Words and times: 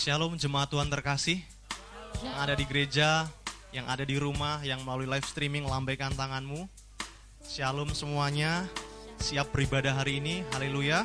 Shalom 0.00 0.32
jemaat 0.32 0.72
Tuhan 0.72 0.88
terkasih 0.88 1.44
yang 2.24 2.36
ada 2.40 2.56
di 2.56 2.64
gereja, 2.64 3.28
yang 3.68 3.84
ada 3.84 4.00
di 4.00 4.16
rumah, 4.16 4.56
yang 4.64 4.80
melalui 4.80 5.04
live 5.04 5.28
streaming 5.28 5.68
lambaikan 5.68 6.08
tanganmu. 6.16 6.64
Shalom 7.44 7.92
semuanya, 7.92 8.64
siap 9.20 9.52
beribadah 9.52 9.92
hari 9.92 10.16
ini, 10.16 10.40
haleluya. 10.56 11.04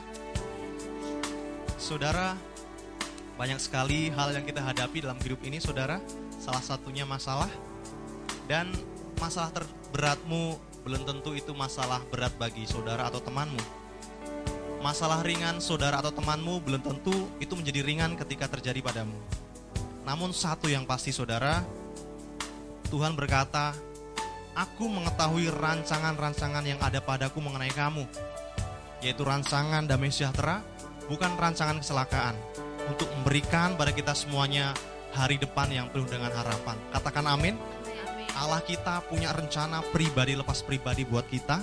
Saudara, 1.75 2.39
banyak 3.35 3.59
sekali 3.59 4.15
hal 4.15 4.31
yang 4.31 4.47
kita 4.47 4.63
hadapi 4.63 5.03
dalam 5.03 5.19
hidup 5.19 5.43
ini 5.43 5.59
saudara. 5.59 5.99
Salah 6.39 6.63
satunya 6.63 7.03
masalah 7.03 7.51
dan 8.47 8.71
masalah 9.19 9.51
terberatmu 9.51 10.55
belum 10.87 11.03
tentu 11.03 11.35
itu 11.35 11.51
masalah 11.51 11.99
berat 12.15 12.31
bagi 12.39 12.63
saudara 12.63 13.11
atau 13.11 13.19
temanmu 13.19 13.84
masalah 14.85 15.25
ringan 15.25 15.57
saudara 15.57 15.97
atau 15.97 16.13
temanmu 16.13 16.61
belum 16.61 16.77
tentu 16.85 17.25
itu 17.41 17.57
menjadi 17.57 17.81
ringan 17.81 18.13
ketika 18.13 18.45
terjadi 18.45 18.85
padamu. 18.85 19.17
Namun 20.05 20.29
satu 20.29 20.69
yang 20.69 20.85
pasti 20.85 21.09
saudara, 21.09 21.65
Tuhan 22.93 23.17
berkata, 23.17 23.73
Aku 24.53 24.85
mengetahui 24.85 25.49
rancangan-rancangan 25.49 26.63
yang 26.69 26.77
ada 26.85 27.01
padaku 27.01 27.41
mengenai 27.41 27.73
kamu, 27.73 28.05
yaitu 29.01 29.25
rancangan 29.25 29.89
damai 29.89 30.13
sejahtera, 30.13 30.61
bukan 31.09 31.33
rancangan 31.33 31.81
kecelakaan, 31.81 32.37
untuk 32.85 33.09
memberikan 33.19 33.73
pada 33.73 33.89
kita 33.89 34.13
semuanya 34.13 34.71
hari 35.17 35.41
depan 35.41 35.67
yang 35.73 35.89
penuh 35.89 36.05
dengan 36.05 36.29
harapan. 36.29 36.77
Katakan 36.93 37.25
amin. 37.25 37.57
Allah 38.37 38.61
kita 38.61 39.01
punya 39.09 39.33
rencana 39.33 39.81
pribadi 39.91 40.37
lepas 40.37 40.61
pribadi 40.61 41.03
buat 41.03 41.25
kita, 41.27 41.59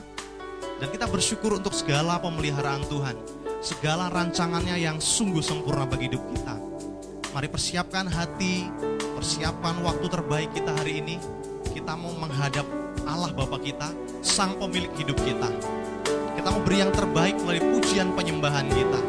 dan 0.82 0.90
kita 0.90 1.06
bersyukur 1.06 1.54
untuk 1.58 1.70
segala 1.70 2.18
pemeliharaan 2.18 2.82
Tuhan, 2.90 3.14
segala 3.62 4.10
rancangannya 4.10 4.74
yang 4.82 4.98
sungguh 4.98 5.38
sempurna 5.38 5.86
bagi 5.86 6.10
hidup 6.10 6.22
kita. 6.34 6.58
Mari 7.32 7.48
persiapkan 7.48 8.10
hati, 8.10 8.66
persiapkan 9.16 9.78
waktu 9.86 10.06
terbaik 10.10 10.50
kita 10.52 10.74
hari 10.74 11.00
ini. 11.00 11.16
Kita 11.72 11.94
mau 11.96 12.12
menghadap 12.19 12.66
Allah 13.06 13.32
Bapa 13.32 13.56
kita, 13.62 13.94
Sang 14.20 14.58
Pemilik 14.58 14.91
hidup 14.98 15.16
kita. 15.22 15.48
Kita 16.36 16.48
mau 16.50 16.60
beri 16.66 16.82
yang 16.82 16.92
terbaik 16.92 17.38
melalui 17.41 17.62
pujian 17.78 18.12
penyembahan 18.19 18.66
kita, 18.69 19.00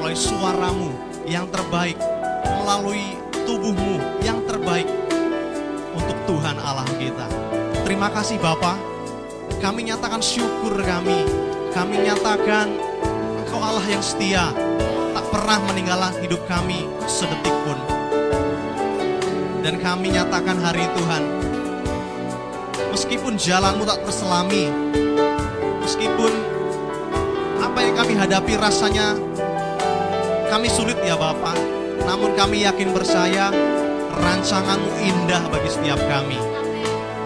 melalui 0.00 0.18
suaramu 0.18 0.90
yang 1.28 1.46
terbaik, 1.52 2.00
melalui 2.64 3.20
tubuhmu 3.44 4.00
yang 4.24 4.40
terbaik 4.48 4.88
untuk 5.92 6.16
Tuhan 6.24 6.56
Allah 6.58 6.88
kita. 6.96 7.28
Terima 7.84 8.08
kasih 8.08 8.40
Bapak 8.40 8.93
kami 9.60 9.90
nyatakan 9.90 10.22
syukur 10.22 10.74
kami. 10.82 11.26
Kami 11.74 12.06
nyatakan 12.06 12.70
Engkau 13.42 13.58
Allah 13.58 13.86
yang 13.90 14.02
setia, 14.02 14.54
tak 15.14 15.24
pernah 15.30 15.58
meninggalkan 15.70 16.14
hidup 16.22 16.42
kami 16.46 16.86
sedetik 17.10 17.54
pun. 17.66 17.78
Dan 19.62 19.82
kami 19.82 20.14
nyatakan 20.14 20.58
hari 20.62 20.86
Tuhan, 20.94 21.22
meskipun 22.94 23.34
jalanmu 23.34 23.82
tak 23.82 24.06
terselami, 24.06 24.70
meskipun 25.82 26.32
apa 27.58 27.78
yang 27.82 27.94
kami 27.98 28.12
hadapi 28.14 28.52
rasanya 28.60 29.18
kami 30.52 30.70
sulit 30.70 30.98
ya 31.02 31.18
Bapak, 31.18 31.58
namun 32.06 32.38
kami 32.38 32.62
yakin 32.62 32.94
percaya 32.94 33.50
rancanganmu 34.14 34.90
indah 35.02 35.42
bagi 35.50 35.70
setiap 35.72 35.98
kami. 36.06 36.38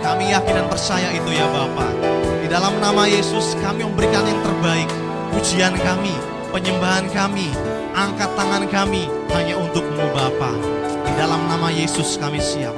Kami 0.01 0.33
yakin 0.33 0.62
dan 0.62 0.67
percaya 0.71 1.12
itu 1.12 1.31
ya 1.34 1.45
Bapak. 1.53 2.18
Dalam 2.49 2.81
nama 2.81 3.05
Yesus 3.05 3.53
kami 3.61 3.85
memberikan 3.85 4.25
yang 4.25 4.41
terbaik. 4.41 4.89
Pujian 5.37 5.77
kami, 5.85 6.17
penyembahan 6.49 7.05
kami, 7.13 7.53
angkat 7.93 8.33
tangan 8.33 8.65
kami 8.73 9.05
hanya 9.37 9.61
untukmu 9.61 10.09
Bapa. 10.17 10.57
Di 11.05 11.13
dalam 11.21 11.45
nama 11.45 11.69
Yesus 11.69 12.17
kami 12.17 12.41
siap. 12.41 12.72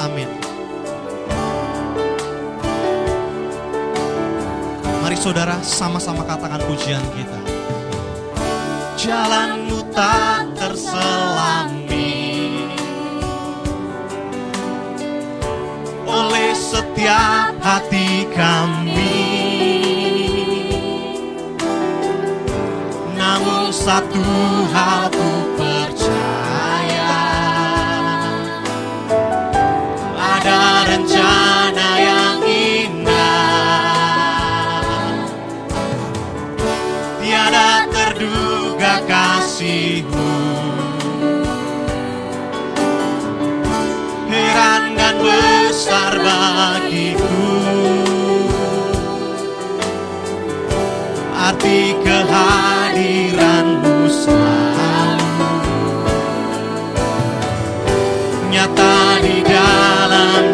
Amin. 0.00 0.24
Mari 5.04 5.16
saudara 5.20 5.60
sama-sama 5.60 6.24
katakan 6.24 6.64
pujian 6.64 7.04
kita. 7.12 7.40
Jalanmu 8.96 9.84
tak 9.92 10.48
terselami 10.56 12.08
oleh 16.08 16.52
setiap 16.56 17.52
hati 17.60 18.24
kami. 18.32 19.19
Satu 23.80 24.20
hal 24.76 25.08
ku 25.08 25.56
percaya. 25.56 27.16
Ada 30.20 30.84
rencana 30.84 31.88
yang 31.96 32.44
indah. 32.44 33.08
Tiada 37.24 37.88
terduga 37.88 39.00
kasihmu. 39.08 40.28
Heran 44.28 44.92
dan 44.92 45.16
besar 45.24 46.20
bagiku. 46.20 47.48
Arti 51.32 51.96
kehadiranmu 52.90 54.10
selalu. 54.10 55.52
Nyata 58.50 59.22
di 59.22 59.36
dalam 59.46 60.49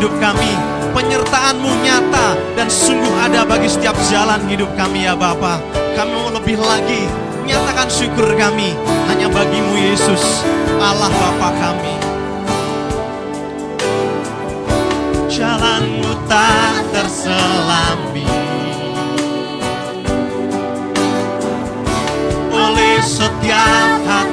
hidup 0.00 0.16
kami 0.16 0.80
Penyertaanmu 0.96 1.70
nyata 1.84 2.34
dan 2.56 2.66
sungguh 2.66 3.14
ada 3.20 3.44
bagi 3.46 3.68
setiap 3.70 3.94
jalan 4.10 4.42
hidup 4.50 4.72
kami 4.74 5.06
ya 5.06 5.14
Bapa. 5.14 5.62
Kami 5.94 6.10
mau 6.10 6.34
lebih 6.34 6.58
lagi 6.58 7.06
nyatakan 7.46 7.86
syukur 7.86 8.26
kami 8.34 8.74
hanya 9.06 9.30
bagimu 9.30 9.76
Yesus 9.78 10.42
Allah 10.82 11.12
Bapa 11.14 11.48
kami. 11.62 11.94
Jalanmu 15.30 16.10
tak 16.26 16.90
terselami 16.90 18.26
oleh 22.50 22.98
setiap 22.98 24.02
hati 24.10 24.29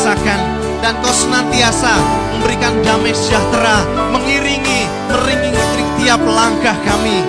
rasakan 0.00 0.40
Dan 0.80 0.96
kau 1.04 1.12
senantiasa 1.12 1.92
memberikan 2.32 2.72
damai 2.80 3.12
sejahtera 3.12 3.84
Mengiringi, 4.08 4.88
meringi 5.12 5.52
tiap 6.00 6.24
langkah 6.24 6.72
kami. 6.80 7.20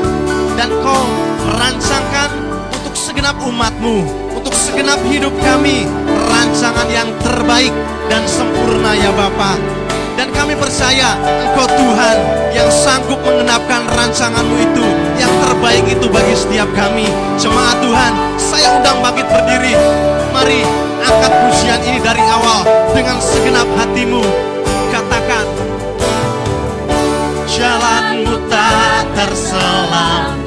Dan 0.55 0.71
kau 0.79 1.03
merancangkan 1.51 2.31
untuk 2.71 2.95
segenap 2.95 3.35
umatmu 3.43 4.07
Untuk 4.39 4.55
segenap 4.55 5.03
hidup 5.03 5.35
kami 5.43 5.83
Rancangan 6.31 6.87
yang 6.87 7.11
terbaik 7.19 7.75
dan 8.07 8.23
sempurna 8.23 8.95
ya 8.95 9.11
Bapak 9.11 9.83
dan 10.19 10.27
kami 10.35 10.53
percaya 10.59 11.15
Engkau 11.23 11.65
Tuhan 11.71 12.17
yang 12.51 12.67
sanggup 12.67 13.15
mengenapkan 13.23 13.87
rancanganmu 13.95 14.59
itu 14.59 14.85
Yang 15.15 15.33
terbaik 15.39 15.85
itu 15.87 16.05
bagi 16.11 16.35
setiap 16.35 16.67
kami. 16.75 17.07
Jemaat 17.39 17.79
Tuhan, 17.79 18.13
saya 18.35 18.75
undang 18.75 18.99
bangkit 18.99 19.23
berdiri. 19.31 19.73
Mari 20.35 20.90
angkat 21.01 21.33
pujian 21.33 21.81
ini 21.85 21.99
dari 21.99 22.23
awal 22.25 22.61
Dengan 22.93 23.17
segenap 23.17 23.67
hatimu. 23.77 24.23
Katakan 24.93 25.45
Jalanmu 27.51 28.35
tak 28.47 29.05
terselami 29.13 30.40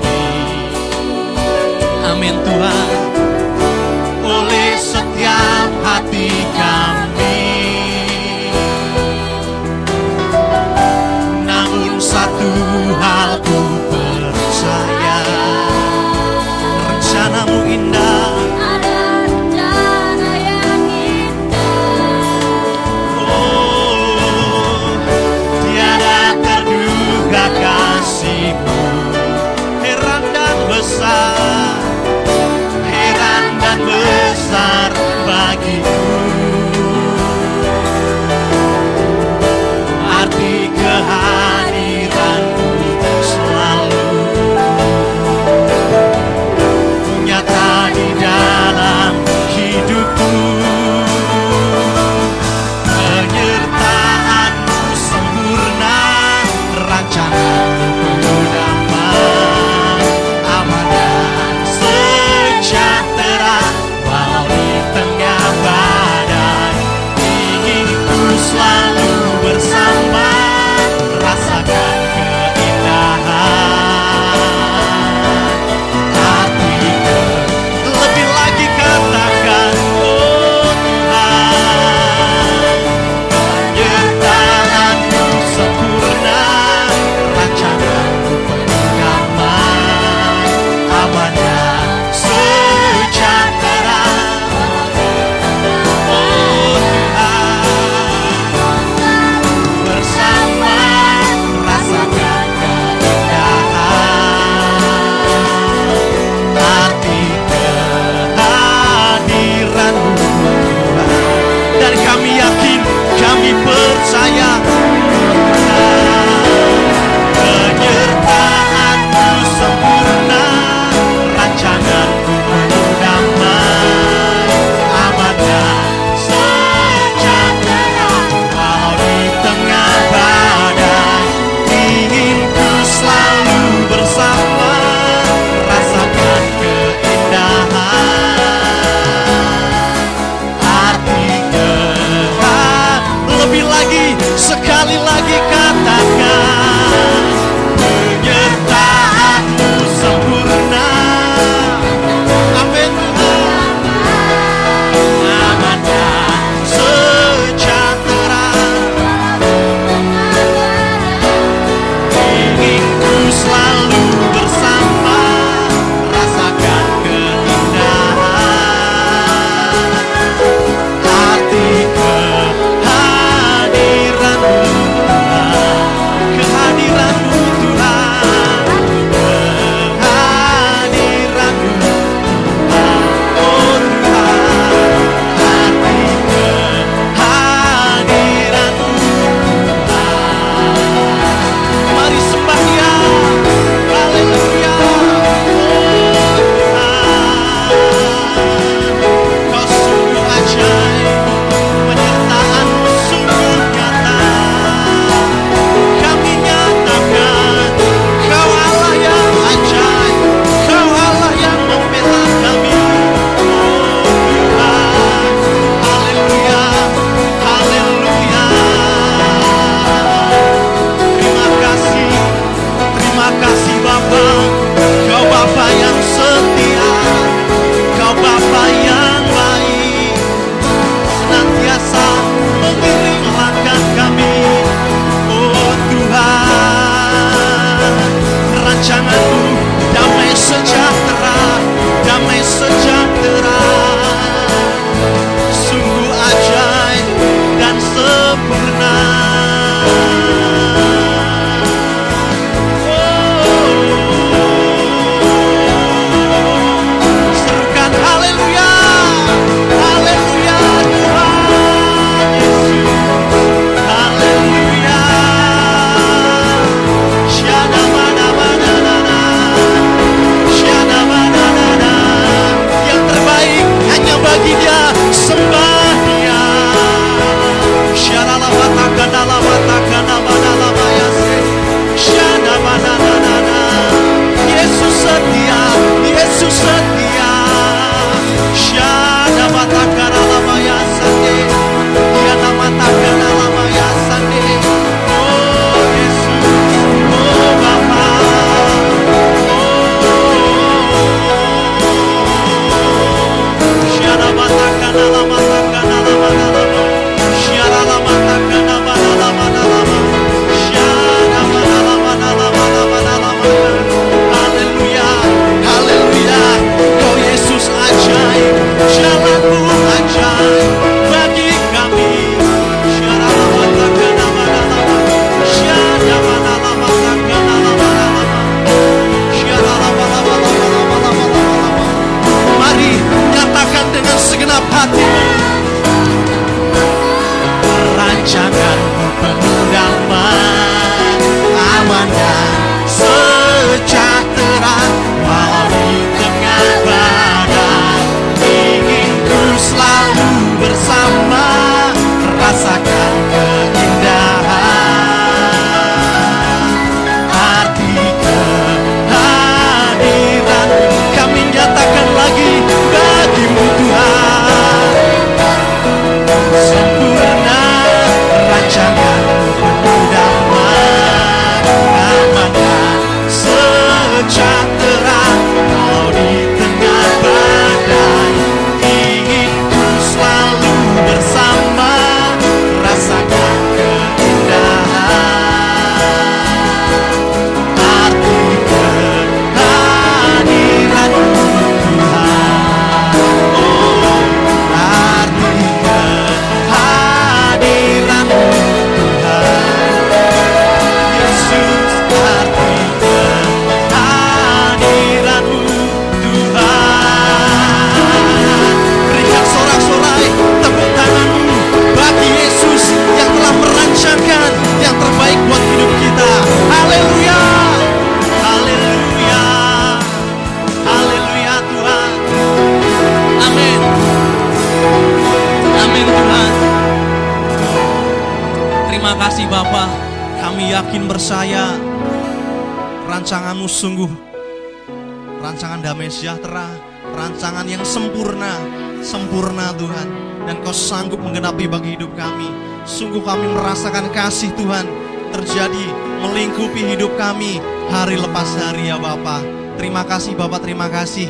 kasih 444.25 444.57
Tuhan 444.57 444.89
terjadi 445.37 445.87
melingkupi 446.25 446.81
hidup 446.97 447.13
kami 447.21 447.61
hari 447.93 448.17
lepas 448.17 448.57
hari 448.57 448.89
ya 448.89 448.97
Bapa. 448.97 449.45
Terima 449.77 450.01
kasih 450.01 450.33
Bapak, 450.33 450.65
terima 450.65 450.89
kasih. 450.89 451.29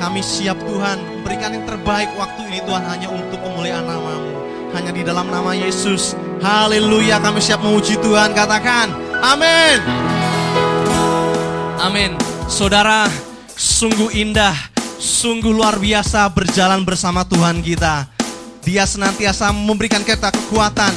Kami 0.00 0.24
siap 0.24 0.56
Tuhan, 0.64 1.20
berikan 1.20 1.52
yang 1.52 1.68
terbaik 1.68 2.08
waktu 2.16 2.48
ini 2.48 2.64
Tuhan 2.64 2.80
hanya 2.88 3.12
untuk 3.12 3.36
kemuliaan 3.44 3.84
namamu. 3.84 4.32
Hanya 4.72 4.88
di 4.88 5.04
dalam 5.04 5.28
nama 5.28 5.52
Yesus. 5.52 6.16
Haleluya, 6.40 7.20
kami 7.20 7.44
siap 7.44 7.60
memuji 7.60 8.00
Tuhan. 8.00 8.32
Katakan, 8.32 8.88
amin. 9.20 9.78
Amin. 11.76 12.16
Saudara, 12.48 13.04
sungguh 13.52 14.16
indah, 14.16 14.56
sungguh 14.96 15.52
luar 15.52 15.76
biasa 15.76 16.24
berjalan 16.32 16.88
bersama 16.88 17.20
Tuhan 17.28 17.60
kita. 17.60 18.08
Dia 18.64 18.88
senantiasa 18.88 19.52
memberikan 19.52 20.00
kita 20.00 20.32
kekuatan, 20.32 20.92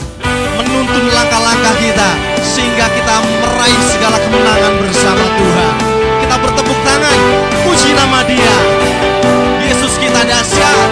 menuntun 0.73 1.05
langkah-langkah 1.13 1.75
kita, 1.77 2.09
sehingga 2.41 2.89
kita 2.89 3.21
meraih 3.21 3.83
segala 3.93 4.17
kemenangan 4.17 4.73
bersama 4.81 5.21
Tuhan. 5.37 5.73
Kita 6.25 6.35
bertepuk 6.41 6.79
tangan, 6.81 7.17
puji 7.61 7.93
nama 7.93 8.25
Dia. 8.25 8.57
Yesus 9.69 9.93
kita 10.01 10.25
dahsyat. 10.25 10.89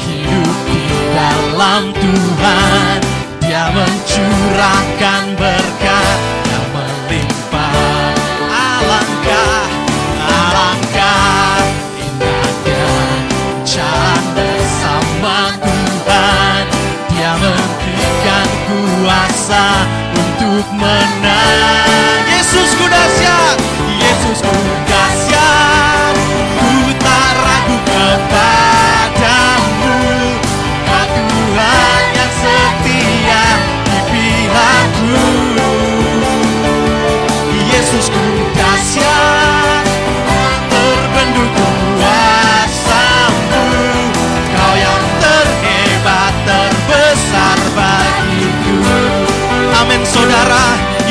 Hidup 0.00 0.58
di 0.68 0.84
dalam 1.14 1.92
Tuhan 1.96 2.98
Dia 3.42 3.64
mencurahkan 3.74 5.22
berkat 5.38 5.79
kuasa 19.50 19.82
untuk 20.14 20.66
menang. 20.78 22.22
Yesus 22.30 22.70
ku 22.78 22.86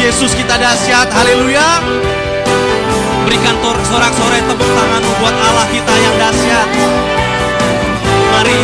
Yesus 0.09 0.33
kita 0.33 0.57
dahsyat 0.57 1.05
Haleluya 1.13 1.85
Berikan 3.29 3.53
sorak-sorai 3.85 4.41
tepuk 4.41 4.65
tanganmu 4.65 5.13
buat 5.21 5.35
Allah 5.37 5.69
kita 5.69 5.93
yang 6.01 6.15
dahsyat. 6.17 6.69
Mari 8.33 8.57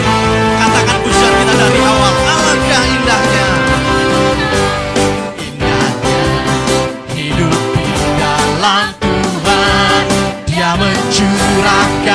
katakan 0.57 0.97
pujian 1.05 1.33
kita 1.45 1.53
dari 1.53 1.79
awal. 1.85 2.13
Alangkah 2.33 2.83
indahnya. 2.89 3.47
Indahnya 5.37 6.21
hidup 7.13 7.53
di 7.77 7.93
dalam 8.17 8.85
Tuhan. 8.97 10.03
Dia 10.49 10.69
mencurahkan 10.81 12.14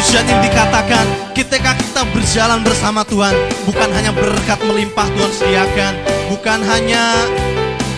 pujian 0.00 0.24
ini 0.24 0.48
dikatakan, 0.48 1.04
ketika 1.36 1.76
kita 1.76 2.08
berjalan 2.16 2.64
bersama 2.64 3.04
Tuhan, 3.04 3.36
bukan 3.68 3.84
hanya 3.92 4.16
berkat 4.16 4.56
melimpah 4.64 5.04
Tuhan 5.12 5.28
sediakan, 5.28 5.92
bukan 6.32 6.64
hanya 6.64 7.04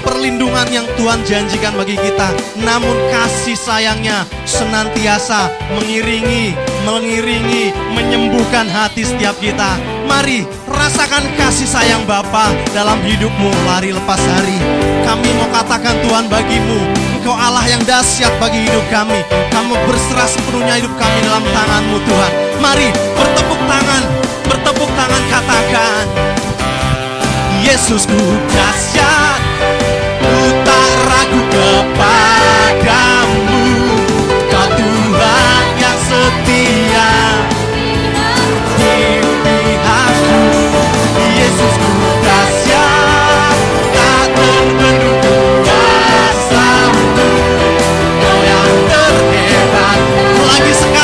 perlindungan 0.03 0.67
yang 0.75 0.83
Tuhan 0.99 1.23
janjikan 1.23 1.79
bagi 1.79 1.95
kita, 1.95 2.35
namun 2.67 2.91
kasih 3.07 3.55
sayangnya 3.55 4.27
senantiasa 4.43 5.47
mengiringi, 5.79 6.59
mengiringi, 6.83 7.71
menyembuhkan 7.95 8.67
hati 8.67 9.07
setiap 9.07 9.39
kita. 9.39 9.79
Mari 10.11 10.43
rasakan 10.67 11.23
kasih 11.39 11.71
sayang 11.71 12.03
Bapa 12.03 12.51
dalam 12.75 12.99
hidupmu 12.99 13.47
lari 13.63 13.95
lepas 13.95 14.19
hari. 14.19 14.59
Kami 15.07 15.31
mau 15.39 15.47
katakan 15.55 15.95
Tuhan 16.03 16.27
bagimu, 16.27 16.83
Engkau 17.23 17.39
Allah 17.39 17.63
yang 17.71 17.79
dahsyat 17.87 18.35
bagi 18.43 18.67
hidup 18.67 18.83
kami. 18.91 19.23
Kamu 19.55 19.79
berserah 19.87 20.27
sepenuhnya 20.27 20.83
hidup 20.83 20.91
kami 21.03 21.19
dalam 21.27 21.43
tanganmu 21.43 21.99
Tuhan. 22.07 22.33
Mari 22.63 22.89
bertepuk 23.19 23.59
tangan, 23.67 24.03
bertepuk 24.47 24.91
tangan 24.95 25.23
katakan, 25.27 26.07
Yesusku 27.63 28.23
dahsyat, 28.51 29.41
ku 30.23 30.35
tak 30.63 30.91
ragu 31.11 31.43
kepadamu. 31.51 33.67
Kau 34.47 34.69
Tuhan 34.79 35.65
yang 35.79 35.99
setia 36.07 37.12
Lagi 50.53 51.02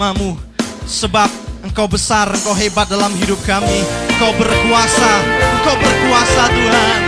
namamu. 0.00 0.32
Sebab 0.88 1.28
engkau 1.60 1.84
besar, 1.84 2.32
engkau 2.32 2.56
hebat 2.56 2.88
dalam 2.88 3.12
hidup 3.20 3.36
kami. 3.44 3.84
Engkau 4.16 4.32
berkuasa, 4.40 5.12
engkau 5.60 5.76
berkuasa 5.76 6.42
Tuhan. 6.48 7.00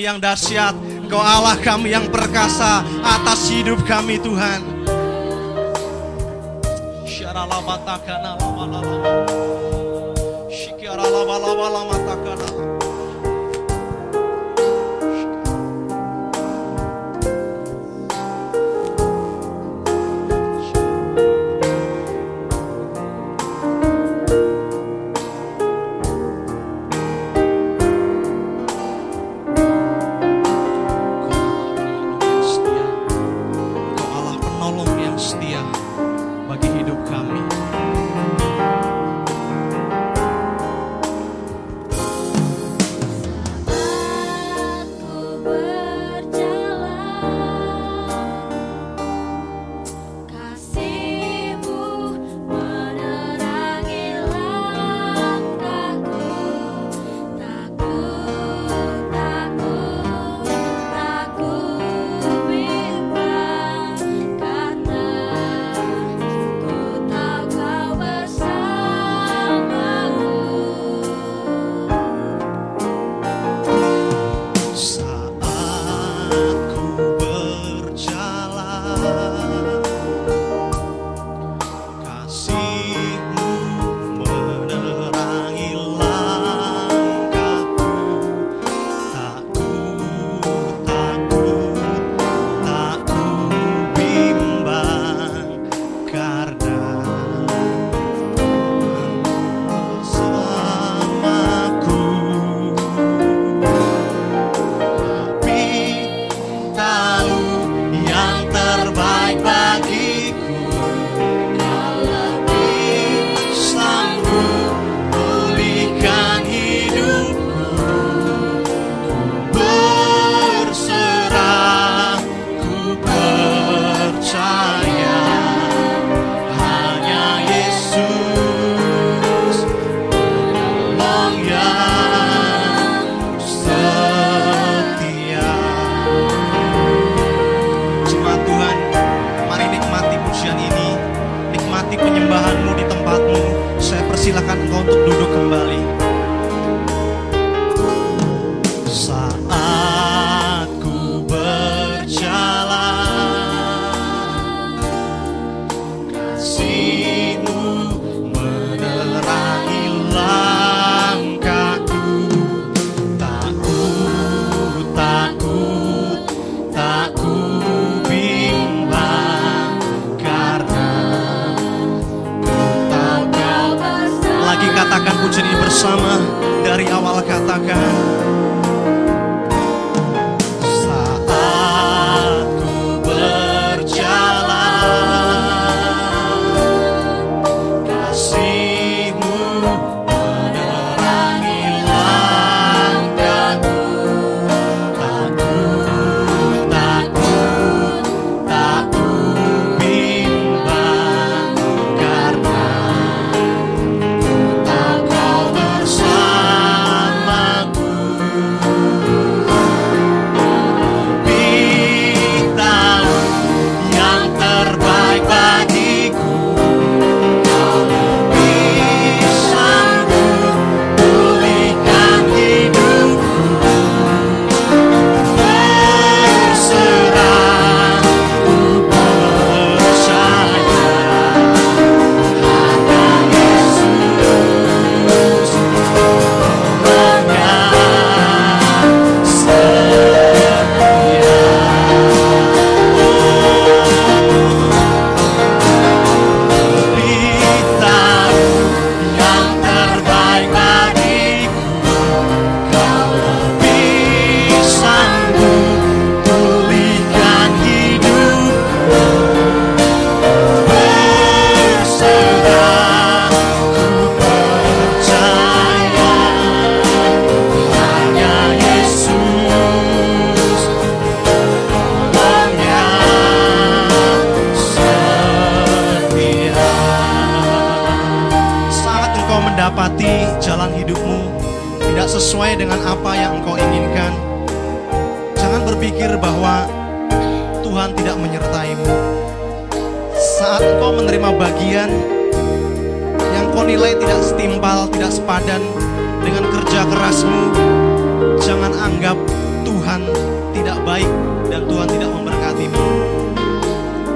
kami 0.00 0.08
yang 0.08 0.16
dahsyat, 0.16 0.72
Engkau 1.04 1.20
Allah 1.20 1.60
kami 1.60 1.92
yang 1.92 2.08
perkasa 2.08 2.80
atas 3.04 3.52
hidup 3.52 3.84
kami 3.84 4.16
Tuhan. 4.16 4.64
Syaralabatakana. 7.04 8.40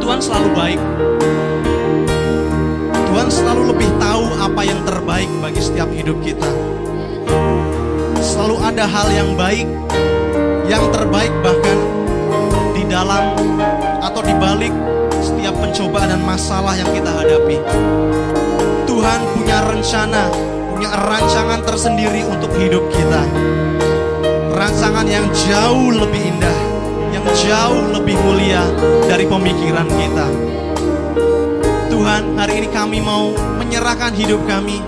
Tuhan 0.04 0.20
selalu 0.20 0.50
baik. 0.52 0.80
Tuhan 3.08 3.28
selalu 3.32 3.72
lebih 3.72 3.88
tahu 3.96 4.36
apa 4.36 4.60
yang 4.60 4.84
terbaik 4.84 5.32
bagi 5.40 5.64
setiap 5.64 5.88
hidup 5.96 6.20
kita. 6.20 6.44
Selalu 8.20 8.60
ada 8.68 8.84
hal 8.84 9.08
yang 9.08 9.32
baik, 9.32 9.64
yang 10.68 10.84
terbaik 10.92 11.32
bahkan 11.40 11.78
di 12.76 12.84
dalam 12.84 13.32
atau 14.04 14.20
di 14.20 14.36
balik 14.36 14.76
setiap 15.24 15.56
pencobaan 15.56 16.12
dan 16.12 16.20
masalah 16.20 16.76
yang 16.76 16.92
kita 16.92 17.08
hadapi. 17.08 17.56
Tuhan 18.84 19.20
punya 19.32 19.58
rencana, 19.72 20.28
punya 20.68 20.92
rancangan 21.00 21.64
tersendiri 21.64 22.28
untuk 22.28 22.52
hidup 22.60 22.84
kita. 22.92 23.24
Rancangan 24.52 25.08
yang 25.08 25.24
jauh 25.32 25.96
lebih 25.96 26.28
indah, 26.28 26.58
jauh 27.32 27.88
lebih 27.96 28.18
mulia 28.20 28.60
dari 29.08 29.24
pemikiran 29.24 29.88
kita. 29.88 30.26
Tuhan, 31.88 32.36
hari 32.36 32.60
ini 32.60 32.68
kami 32.68 32.98
mau 33.00 33.32
menyerahkan 33.56 34.12
hidup 34.12 34.44
kami 34.44 34.82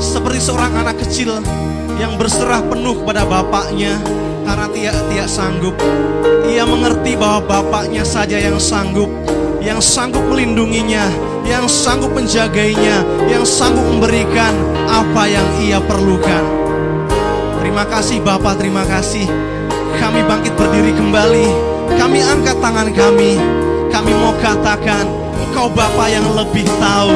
seperti 0.00 0.40
seorang 0.40 0.72
anak 0.80 0.96
kecil 1.02 1.42
yang 2.00 2.16
berserah 2.18 2.62
penuh 2.64 3.02
kepada 3.02 3.26
bapaknya 3.28 4.00
karena 4.44 4.66
tidak 4.70 5.28
sanggup. 5.28 5.74
Ia 6.44 6.64
mengerti 6.68 7.16
bahwa 7.16 7.44
bapaknya 7.44 8.04
saja 8.06 8.36
yang 8.38 8.60
sanggup, 8.60 9.08
yang 9.64 9.80
sanggup 9.80 10.22
melindunginya, 10.28 11.08
yang 11.48 11.66
sanggup 11.66 12.12
menjagainya, 12.12 13.02
yang 13.28 13.42
sanggup 13.42 13.84
memberikan 13.84 14.52
apa 14.86 15.26
yang 15.26 15.48
ia 15.60 15.78
perlukan. 15.82 16.44
Terima 17.58 17.84
kasih 17.88 18.22
Bapak, 18.22 18.60
terima 18.60 18.86
kasih. 18.86 19.26
Kami 19.98 20.20
bangkit 20.26 20.54
berdiri 20.54 20.92
kembali. 20.94 21.73
Kami 21.92 22.18
angkat 22.24 22.56
tangan 22.60 22.88
kami. 22.92 23.36
Kami 23.92 24.12
mau 24.16 24.34
katakan, 24.40 25.04
Engkau 25.44 25.68
Bapa 25.70 26.08
yang 26.08 26.26
lebih 26.34 26.66
tahu. 26.80 27.14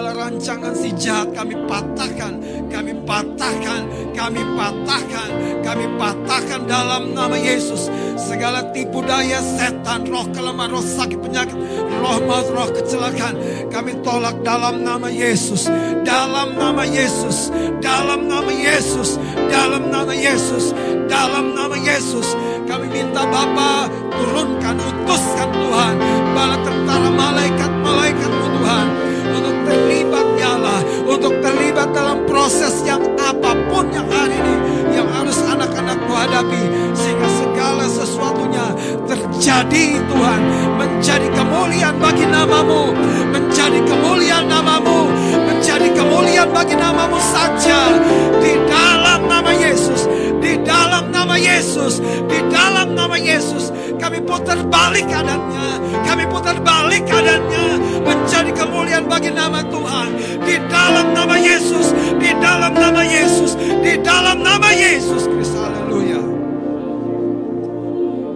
Segala 0.00 0.16
rancangan 0.16 0.72
si 0.72 0.96
jahat 0.96 1.28
kami 1.36 1.60
patahkan, 1.68 2.40
kami 2.72 2.96
patahkan, 3.04 3.84
kami 4.16 4.40
patahkan, 4.56 5.28
kami 5.60 5.84
patahkan 6.00 6.64
dalam 6.64 7.12
nama 7.12 7.36
Yesus. 7.36 7.92
Segala 8.16 8.72
tipu 8.72 9.04
daya 9.04 9.44
setan, 9.44 10.08
roh 10.08 10.24
kelemah, 10.32 10.72
roh 10.72 10.80
sakit 10.80 11.20
penyakit, 11.20 11.52
roh 12.00 12.16
maut, 12.24 12.48
roh 12.48 12.72
kecelakaan, 12.72 13.36
kami 13.68 13.92
tolak 14.00 14.40
dalam 14.40 14.80
nama 14.80 15.12
Yesus, 15.12 15.68
dalam 16.00 16.56
nama 16.56 16.88
Yesus, 16.88 17.52
namamu, 42.60 42.92
menjadi 43.32 43.80
kemuliaan 43.88 44.44
namamu, 44.44 45.08
menjadi 45.48 45.88
kemuliaan 45.96 46.52
bagi 46.52 46.76
namamu 46.76 47.16
saja, 47.32 47.96
di 48.36 48.52
dalam 48.68 49.24
nama 49.24 49.48
Yesus, 49.48 50.04
di 50.44 50.60
dalam 50.60 51.08
nama 51.08 51.40
Yesus, 51.40 52.04
di 52.28 52.38
dalam 52.52 52.92
nama 52.92 53.16
Yesus, 53.16 53.72
kami 53.96 54.20
putar 54.20 54.60
balik 54.68 55.08
keadaannya, 55.08 55.68
kami 56.04 56.28
putar 56.28 56.60
balik 56.60 57.08
keadaannya, 57.08 57.80
menjadi 58.04 58.52
kemuliaan 58.52 59.08
bagi 59.08 59.32
nama 59.32 59.64
Tuhan, 59.64 60.08
di 60.44 60.60
dalam 60.68 61.16
nama 61.16 61.40
Yesus, 61.40 61.96
di 62.20 62.30
dalam 62.44 62.76
nama 62.76 63.00
Yesus, 63.00 63.56
di 63.56 63.96
dalam 64.04 64.44
nama 64.44 64.68
Yesus 64.68 65.24
Kristus, 65.32 65.56
haleluya. 65.56 66.20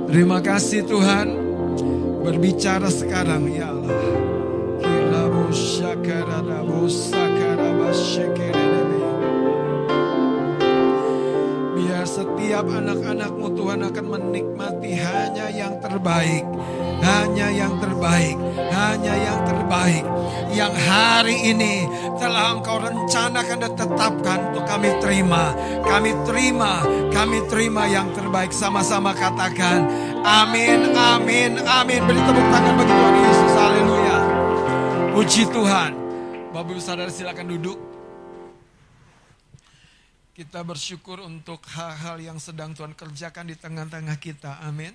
Terima 0.09 0.41
kasih 0.41 0.89
Tuhan, 0.89 1.27
berbicara 2.25 2.89
sekarang 2.89 3.53
ya 3.53 3.69
Allah. 3.69 4.14
Biar 11.75 12.05
setiap 12.05 12.69
anak-anakmu 12.69 13.57
Tuhan 13.57 13.81
akan 13.89 14.07
menikmati 14.13 14.93
hanya 15.01 15.49
yang 15.49 15.81
terbaik. 15.81 16.45
Hanya 17.01 17.49
yang 17.49 17.81
terbaik. 17.81 18.37
Hanya 18.69 19.15
yang 19.17 19.41
terbaik. 19.49 20.05
Yang 20.53 20.75
hari 20.85 21.37
ini 21.57 21.89
telah 22.21 22.61
engkau 22.61 22.85
rencanakan 22.85 23.59
dan 23.65 23.73
tetapkan 23.73 24.39
untuk 24.53 24.65
kami 24.69 24.93
terima. 25.01 25.57
Kami 25.89 26.13
terima. 26.29 26.85
Kami 27.17 27.39
terima 27.49 27.89
yang 27.89 28.13
terbaik. 28.13 28.53
Sama-sama 28.53 29.17
katakan. 29.17 29.89
Amin, 30.21 30.93
amin, 30.93 31.65
amin. 31.65 32.01
Beri 32.05 32.21
tepuk 32.21 32.47
tangan 32.53 32.75
bagi 32.77 32.93
Tuhan 32.93 33.15
Yesus. 33.25 33.64
Puji 35.15 35.47
Tuhan. 35.47 35.95
Bapak 36.51 36.75
Ibu 36.75 36.83
Saudara 36.83 37.07
silakan 37.07 37.55
duduk. 37.55 37.79
Kita 40.35 40.67
bersyukur 40.67 41.23
untuk 41.23 41.63
hal-hal 41.71 42.19
yang 42.19 42.43
sedang 42.43 42.75
Tuhan 42.75 42.99
kerjakan 42.99 43.47
di 43.47 43.55
tengah-tengah 43.55 44.19
kita. 44.19 44.59
Amin. 44.67 44.91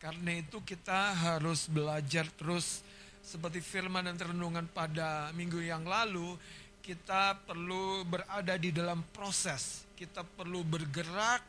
Karena 0.00 0.40
itu 0.40 0.64
kita 0.64 1.12
harus 1.12 1.68
belajar 1.68 2.32
terus 2.32 2.80
seperti 3.20 3.60
firman 3.60 4.08
dan 4.08 4.16
renungan 4.16 4.64
pada 4.72 5.28
minggu 5.36 5.60
yang 5.68 5.84
lalu. 5.84 6.40
Kita 6.80 7.36
perlu 7.44 8.08
berada 8.08 8.56
di 8.56 8.72
dalam 8.72 9.04
proses. 9.12 9.84
Kita 10.00 10.24
perlu 10.24 10.64
bergerak 10.64 11.44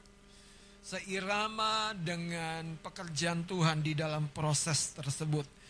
seirama 0.84 1.96
dengan 1.96 2.76
pekerjaan 2.84 3.48
Tuhan 3.48 3.80
di 3.80 3.96
dalam 3.96 4.28
proses 4.28 4.92
tersebut. 4.92 5.61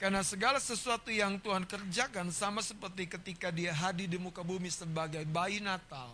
Karena 0.00 0.24
segala 0.24 0.56
sesuatu 0.56 1.12
yang 1.12 1.36
Tuhan 1.36 1.68
kerjakan 1.68 2.32
sama 2.32 2.64
seperti 2.64 3.04
ketika 3.04 3.52
dia 3.52 3.76
hadir 3.76 4.08
di 4.08 4.16
muka 4.16 4.40
bumi 4.40 4.72
sebagai 4.72 5.20
bayi 5.28 5.60
Natal 5.60 6.08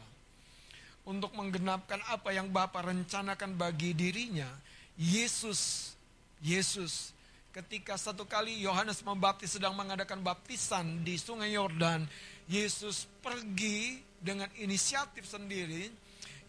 untuk 1.07 1.31
menggenapkan 1.39 2.03
apa 2.11 2.35
yang 2.35 2.51
Bapa 2.51 2.83
rencanakan 2.83 3.55
bagi 3.55 3.95
dirinya. 3.95 4.51
Yesus, 4.99 5.95
Yesus, 6.43 7.15
ketika 7.55 7.95
satu 7.95 8.27
kali 8.27 8.59
Yohanes 8.59 9.07
Pembaptis 9.07 9.55
sedang 9.55 9.79
mengadakan 9.79 10.19
baptisan 10.19 11.07
di 11.07 11.15
Sungai 11.15 11.55
Yordan, 11.55 12.11
Yesus 12.51 13.07
pergi 13.23 14.03
dengan 14.19 14.51
inisiatif 14.59 15.31
sendiri. 15.31 15.87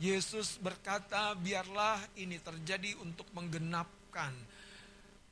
Yesus 0.01 0.57
berkata, 0.57 1.37
"Biarlah 1.37 2.01
ini 2.17 2.41
terjadi 2.41 2.97
untuk 2.97 3.29
menggenapkan 3.37 4.33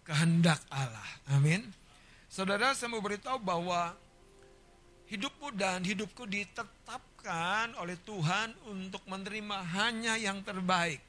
kehendak 0.06 0.62
Allah." 0.70 1.10
Amin. 1.34 1.85
Saudara, 2.36 2.76
saya 2.76 2.92
mau 2.92 3.00
beritahu 3.00 3.40
bahwa 3.40 3.96
hidupmu 5.08 5.56
dan 5.56 5.80
hidupku 5.88 6.28
ditetapkan 6.28 7.72
oleh 7.80 7.96
Tuhan 8.04 8.52
untuk 8.68 9.00
menerima 9.08 9.64
hanya 9.72 10.20
yang 10.20 10.44
terbaik. 10.44 11.00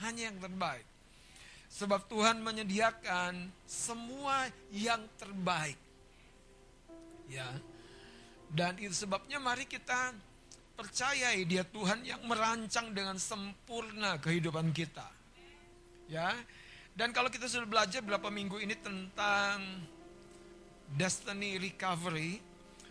Hanya 0.00 0.32
yang 0.32 0.40
terbaik. 0.40 0.88
Sebab 1.68 2.08
Tuhan 2.08 2.40
menyediakan 2.40 3.52
semua 3.68 4.48
yang 4.72 5.04
terbaik. 5.20 5.76
Ya. 7.28 7.52
Dan 8.48 8.80
itu 8.80 8.96
sebabnya 8.96 9.36
mari 9.44 9.68
kita 9.68 10.16
percayai 10.72 11.44
dia 11.44 11.68
Tuhan 11.68 12.00
yang 12.00 12.24
merancang 12.24 12.96
dengan 12.96 13.20
sempurna 13.20 14.16
kehidupan 14.24 14.72
kita. 14.72 15.04
Ya. 16.08 16.32
Dan 16.94 17.10
kalau 17.10 17.26
kita 17.26 17.50
sudah 17.50 17.66
belajar 17.66 17.98
beberapa 18.06 18.30
minggu 18.30 18.62
ini 18.62 18.78
tentang 18.78 19.82
destiny 20.94 21.58
recovery, 21.58 22.38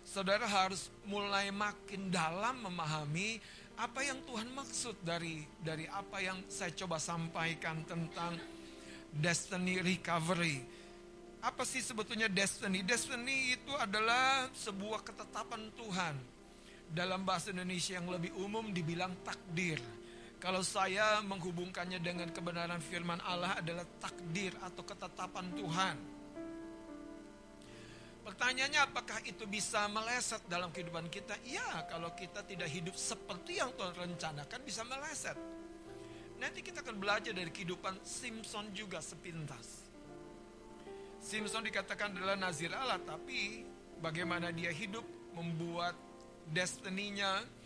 saudara 0.04 0.44
harus 0.44 0.92
mulai 1.08 1.56
makin 1.56 2.12
dalam 2.12 2.68
memahami 2.68 3.40
apa 3.80 4.04
yang 4.04 4.20
Tuhan 4.28 4.52
maksud 4.52 5.00
dari 5.08 5.48
dari 5.64 5.88
apa 5.88 6.20
yang 6.20 6.44
saya 6.52 6.76
coba 6.76 7.00
sampaikan 7.00 7.80
tentang 7.88 8.36
destiny 9.16 9.80
recovery. 9.80 10.60
Apa 11.40 11.64
sih 11.64 11.80
sebetulnya 11.80 12.28
destiny? 12.28 12.84
Destiny 12.84 13.56
itu 13.56 13.72
adalah 13.80 14.52
sebuah 14.52 15.00
ketetapan 15.08 15.72
Tuhan. 15.80 16.16
Dalam 16.92 17.24
bahasa 17.24 17.56
Indonesia 17.56 17.96
yang 17.96 18.12
lebih 18.12 18.36
umum 18.36 18.68
dibilang 18.76 19.16
takdir. 19.24 19.80
Kalau 20.44 20.60
saya 20.60 21.24
menghubungkannya 21.24 22.04
dengan 22.04 22.28
kebenaran 22.28 22.84
firman 22.84 23.24
Allah 23.24 23.64
adalah 23.64 23.88
takdir 24.04 24.52
atau 24.60 24.84
ketetapan 24.84 25.48
Tuhan. 25.56 25.98
Pertanyaannya 28.28 28.82
apakah 28.84 29.24
itu 29.24 29.48
bisa 29.48 29.88
meleset 29.88 30.44
dalam 30.52 30.68
kehidupan 30.76 31.08
kita? 31.08 31.40
Ya, 31.48 31.88
kalau 31.88 32.12
kita 32.12 32.44
tidak 32.44 32.68
hidup 32.68 32.92
seperti 32.92 33.64
yang 33.64 33.72
Tuhan 33.80 33.96
rencanakan 33.96 34.60
bisa 34.68 34.84
meleset. 34.84 35.40
Nanti 36.44 36.60
kita 36.60 36.84
akan 36.84 37.00
belajar 37.00 37.32
dari 37.32 37.48
kehidupan 37.48 38.04
Simpson 38.04 38.68
juga 38.76 39.00
sepintas. 39.00 39.88
Simpson 41.24 41.64
dikatakan 41.64 42.20
adalah 42.20 42.36
nazir 42.36 42.76
Allah, 42.76 43.00
tapi 43.00 43.64
bagaimana 44.04 44.52
dia 44.52 44.76
hidup 44.76 45.08
membuat 45.40 45.96
destininya 46.52 47.63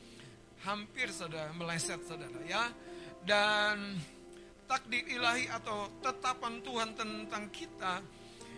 hampir 0.65 1.11
saudara 1.13 1.53
meleset 1.53 2.01
saudara 2.07 2.39
ya. 2.47 2.71
Dan 3.27 3.99
takdir 4.67 5.03
ilahi 5.07 5.51
atau 5.51 5.91
tetapan 6.03 6.59
Tuhan 6.63 6.89
tentang 6.95 7.51
kita 7.51 7.99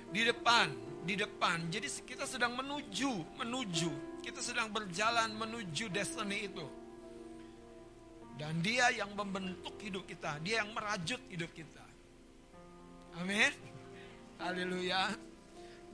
di 0.10 0.26
depan, 0.26 0.68
di 1.06 1.16
depan. 1.18 1.70
Jadi 1.70 1.88
kita 2.06 2.26
sedang 2.26 2.58
menuju, 2.58 3.40
menuju. 3.40 3.92
Kita 4.20 4.42
sedang 4.44 4.70
berjalan 4.70 5.34
menuju 5.38 5.90
destiny 5.90 6.50
itu. 6.50 6.66
Dan 8.40 8.64
dia 8.64 8.88
yang 8.96 9.12
membentuk 9.20 9.76
hidup 9.84 10.08
kita, 10.08 10.40
dia 10.40 10.64
yang 10.64 10.72
merajut 10.72 11.20
hidup 11.28 11.52
kita. 11.52 11.84
Amin. 13.20 13.52
Haleluya. 14.40 15.12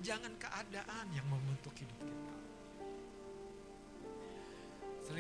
Jangan 0.06 0.30
keadaan 0.38 1.06
yang 1.16 1.26
membentuk 1.26 1.74
hidup 1.74 1.97
kita. 2.06 2.14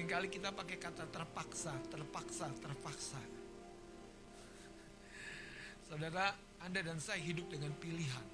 Seringkali 0.05 0.29
kita 0.29 0.53
pakai 0.53 0.77
kata 0.77 1.09
terpaksa, 1.09 1.73
terpaksa, 1.89 2.45
terpaksa. 2.61 3.17
Saudara, 5.89 6.29
Anda 6.61 6.85
dan 6.85 7.01
saya 7.01 7.17
hidup 7.25 7.49
dengan 7.49 7.73
pilihan. 7.73 8.27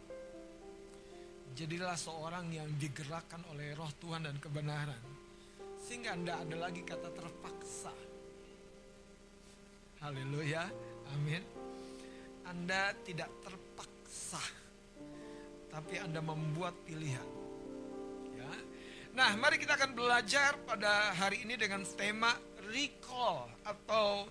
Jadilah 1.56 1.96
seorang 1.96 2.52
yang 2.52 2.68
digerakkan 2.76 3.40
oleh 3.56 3.72
roh 3.72 3.88
Tuhan 4.04 4.28
dan 4.28 4.36
kebenaran. 4.44 5.00
Sehingga 5.80 6.12
Anda 6.12 6.44
ada 6.44 6.60
lagi 6.60 6.84
kata 6.84 7.08
terpaksa. 7.08 7.96
Haleluya, 10.04 10.68
amin. 11.16 11.40
Anda 12.52 12.92
tidak 13.08 13.32
terpaksa. 13.48 14.44
Tapi 15.72 16.04
Anda 16.04 16.20
membuat 16.20 16.76
pilihan. 16.84 17.41
Nah, 19.12 19.36
mari 19.36 19.60
kita 19.60 19.76
akan 19.76 19.92
belajar 19.92 20.56
pada 20.64 21.12
hari 21.20 21.44
ini 21.44 21.60
dengan 21.60 21.84
tema 22.00 22.32
recall 22.72 23.52
atau 23.68 24.24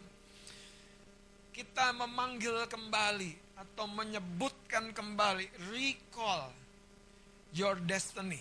kita 1.53 1.93
memanggil 1.93 2.65
kembali 2.65 3.61
atau 3.61 3.85
menyebutkan 3.93 4.97
kembali 4.97 5.69
recall 5.69 6.49
your 7.53 7.77
destiny. 7.85 8.41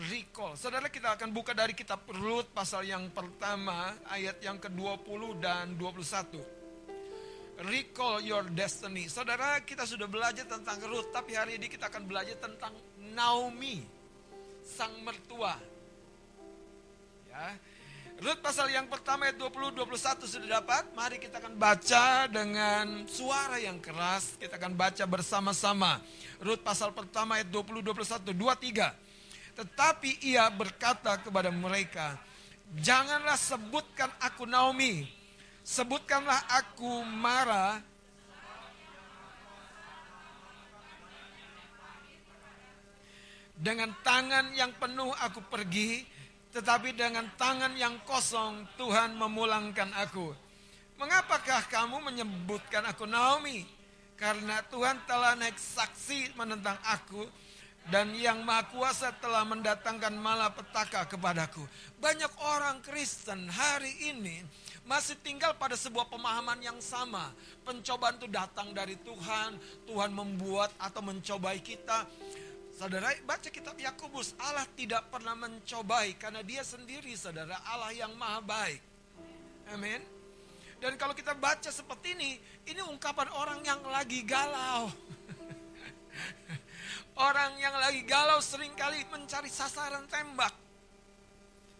Recall. 0.00 0.56
Saudara 0.56 0.88
kita 0.88 1.12
akan 1.12 1.28
buka 1.28 1.52
dari 1.52 1.76
kitab 1.76 2.00
Rut 2.16 2.48
pasal 2.56 2.88
yang 2.88 3.12
pertama 3.12 3.92
ayat 4.08 4.40
yang 4.40 4.56
ke-20 4.56 5.44
dan 5.44 5.76
21. 5.76 7.68
Recall 7.68 8.24
your 8.24 8.48
destiny. 8.48 9.12
Saudara 9.12 9.60
kita 9.60 9.84
sudah 9.84 10.08
belajar 10.08 10.48
tentang 10.48 10.80
Rut 10.88 11.12
tapi 11.12 11.36
hari 11.36 11.60
ini 11.60 11.68
kita 11.68 11.92
akan 11.92 12.08
belajar 12.08 12.40
tentang 12.40 12.72
Naomi 13.12 13.99
sang 14.70 14.94
mertua. 15.02 15.58
Ya. 17.26 17.58
Rut 18.20 18.36
pasal 18.44 18.68
yang 18.68 18.84
pertama 18.84 19.26
ayat 19.26 19.40
20 19.40 19.80
21 19.80 20.28
sudah 20.28 20.60
dapat. 20.60 20.84
Mari 20.92 21.16
kita 21.16 21.40
akan 21.40 21.56
baca 21.56 22.28
dengan 22.28 23.08
suara 23.08 23.56
yang 23.56 23.80
keras. 23.80 24.36
Kita 24.36 24.60
akan 24.60 24.76
baca 24.76 25.04
bersama-sama. 25.08 26.04
Rut 26.38 26.60
pasal 26.60 26.92
pertama 26.92 27.40
ayat 27.40 27.48
20 27.48 27.80
21 27.80 28.36
23. 28.36 28.92
Tetapi 29.56 30.10
ia 30.20 30.46
berkata 30.52 31.16
kepada 31.16 31.48
mereka, 31.48 32.20
"Janganlah 32.76 33.40
sebutkan 33.40 34.12
aku 34.20 34.44
Naomi. 34.44 35.08
Sebutkanlah 35.64 36.44
aku 36.60 37.00
Mara 37.08 37.80
Dengan 43.60 43.92
tangan 44.00 44.56
yang 44.56 44.72
penuh 44.80 45.12
aku 45.20 45.44
pergi, 45.52 46.00
tetapi 46.48 46.96
dengan 46.96 47.28
tangan 47.36 47.76
yang 47.76 48.00
kosong 48.08 48.64
Tuhan 48.80 49.20
memulangkan 49.20 49.92
aku. 50.00 50.32
Mengapakah 50.96 51.68
kamu 51.68 52.00
menyebutkan 52.00 52.88
aku 52.88 53.04
Naomi? 53.04 53.68
Karena 54.16 54.64
Tuhan 54.68 55.04
telah 55.04 55.36
naik 55.36 55.56
saksi 55.56 56.36
menentang 56.36 56.76
aku 56.84 57.24
dan 57.88 58.12
yang 58.12 58.44
maha 58.44 58.68
kuasa 58.68 59.08
telah 59.16 59.44
mendatangkan 59.48 60.12
malapetaka 60.12 61.08
kepadaku. 61.08 61.64
Banyak 61.96 62.28
orang 62.44 62.84
Kristen 62.84 63.48
hari 63.48 64.12
ini 64.12 64.44
masih 64.84 65.16
tinggal 65.24 65.56
pada 65.56 65.72
sebuah 65.72 66.12
pemahaman 66.12 66.60
yang 66.60 66.76
sama. 66.84 67.32
Pencobaan 67.64 68.20
itu 68.20 68.28
datang 68.28 68.76
dari 68.76 69.00
Tuhan, 69.00 69.56
Tuhan 69.88 70.12
membuat 70.12 70.68
atau 70.76 71.00
mencobai 71.00 71.64
kita. 71.64 72.04
Saudara, 72.80 73.12
baca 73.28 73.44
kitab 73.52 73.76
Yakobus, 73.76 74.32
Allah 74.40 74.64
tidak 74.72 75.12
pernah 75.12 75.36
mencobai 75.36 76.16
karena 76.16 76.40
dia 76.40 76.64
sendiri 76.64 77.12
saudara, 77.12 77.60
Allah 77.68 77.92
yang 77.92 78.08
maha 78.16 78.40
baik. 78.40 78.80
Amin. 79.76 80.00
Dan 80.80 80.96
kalau 80.96 81.12
kita 81.12 81.36
baca 81.36 81.68
seperti 81.68 82.16
ini, 82.16 82.40
ini 82.64 82.80
ungkapan 82.80 83.28
orang 83.36 83.60
yang 83.68 83.84
lagi 83.84 84.24
galau. 84.24 84.88
orang 87.28 87.52
yang 87.60 87.76
lagi 87.76 88.00
galau 88.08 88.40
sering 88.40 88.72
kali 88.72 89.04
mencari 89.12 89.52
sasaran 89.52 90.08
tembak. 90.08 90.56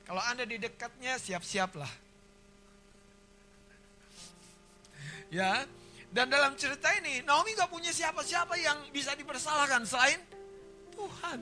Kalau 0.04 0.20
Anda 0.28 0.44
di 0.44 0.60
dekatnya, 0.60 1.16
siap-siaplah. 1.16 1.88
Ya, 5.32 5.64
dan 6.12 6.28
dalam 6.28 6.60
cerita 6.60 6.92
ini, 7.00 7.24
Naomi 7.24 7.56
gak 7.56 7.72
punya 7.72 7.88
siapa-siapa 7.88 8.58
yang 8.60 8.90
bisa 8.92 9.16
dipersalahkan 9.16 9.86
selain 9.88 10.20
Tuhan. 11.00 11.40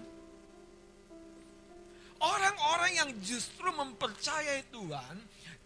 Orang-orang 2.19 2.93
yang 2.95 3.11
justru 3.23 3.67
mempercayai 3.71 4.67
Tuhan, 4.71 5.15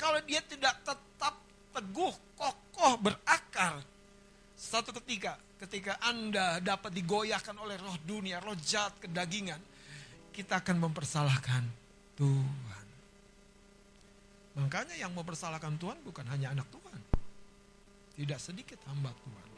kalau 0.01 0.21
dia 0.25 0.41
tidak 0.45 0.81
tetap 0.85 1.37
teguh, 1.73 2.13
kokoh, 2.37 2.95
berakar, 3.01 3.81
satu 4.53 4.93
ketika, 5.01 5.41
ketika 5.65 5.97
Anda 6.05 6.61
dapat 6.61 6.93
digoyahkan 6.93 7.57
oleh 7.57 7.81
roh 7.81 7.97
dunia, 8.05 8.41
roh 8.45 8.57
jahat, 8.61 8.97
kedagingan, 9.01 9.61
kita 10.33 10.61
akan 10.61 10.77
mempersalahkan 10.89 11.65
Tuhan. 12.17 12.87
Makanya 14.61 14.97
yang 15.01 15.17
mempersalahkan 15.17 15.81
Tuhan 15.81 15.97
bukan 16.05 16.29
hanya 16.29 16.53
anak 16.53 16.69
Tuhan. 16.69 17.01
Tidak 18.13 18.37
sedikit 18.37 18.77
hamba 18.93 19.09
Tuhan. 19.09 19.52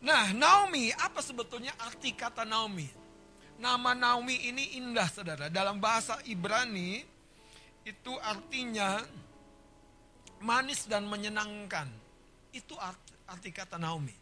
Nah, 0.00 0.32
Naomi, 0.32 0.88
apa 0.96 1.20
sebetulnya 1.20 1.76
arti 1.76 2.16
kata 2.16 2.48
Naomi? 2.48 2.88
Nama 3.60 3.92
Naomi 3.92 4.48
ini 4.48 4.80
indah, 4.80 5.04
saudara. 5.12 5.52
Dalam 5.52 5.76
bahasa 5.76 6.16
Ibrani, 6.24 7.04
itu 7.84 8.12
artinya 8.24 9.04
manis 10.40 10.88
dan 10.88 11.04
menyenangkan. 11.04 11.84
Itu 12.56 12.80
arti, 12.80 13.12
arti 13.28 13.50
kata 13.52 13.76
Naomi. 13.76 14.16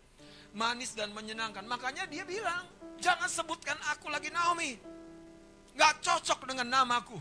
Manis 0.59 0.99
dan 0.99 1.14
menyenangkan. 1.14 1.62
Makanya 1.62 2.11
dia 2.11 2.26
bilang, 2.26 2.66
jangan 2.99 3.31
sebutkan 3.31 3.79
aku 3.95 4.11
lagi 4.11 4.35
Naomi. 4.35 4.74
Gak 5.79 6.03
cocok 6.03 6.43
dengan 6.51 6.66
namaku. 6.66 7.18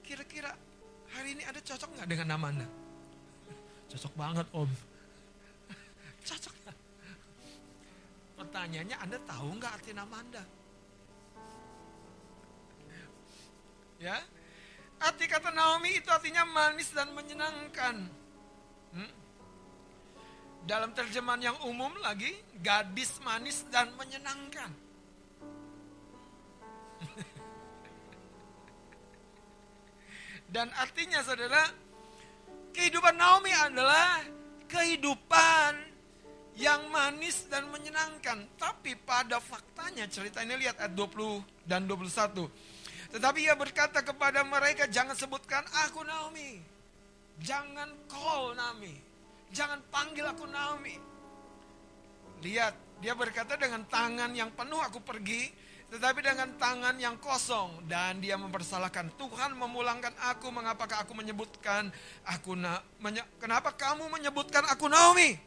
Kira-kira 0.00 0.56
hari 1.12 1.36
ini 1.36 1.44
ada 1.44 1.60
cocok 1.60 2.00
nggak 2.00 2.08
dengan 2.08 2.28
nama 2.32 2.46
Anda? 2.48 2.85
Cocok 3.90 4.14
banget 4.18 4.46
om. 4.52 4.68
Cocok 6.28 6.54
ya? 6.66 6.72
Pertanyaannya 8.36 8.96
Anda 9.00 9.18
tahu 9.24 9.48
nggak 9.56 9.72
arti 9.80 9.90
nama 9.96 10.16
Anda? 10.20 10.44
Ya, 13.96 14.20
arti 15.00 15.24
kata 15.24 15.48
Naomi 15.56 15.96
itu 15.96 16.12
artinya 16.12 16.44
manis 16.44 16.92
dan 16.92 17.16
menyenangkan. 17.16 17.96
Hmm? 18.92 19.12
Dalam 20.68 20.92
terjemahan 20.92 21.40
yang 21.40 21.56
umum 21.64 21.96
lagi, 22.04 22.36
gadis 22.60 23.16
manis 23.24 23.64
dan 23.72 23.88
menyenangkan. 23.96 24.68
Dan 30.46 30.70
artinya 30.78 31.20
saudara, 31.26 31.66
kehidupan 32.76 33.16
Naomi 33.16 33.48
adalah 33.56 34.20
kehidupan 34.68 35.72
yang 36.60 36.84
manis 36.92 37.48
dan 37.48 37.64
menyenangkan. 37.72 38.44
Tapi 38.60 38.92
pada 39.00 39.40
faktanya 39.40 40.04
cerita 40.12 40.44
ini 40.44 40.60
lihat 40.60 40.76
ayat 40.76 40.92
20 40.92 41.40
dan 41.64 41.88
21. 41.88 42.44
Tetapi 43.16 43.38
ia 43.40 43.56
berkata 43.56 44.04
kepada 44.04 44.44
mereka, 44.44 44.84
jangan 44.92 45.16
sebutkan 45.16 45.64
aku 45.88 46.04
Naomi. 46.04 46.60
Jangan 47.40 47.88
call 48.08 48.52
Naomi. 48.52 48.92
Jangan 49.52 49.80
panggil 49.88 50.26
aku 50.28 50.44
Naomi. 50.44 50.96
Lihat, 52.44 53.00
dia 53.00 53.16
berkata 53.16 53.56
dengan 53.56 53.88
tangan 53.88 54.36
yang 54.36 54.52
penuh 54.52 54.80
aku 54.80 55.00
pergi, 55.00 55.48
tetapi 55.86 56.18
dengan 56.18 56.50
tangan 56.58 56.98
yang 56.98 57.14
kosong 57.22 57.86
dan 57.86 58.18
dia 58.18 58.34
mempersalahkan 58.34 59.06
Tuhan 59.14 59.54
memulangkan 59.54 60.10
aku. 60.34 60.50
Mengapakah 60.50 61.06
aku 61.06 61.14
menyebutkan 61.14 61.94
aku 62.26 62.58
na, 62.58 62.82
menye, 62.98 63.22
kenapa 63.38 63.70
kamu 63.70 64.10
menyebutkan 64.10 64.66
aku 64.66 64.90
Naomi? 64.90 65.38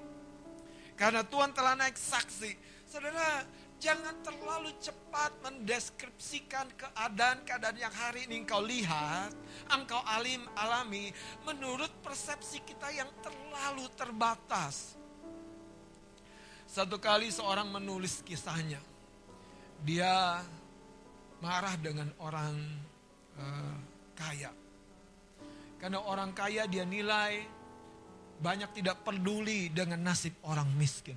Karena 0.95 1.27
Tuhan 1.27 1.51
telah 1.51 1.75
naik 1.75 1.99
saksi. 1.99 2.55
Saudara 2.87 3.43
jangan 3.83 4.15
terlalu 4.23 4.71
cepat 4.79 5.35
mendeskripsikan 5.43 6.71
keadaan-keadaan 6.71 7.75
yang 7.75 7.91
hari 7.91 8.23
ini. 8.31 8.39
Engkau 8.39 8.63
lihat 8.63 9.35
engkau 9.75 9.99
alim 10.07 10.39
alami 10.55 11.11
menurut 11.43 11.91
persepsi 11.99 12.63
kita 12.63 12.87
yang 12.95 13.11
terlalu 13.19 13.91
terbatas. 13.99 14.95
Satu 16.63 16.95
kali 16.95 17.27
seorang 17.27 17.67
menulis 17.67 18.23
kisahnya 18.23 18.88
dia 19.83 20.43
marah 21.39 21.75
dengan 21.79 22.11
orang 22.19 22.55
uh, 23.39 23.75
kaya. 24.15 24.51
Karena 25.79 26.03
orang 26.03 26.35
kaya 26.35 26.67
dia 26.67 26.83
nilai 26.83 27.39
banyak 28.39 28.71
tidak 28.75 29.03
peduli 29.03 29.71
dengan 29.71 30.11
nasib 30.11 30.35
orang 30.43 30.67
miskin. 30.75 31.15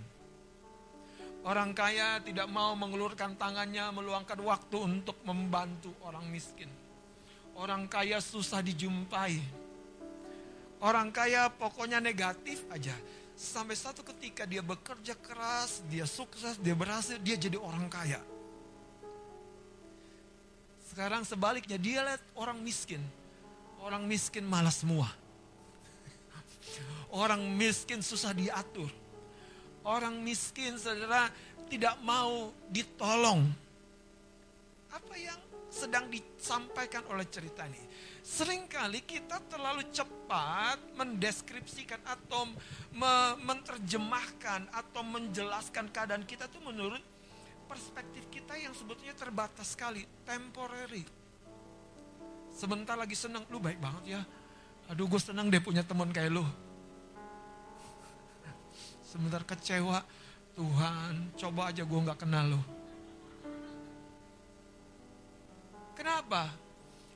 Orang 1.42 1.74
kaya 1.74 2.22
tidak 2.22 2.46
mau 2.46 2.78
mengulurkan 2.78 3.34
tangannya, 3.34 3.90
meluangkan 3.90 4.38
waktu 4.46 4.78
untuk 4.78 5.18
membantu 5.26 5.90
orang 6.06 6.22
miskin. 6.30 6.70
Orang 7.58 7.90
kaya 7.90 8.22
susah 8.22 8.62
dijumpai. 8.62 9.42
Orang 10.78 11.10
kaya 11.10 11.50
pokoknya 11.50 11.98
negatif 11.98 12.62
aja. 12.70 12.94
Sampai 13.34 13.74
satu 13.74 14.06
ketika 14.06 14.46
dia 14.46 14.62
bekerja 14.62 15.18
keras, 15.18 15.82
dia 15.90 16.06
sukses, 16.06 16.62
dia 16.62 16.78
berhasil, 16.78 17.18
dia 17.18 17.34
jadi 17.34 17.58
orang 17.58 17.90
kaya. 17.90 18.22
Sekarang 20.92 21.24
sebaliknya 21.24 21.80
dia 21.80 22.04
lihat 22.04 22.20
orang 22.36 22.60
miskin. 22.60 23.00
Orang 23.80 24.04
miskin 24.04 24.44
malas 24.44 24.84
semua. 24.84 25.08
Orang 27.08 27.40
miskin 27.56 28.04
susah 28.04 28.36
diatur. 28.36 28.92
Orang 29.88 30.20
miskin 30.20 30.76
saudara 30.76 31.32
tidak 31.72 31.96
mau 32.04 32.52
ditolong. 32.68 33.48
Apa 34.92 35.16
yang 35.16 35.40
sedang 35.72 36.12
disampaikan 36.12 37.08
oleh 37.08 37.24
cerita 37.24 37.64
ini? 37.64 37.80
Seringkali 38.20 39.00
kita 39.08 39.40
terlalu 39.48 39.88
cepat 39.96 40.76
mendeskripsikan 40.92 42.04
atau 42.04 42.52
menerjemahkan 43.40 44.68
atau 44.68 45.00
menjelaskan 45.00 45.88
keadaan 45.88 46.28
kita 46.28 46.52
itu 46.52 46.60
menurut 46.60 47.00
perspektif 47.72 48.28
kita 48.28 48.52
yang 48.60 48.76
sebetulnya 48.76 49.16
terbatas 49.16 49.72
sekali, 49.72 50.04
temporary. 50.28 51.00
Sebentar 52.52 53.00
lagi 53.00 53.16
senang, 53.16 53.48
lu 53.48 53.56
baik 53.56 53.80
banget 53.80 54.20
ya. 54.20 54.20
Aduh 54.92 55.08
gue 55.08 55.16
senang 55.16 55.48
deh 55.48 55.56
punya 55.56 55.80
teman 55.80 56.12
kayak 56.12 56.36
lu. 56.36 56.44
Sebentar 59.08 59.40
kecewa, 59.48 60.04
Tuhan 60.52 61.32
coba 61.40 61.72
aja 61.72 61.80
gue 61.80 61.98
gak 62.12 62.20
kenal 62.20 62.44
lu. 62.52 62.60
Kenapa? 65.96 66.52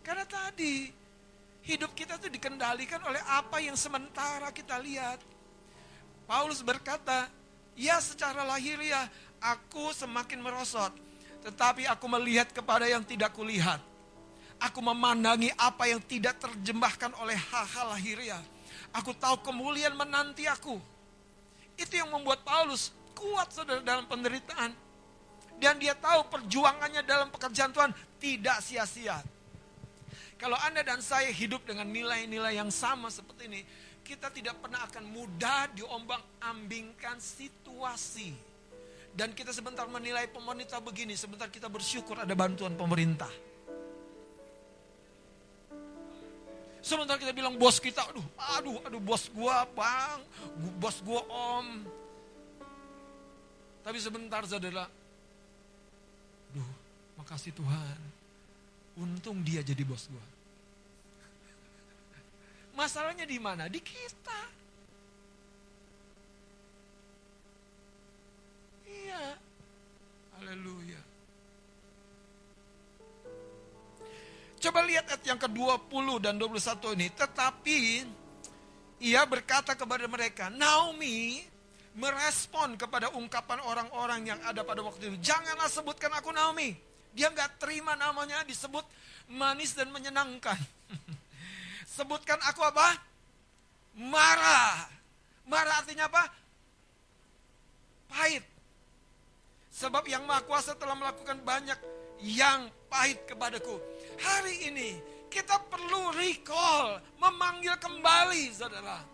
Karena 0.01 0.25
tadi 0.25 0.89
hidup 1.69 1.93
kita 1.93 2.17
tuh 2.17 2.33
dikendalikan 2.33 3.05
oleh 3.05 3.21
apa 3.29 3.61
yang 3.61 3.77
sementara 3.77 4.49
kita 4.57 4.81
lihat. 4.81 5.21
Paulus 6.25 6.65
berkata, 6.65 7.29
ya 7.77 8.01
secara 8.01 8.41
lahiriah 8.41 9.05
aku 9.41 9.93
semakin 9.93 10.41
merosot. 10.41 10.93
Tetapi 11.47 11.87
aku 11.87 12.07
melihat 12.11 12.51
kepada 12.51 12.91
yang 12.91 13.07
tidak 13.07 13.31
kulihat. 13.37 13.79
Aku 14.57 14.81
memandangi 14.81 15.53
apa 15.55 15.87
yang 15.87 16.01
tidak 16.01 16.41
terjemahkan 16.41 17.13
oleh 17.21 17.37
hal-hal 17.37 17.93
lahiriah. 17.93 18.43
Aku 18.97 19.13
tahu 19.13 19.39
kemuliaan 19.45 19.95
menanti 19.95 20.49
aku. 20.49 20.81
Itu 21.77 22.01
yang 22.01 22.09
membuat 22.09 22.41
Paulus 22.41 22.91
kuat 23.13 23.53
saudara 23.53 23.85
dalam 23.85 24.09
penderitaan. 24.09 24.73
Dan 25.57 25.81
dia 25.81 25.97
tahu 25.97 26.29
perjuangannya 26.29 27.05
dalam 27.05 27.29
pekerjaan 27.33 27.73
Tuhan 27.73 27.93
tidak 28.21 28.61
sia-sia. 28.65 29.21
Kalau 30.37 30.57
Anda 30.61 30.85
dan 30.85 31.01
saya 31.01 31.33
hidup 31.33 31.65
dengan 31.65 31.89
nilai-nilai 31.89 32.61
yang 32.61 32.69
sama 32.69 33.09
seperti 33.09 33.49
ini, 33.49 33.65
kita 34.05 34.29
tidak 34.29 34.61
pernah 34.61 34.85
akan 34.85 35.05
mudah 35.09 35.73
diombang-ambingkan 35.73 37.17
situasi. 37.17 38.37
Dan 39.17 39.33
kita 39.33 39.49
sebentar 39.49 39.89
menilai 39.89 40.29
pemerintah 40.29 40.77
begini, 40.85 41.17
sebentar 41.17 41.49
kita 41.49 41.73
bersyukur 41.73 42.21
ada 42.21 42.37
bantuan 42.37 42.77
pemerintah. 42.77 43.33
Sebentar 46.85 47.17
kita 47.17 47.33
bilang 47.33 47.57
bos 47.57 47.81
kita, 47.81 48.05
aduh, 48.13 48.23
aduh, 48.61 48.77
aduh 48.85 49.01
bos 49.01 49.27
gua 49.33 49.65
bang, 49.73 50.21
bos 50.77 51.01
gua 51.01 51.25
om. 51.33 51.67
Tapi 53.81 53.99
sebentar 53.99 54.45
saudara, 54.45 54.85
aduh, 56.53 56.71
makasih 57.17 57.57
Tuhan. 57.57 57.99
Untung 59.01 59.41
dia 59.41 59.65
jadi 59.65 59.81
bos 59.83 60.13
gua. 60.13 60.27
Masalahnya 62.77 63.25
di 63.25 63.41
mana? 63.41 63.65
Di 63.73 63.81
kita. 63.81 64.56
Iya. 68.97 69.25
Haleluya. 70.41 71.01
Coba 74.57 74.81
lihat 74.89 75.07
ayat 75.13 75.23
yang 75.29 75.41
ke-20 75.41 76.07
dan 76.25 76.41
21 76.41 76.97
ini. 76.97 77.07
Tetapi 77.13 77.79
ia 79.05 79.23
berkata 79.29 79.77
kepada 79.77 80.09
mereka, 80.09 80.49
Naomi 80.49 81.45
merespon 81.97 82.77
kepada 82.77 83.13
ungkapan 83.17 83.61
orang-orang 83.65 84.35
yang 84.35 84.41
ada 84.45 84.65
pada 84.65 84.85
waktu 84.85 85.13
itu. 85.13 85.17
Janganlah 85.21 85.69
sebutkan 85.69 86.13
aku 86.13 86.33
Naomi. 86.33 86.77
Dia 87.17 87.33
nggak 87.33 87.57
terima 87.57 87.97
namanya 87.97 88.45
disebut 88.45 88.85
manis 89.33 89.73
dan 89.73 89.89
menyenangkan. 89.89 90.57
Sebutkan 91.97 92.37
aku 92.45 92.61
apa? 92.61 93.01
Marah. 93.97 94.85
Marah 95.49 95.81
artinya 95.81 96.13
apa? 96.13 96.29
Pahit. 98.13 98.45
Sebab 99.77 100.09
yang 100.09 100.25
Maha 100.25 100.41
Kuasa 100.49 100.73
telah 100.73 100.97
melakukan 100.97 101.37
banyak 101.45 101.77
yang 102.25 102.73
pahit 102.89 103.29
kepadaku. 103.29 103.77
Hari 104.17 104.73
ini 104.73 104.97
kita 105.29 105.61
perlu 105.69 106.17
recall, 106.17 106.97
memanggil 107.21 107.77
kembali 107.77 108.57
saudara. 108.57 109.05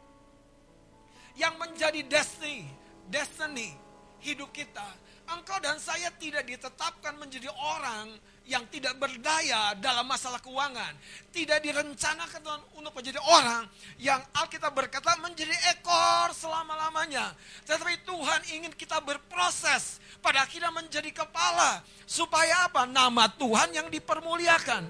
Yang 1.34 1.54
menjadi 1.58 2.00
destiny, 2.06 2.70
destiny 3.10 3.74
hidup 4.22 4.54
kita. 4.54 4.86
Engkau 5.34 5.58
dan 5.58 5.82
saya 5.82 6.14
tidak 6.14 6.46
ditetapkan 6.46 7.18
menjadi 7.18 7.50
orang 7.50 8.14
yang 8.46 8.66
tidak 8.68 8.98
berdaya 8.98 9.74
dalam 9.78 10.06
masalah 10.06 10.42
keuangan. 10.42 10.94
Tidak 11.30 11.62
direncanakan 11.62 12.42
untuk 12.78 12.92
menjadi 12.92 13.20
orang 13.22 13.66
yang 14.02 14.18
Alkitab 14.34 14.74
berkata 14.74 15.16
menjadi 15.22 15.54
ekor 15.72 16.34
selama-lamanya. 16.34 17.32
Tetapi 17.64 18.02
Tuhan 18.02 18.40
ingin 18.58 18.72
kita 18.74 18.98
berproses 19.00 20.02
pada 20.20 20.42
akhirnya 20.44 20.74
menjadi 20.74 21.10
kepala. 21.14 21.80
Supaya 22.04 22.66
apa? 22.68 22.84
Nama 22.84 23.30
Tuhan 23.38 23.72
yang 23.72 23.88
dipermuliakan. 23.88 24.82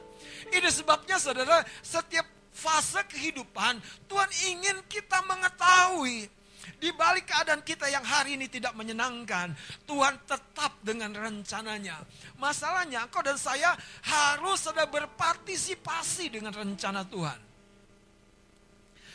Ini 0.52 0.68
sebabnya 0.68 1.16
saudara, 1.16 1.64
setiap 1.80 2.26
fase 2.52 3.00
kehidupan 3.08 3.80
Tuhan 4.06 4.30
ingin 4.52 4.84
kita 4.86 5.24
mengetahui 5.24 6.28
di 6.78 6.90
balik 6.94 7.30
keadaan 7.30 7.62
kita 7.62 7.90
yang 7.90 8.02
hari 8.02 8.38
ini 8.38 8.46
tidak 8.46 8.74
menyenangkan, 8.78 9.54
Tuhan 9.86 10.14
tetap 10.26 10.78
dengan 10.82 11.14
rencananya. 11.14 12.02
Masalahnya, 12.38 13.06
kau 13.10 13.22
dan 13.22 13.38
saya 13.38 13.74
harus 14.06 14.62
sudah 14.62 14.86
berpartisipasi 14.86 16.30
dengan 16.30 16.54
rencana 16.54 17.02
Tuhan. 17.06 17.38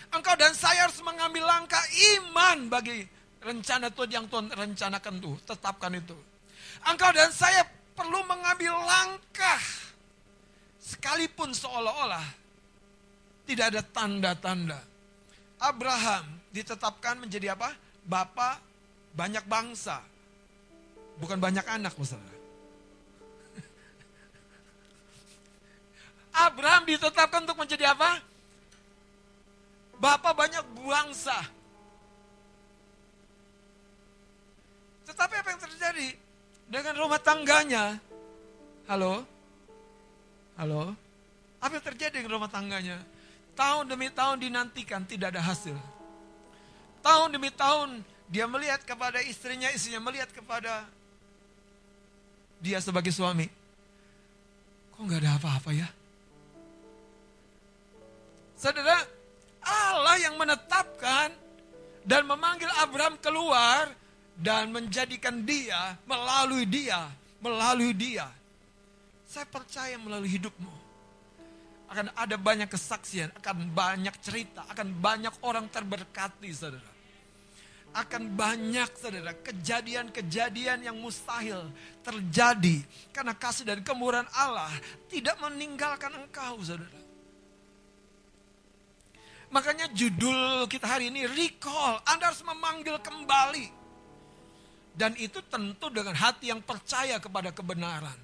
Engkau 0.08 0.36
dan 0.40 0.56
saya 0.56 0.88
harus 0.88 1.04
mengambil 1.04 1.44
langkah 1.44 1.84
iman 2.16 2.72
bagi 2.72 3.04
rencana 3.44 3.92
Tuhan 3.92 4.12
yang 4.12 4.26
Tuhan 4.32 4.48
rencanakan 4.56 5.14
itu, 5.20 5.32
tetapkan 5.44 5.92
itu. 6.00 6.16
Engkau 6.88 7.12
dan 7.12 7.28
saya 7.36 7.68
perlu 7.92 8.24
mengambil 8.24 8.72
langkah 8.88 9.60
sekalipun 10.80 11.52
seolah-olah 11.52 12.24
tidak 13.44 13.76
ada 13.76 13.82
tanda-tanda. 13.84 14.80
Abraham 15.60 16.37
ditetapkan 16.58 17.22
menjadi 17.22 17.54
apa? 17.54 17.70
Bapak 18.02 18.58
banyak 19.14 19.46
bangsa. 19.46 20.02
Bukan 21.22 21.38
banyak 21.38 21.62
anak 21.70 21.94
misalnya. 21.94 22.34
Abraham 26.50 26.90
ditetapkan 26.90 27.46
untuk 27.46 27.62
menjadi 27.62 27.94
apa? 27.94 28.26
Bapak 29.98 30.34
banyak 30.34 30.66
bangsa. 30.82 31.38
Tetapi 35.10 35.34
apa 35.42 35.50
yang 35.54 35.62
terjadi 35.62 36.08
dengan 36.70 36.94
rumah 36.98 37.22
tangganya? 37.22 37.98
Halo? 38.86 39.26
Halo? 40.58 40.94
Apa 41.58 41.82
yang 41.82 41.86
terjadi 41.86 42.22
dengan 42.22 42.38
rumah 42.38 42.50
tangganya? 42.50 43.02
Tahun 43.58 43.90
demi 43.90 44.14
tahun 44.14 44.38
dinantikan 44.38 45.02
tidak 45.10 45.34
ada 45.34 45.42
hasil. 45.42 45.97
Tahun 47.08 47.32
demi 47.32 47.48
tahun 47.56 48.04
dia 48.28 48.44
melihat 48.52 48.84
kepada 48.84 49.24
istrinya, 49.24 49.72
istrinya 49.72 50.04
melihat 50.04 50.28
kepada 50.28 50.84
dia 52.60 52.84
sebagai 52.84 53.16
suami. 53.16 53.48
Kok 54.92 55.08
nggak 55.08 55.24
ada 55.24 55.40
apa-apa 55.40 55.72
ya? 55.72 55.88
Saudara, 58.60 59.08
Allah 59.64 60.20
yang 60.20 60.36
menetapkan 60.36 61.32
dan 62.04 62.28
memanggil 62.28 62.68
Abraham 62.84 63.16
keluar 63.24 63.88
dan 64.36 64.76
menjadikan 64.76 65.48
dia 65.48 65.96
melalui 66.04 66.68
dia, 66.68 67.08
melalui 67.40 67.96
dia. 67.96 68.28
Saya 69.24 69.48
percaya 69.48 69.96
melalui 69.96 70.36
hidupmu 70.36 70.76
akan 71.88 72.12
ada 72.20 72.36
banyak 72.36 72.68
kesaksian, 72.68 73.32
akan 73.40 73.72
banyak 73.72 74.12
cerita, 74.20 74.68
akan 74.68 74.92
banyak 75.00 75.32
orang 75.40 75.72
terberkati, 75.72 76.52
saudara. 76.52 76.97
Akan 77.98 78.30
banyak, 78.38 78.94
saudara, 78.94 79.34
kejadian-kejadian 79.42 80.86
yang 80.86 80.94
mustahil 81.02 81.66
terjadi 82.06 82.86
karena 83.10 83.34
kasih 83.34 83.66
dan 83.66 83.82
kemurahan 83.82 84.30
Allah 84.38 84.70
tidak 85.10 85.34
meninggalkan 85.42 86.14
engkau, 86.14 86.62
saudara. 86.62 87.02
Makanya 89.50 89.90
judul 89.98 90.70
kita 90.70 90.86
hari 90.86 91.10
ini 91.10 91.26
recall, 91.26 91.98
Anda 92.06 92.30
harus 92.30 92.46
memanggil 92.46 93.02
kembali. 93.02 93.74
Dan 94.94 95.18
itu 95.18 95.42
tentu 95.50 95.90
dengan 95.90 96.14
hati 96.14 96.54
yang 96.54 96.62
percaya 96.62 97.18
kepada 97.18 97.50
kebenaran. 97.50 98.18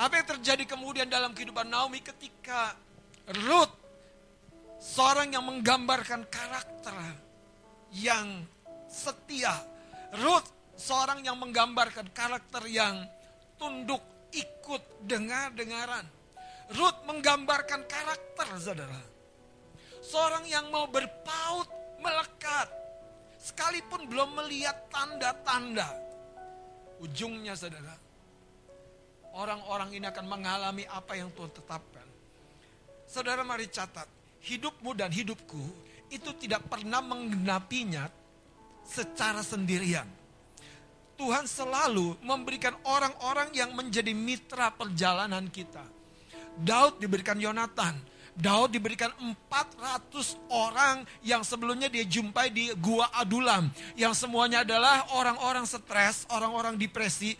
Apa 0.00 0.16
yang 0.18 0.26
terjadi 0.34 0.64
kemudian 0.64 1.06
dalam 1.06 1.30
kehidupan 1.30 1.68
Naomi 1.68 2.00
ketika 2.00 2.72
Ruth, 3.30 3.74
seorang 4.82 5.30
yang 5.30 5.46
menggambarkan 5.46 6.26
karakter 6.26 6.96
yang 7.94 8.42
setia. 8.90 9.54
Ruth, 10.18 10.50
seorang 10.74 11.22
yang 11.22 11.38
menggambarkan 11.38 12.10
karakter 12.10 12.66
yang 12.66 13.06
tunduk, 13.54 14.02
ikut, 14.34 15.06
dengar-dengaran. 15.06 16.02
Ruth 16.74 16.98
menggambarkan 17.06 17.86
karakter, 17.86 18.46
saudara. 18.58 19.00
Seorang 20.02 20.50
yang 20.50 20.66
mau 20.74 20.90
berpaut, 20.90 21.70
melekat. 22.02 22.66
Sekalipun 23.38 24.10
belum 24.10 24.42
melihat 24.42 24.90
tanda-tanda. 24.90 25.86
Ujungnya, 26.98 27.54
saudara, 27.54 27.94
orang-orang 29.38 29.94
ini 29.94 30.06
akan 30.10 30.26
mengalami 30.26 30.84
apa 30.90 31.14
yang 31.14 31.30
Tuhan 31.32 31.54
tetapkan. 31.54 31.99
Saudara 33.10 33.42
mari 33.42 33.66
catat, 33.66 34.06
hidupmu 34.46 34.94
dan 34.94 35.10
hidupku 35.10 35.58
itu 36.14 36.30
tidak 36.38 36.62
pernah 36.70 37.02
menggenapinya 37.02 38.06
secara 38.86 39.42
sendirian. 39.42 40.06
Tuhan 41.18 41.50
selalu 41.50 42.22
memberikan 42.22 42.78
orang-orang 42.86 43.50
yang 43.50 43.74
menjadi 43.74 44.14
mitra 44.14 44.70
perjalanan 44.70 45.50
kita. 45.50 45.82
Daud 46.54 47.02
diberikan 47.02 47.34
Yonatan, 47.34 47.98
Daud 48.38 48.78
diberikan 48.78 49.10
400 49.18 50.38
orang 50.46 51.02
yang 51.26 51.42
sebelumnya 51.42 51.90
dia 51.90 52.06
jumpai 52.06 52.54
di 52.54 52.70
Gua 52.78 53.10
Adulam. 53.10 53.74
Yang 53.98 54.22
semuanya 54.22 54.62
adalah 54.62 55.18
orang-orang 55.18 55.66
stres, 55.66 56.30
orang-orang 56.30 56.78
depresi, 56.78 57.34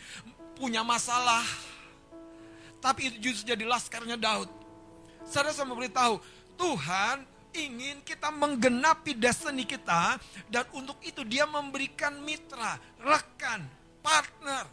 punya 0.59 0.83
masalah, 0.83 1.47
tapi 2.85 3.07
itu 3.07 3.31
justru 3.31 3.55
jadi 3.55 3.65
laskarnya 3.65 4.19
Daud. 4.19 4.60
Saudara 5.27 5.53
saya 5.55 5.69
memberitahu, 5.69 6.21
Tuhan 6.57 7.25
ingin 7.51 8.03
kita 8.07 8.31
menggenapi 8.31 9.19
destiny 9.19 9.67
kita 9.67 10.19
dan 10.49 10.65
untuk 10.75 10.99
itu 11.03 11.27
dia 11.27 11.45
memberikan 11.47 12.23
mitra, 12.23 12.79
rekan, 13.03 13.67
partner, 14.01 14.65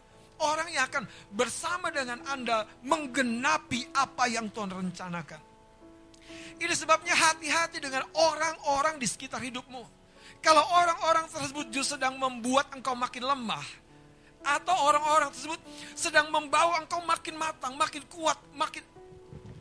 orang 0.41 0.69
yang 0.69 0.85
akan 0.85 1.03
bersama 1.33 1.89
dengan 1.89 2.21
Anda 2.29 2.69
menggenapi 2.85 3.93
apa 3.97 4.29
yang 4.29 4.53
Tuhan 4.53 4.73
rencanakan. 4.73 5.41
Ini 6.57 6.73
sebabnya 6.73 7.13
hati-hati 7.13 7.77
dengan 7.77 8.05
orang-orang 8.17 8.97
di 8.97 9.05
sekitar 9.05 9.41
hidupmu. 9.41 9.83
Kalau 10.41 10.61
orang-orang 10.73 11.25
tersebut 11.29 11.69
justru 11.73 11.97
sedang 11.97 12.17
membuat 12.17 12.69
engkau 12.73 12.93
makin 12.93 13.25
lemah, 13.25 13.65
atau 14.45 14.75
orang-orang 14.85 15.29
tersebut 15.33 15.59
sedang 15.97 16.29
membawa 16.29 16.79
engkau 16.81 17.01
makin 17.03 17.35
matang, 17.35 17.73
makin 17.75 18.05
kuat, 18.07 18.37
makin 18.53 18.85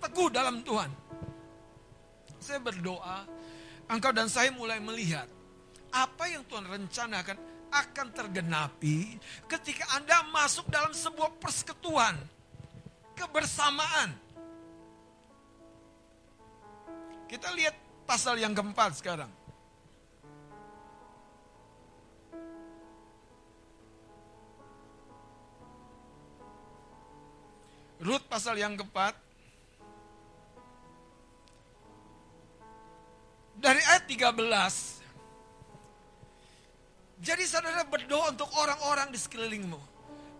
teguh 0.00 0.28
dalam 0.32 0.60
Tuhan. 0.62 0.90
Saya 2.40 2.62
berdoa, 2.62 3.26
engkau 3.90 4.12
dan 4.14 4.30
saya 4.30 4.54
mulai 4.54 4.78
melihat 4.78 5.26
apa 5.90 6.28
yang 6.30 6.44
Tuhan 6.46 6.68
rencanakan 6.68 7.36
akan 7.72 8.06
tergenapi 8.14 9.18
ketika 9.50 9.84
Anda 9.98 10.22
masuk 10.30 10.70
dalam 10.70 10.94
sebuah 10.94 11.36
persekutuan, 11.42 12.14
kebersamaan. 13.18 14.14
Kita 17.26 17.50
lihat 17.58 17.74
pasal 18.06 18.38
yang 18.38 18.54
keempat 18.54 19.02
sekarang. 19.02 19.32
Rut 27.98 28.22
pasal 28.30 28.54
yang 28.60 28.78
keempat. 28.78 29.25
Dari 33.56 33.80
ayat 33.80 34.04
13. 34.04 34.36
Jadi 37.16 37.44
saudara 37.48 37.80
berdoa 37.88 38.28
untuk 38.28 38.52
orang-orang 38.60 39.08
di 39.08 39.16
sekelilingmu. 39.16 39.80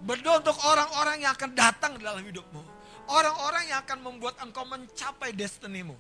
Berdoa 0.05 0.45
untuk 0.45 0.61
orang-orang 0.61 1.25
yang 1.25 1.33
akan 1.33 1.57
datang 1.57 1.97
dalam 1.97 2.21
hidupmu. 2.21 2.61
Orang-orang 3.09 3.73
yang 3.73 3.81
akan 3.81 3.99
membuat 4.05 4.37
engkau 4.45 4.69
mencapai 4.69 5.33
destinimu. 5.33 5.97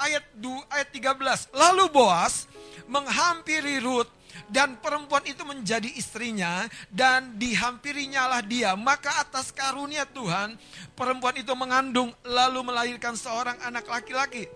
Ayat 0.00 0.26
2, 0.34 0.66
ayat 0.74 0.88
13. 0.90 1.54
Lalu 1.54 1.84
Boas 1.94 2.50
menghampiri 2.90 3.78
Rut 3.78 4.10
dan 4.50 4.74
perempuan 4.82 5.22
itu 5.30 5.46
menjadi 5.46 5.86
istrinya 5.94 6.66
dan 6.90 7.38
dihampirinya 7.38 8.26
lah 8.26 8.42
dia. 8.42 8.74
Maka 8.74 9.22
atas 9.22 9.54
karunia 9.54 10.02
Tuhan 10.10 10.58
perempuan 10.98 11.38
itu 11.38 11.54
mengandung 11.54 12.10
lalu 12.26 12.66
melahirkan 12.66 13.14
seorang 13.14 13.60
anak 13.62 13.86
laki-laki. 13.86 14.50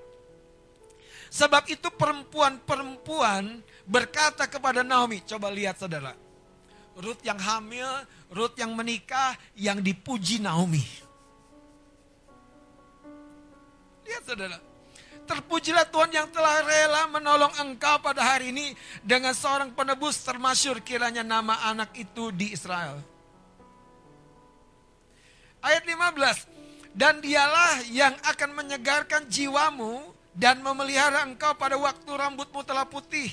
Sebab 1.34 1.66
itu 1.66 1.90
perempuan-perempuan 1.90 3.58
berkata 3.90 4.46
kepada 4.46 4.86
Naomi, 4.86 5.18
coba 5.26 5.50
lihat 5.50 5.82
saudara. 5.82 6.14
Ruth 6.94 7.26
yang 7.26 7.42
hamil, 7.42 7.90
Ruth 8.30 8.54
yang 8.54 8.70
menikah, 8.70 9.34
yang 9.58 9.82
dipuji 9.82 10.38
Naomi. 10.38 10.86
Lihat 14.06 14.22
saudara. 14.22 14.62
Terpujilah 15.26 15.90
Tuhan 15.90 16.14
yang 16.14 16.30
telah 16.30 16.62
rela 16.62 17.10
menolong 17.10 17.50
engkau 17.66 17.98
pada 17.98 18.22
hari 18.22 18.54
ini 18.54 18.70
dengan 19.02 19.34
seorang 19.34 19.74
penebus 19.74 20.22
termasyur 20.22 20.86
kiranya 20.86 21.26
nama 21.26 21.66
anak 21.66 21.98
itu 21.98 22.30
di 22.30 22.54
Israel. 22.54 23.02
Ayat 25.58 25.82
15. 25.82 26.94
Dan 26.94 27.18
dialah 27.18 27.82
yang 27.90 28.14
akan 28.22 28.54
menyegarkan 28.54 29.26
jiwamu 29.26 30.13
dan 30.34 30.60
memelihara 30.60 31.22
engkau 31.22 31.54
pada 31.54 31.78
waktu 31.78 32.10
rambutmu 32.10 32.60
telah 32.66 32.84
putih. 32.84 33.30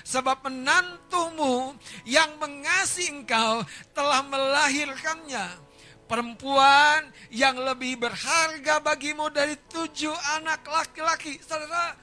Sebab 0.00 0.48
menantumu 0.48 1.76
yang 2.08 2.40
mengasihi 2.40 3.12
engkau 3.12 3.60
telah 3.92 4.24
melahirkannya. 4.24 5.70
Perempuan 6.08 7.06
yang 7.30 7.54
lebih 7.54 8.00
berharga 8.00 8.82
bagimu 8.82 9.30
dari 9.30 9.54
tujuh 9.70 10.16
anak 10.40 10.66
laki-laki. 10.66 11.38
Saudara, 11.38 11.94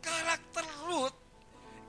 karakter 0.00 0.64
Ruth 0.88 1.12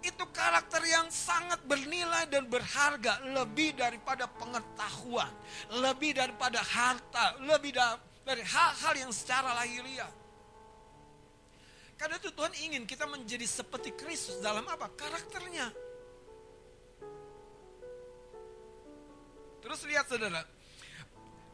itu 0.01 0.25
karakter 0.33 0.81
yang 0.83 1.07
sangat 1.13 1.61
bernilai 1.69 2.25
dan 2.27 2.49
berharga 2.49 3.21
lebih 3.31 3.77
daripada 3.77 4.25
pengetahuan, 4.25 5.29
lebih 5.77 6.17
daripada 6.17 6.59
harta, 6.59 7.37
lebih 7.45 7.71
da- 7.77 8.01
dari 8.25 8.41
hal-hal 8.41 9.07
yang 9.07 9.11
secara 9.13 9.53
lahiriah. 9.55 10.20
Karena 12.01 12.17
itu 12.17 12.33
Tuhan 12.33 12.53
ingin 12.65 12.83
kita 12.89 13.05
menjadi 13.05 13.45
seperti 13.45 13.93
Kristus 13.93 14.41
dalam 14.41 14.65
apa? 14.65 14.89
Karakternya. 14.97 15.69
Terus 19.61 19.85
lihat 19.85 20.09
saudara. 20.09 20.41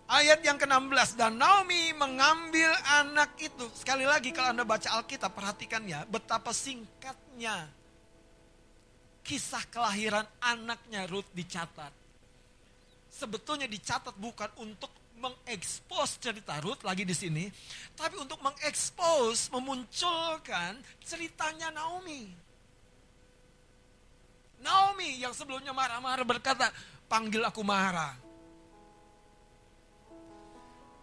Ayat 0.07 0.39
yang 0.39 0.55
ke-16 0.55 1.19
dan 1.19 1.35
Naomi 1.35 1.91
mengambil 1.91 2.71
anak 3.03 3.35
itu. 3.43 3.67
Sekali 3.75 4.07
lagi 4.07 4.31
kalau 4.31 4.55
Anda 4.55 4.63
baca 4.63 4.87
Alkitab 5.03 5.35
perhatikan 5.35 5.83
ya 5.83 6.07
betapa 6.07 6.55
singkatnya 6.55 7.67
kisah 9.27 9.67
kelahiran 9.67 10.23
anaknya 10.39 11.03
Ruth 11.11 11.27
dicatat. 11.35 11.91
Sebetulnya 13.11 13.67
dicatat 13.67 14.15
bukan 14.15 14.47
untuk 14.63 14.95
mengekspos 15.17 16.21
cerita 16.21 16.57
Ruth 16.61 16.85
lagi 16.85 17.03
di 17.03 17.13
sini, 17.13 17.49
tapi 17.97 18.17
untuk 18.21 18.37
mengekspos, 18.41 19.49
memunculkan 19.49 20.77
ceritanya 21.01 21.73
Naomi. 21.73 22.29
Naomi 24.61 25.21
yang 25.21 25.33
sebelumnya 25.33 25.73
marah-marah 25.73 26.25
berkata, 26.25 26.69
panggil 27.09 27.41
aku 27.45 27.61
marah. 27.61 28.13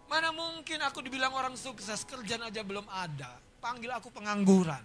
Mana 0.05 0.29
mungkin 0.31 0.79
aku 0.85 1.01
dibilang 1.01 1.33
orang 1.33 1.55
sukses, 1.57 2.05
kerjaan 2.05 2.45
aja 2.45 2.61
belum 2.61 2.85
ada. 2.87 3.41
Panggil 3.59 3.89
aku 3.89 4.13
pengangguran. 4.13 4.83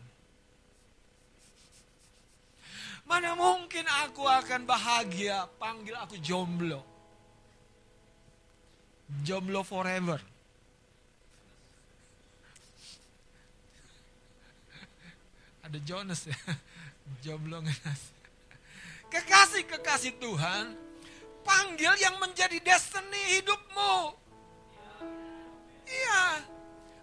Mana 3.04 3.34
mungkin 3.34 3.84
aku 4.06 4.22
akan 4.24 4.64
bahagia, 4.64 5.44
panggil 5.58 5.98
aku 5.98 6.16
jomblo. 6.22 6.89
Jomblo 9.26 9.66
forever. 9.66 10.20
Ada 15.66 15.78
Jonas 15.86 16.26
ya, 16.26 16.38
jomblo 17.22 17.62
ngenas. 17.62 18.10
Kekasih-kekasih 19.10 20.18
Tuhan, 20.18 20.74
panggil 21.46 21.94
yang 21.98 22.18
menjadi 22.18 22.58
destiny 22.62 23.38
hidupmu. 23.38 24.14
Iya, 25.86 26.22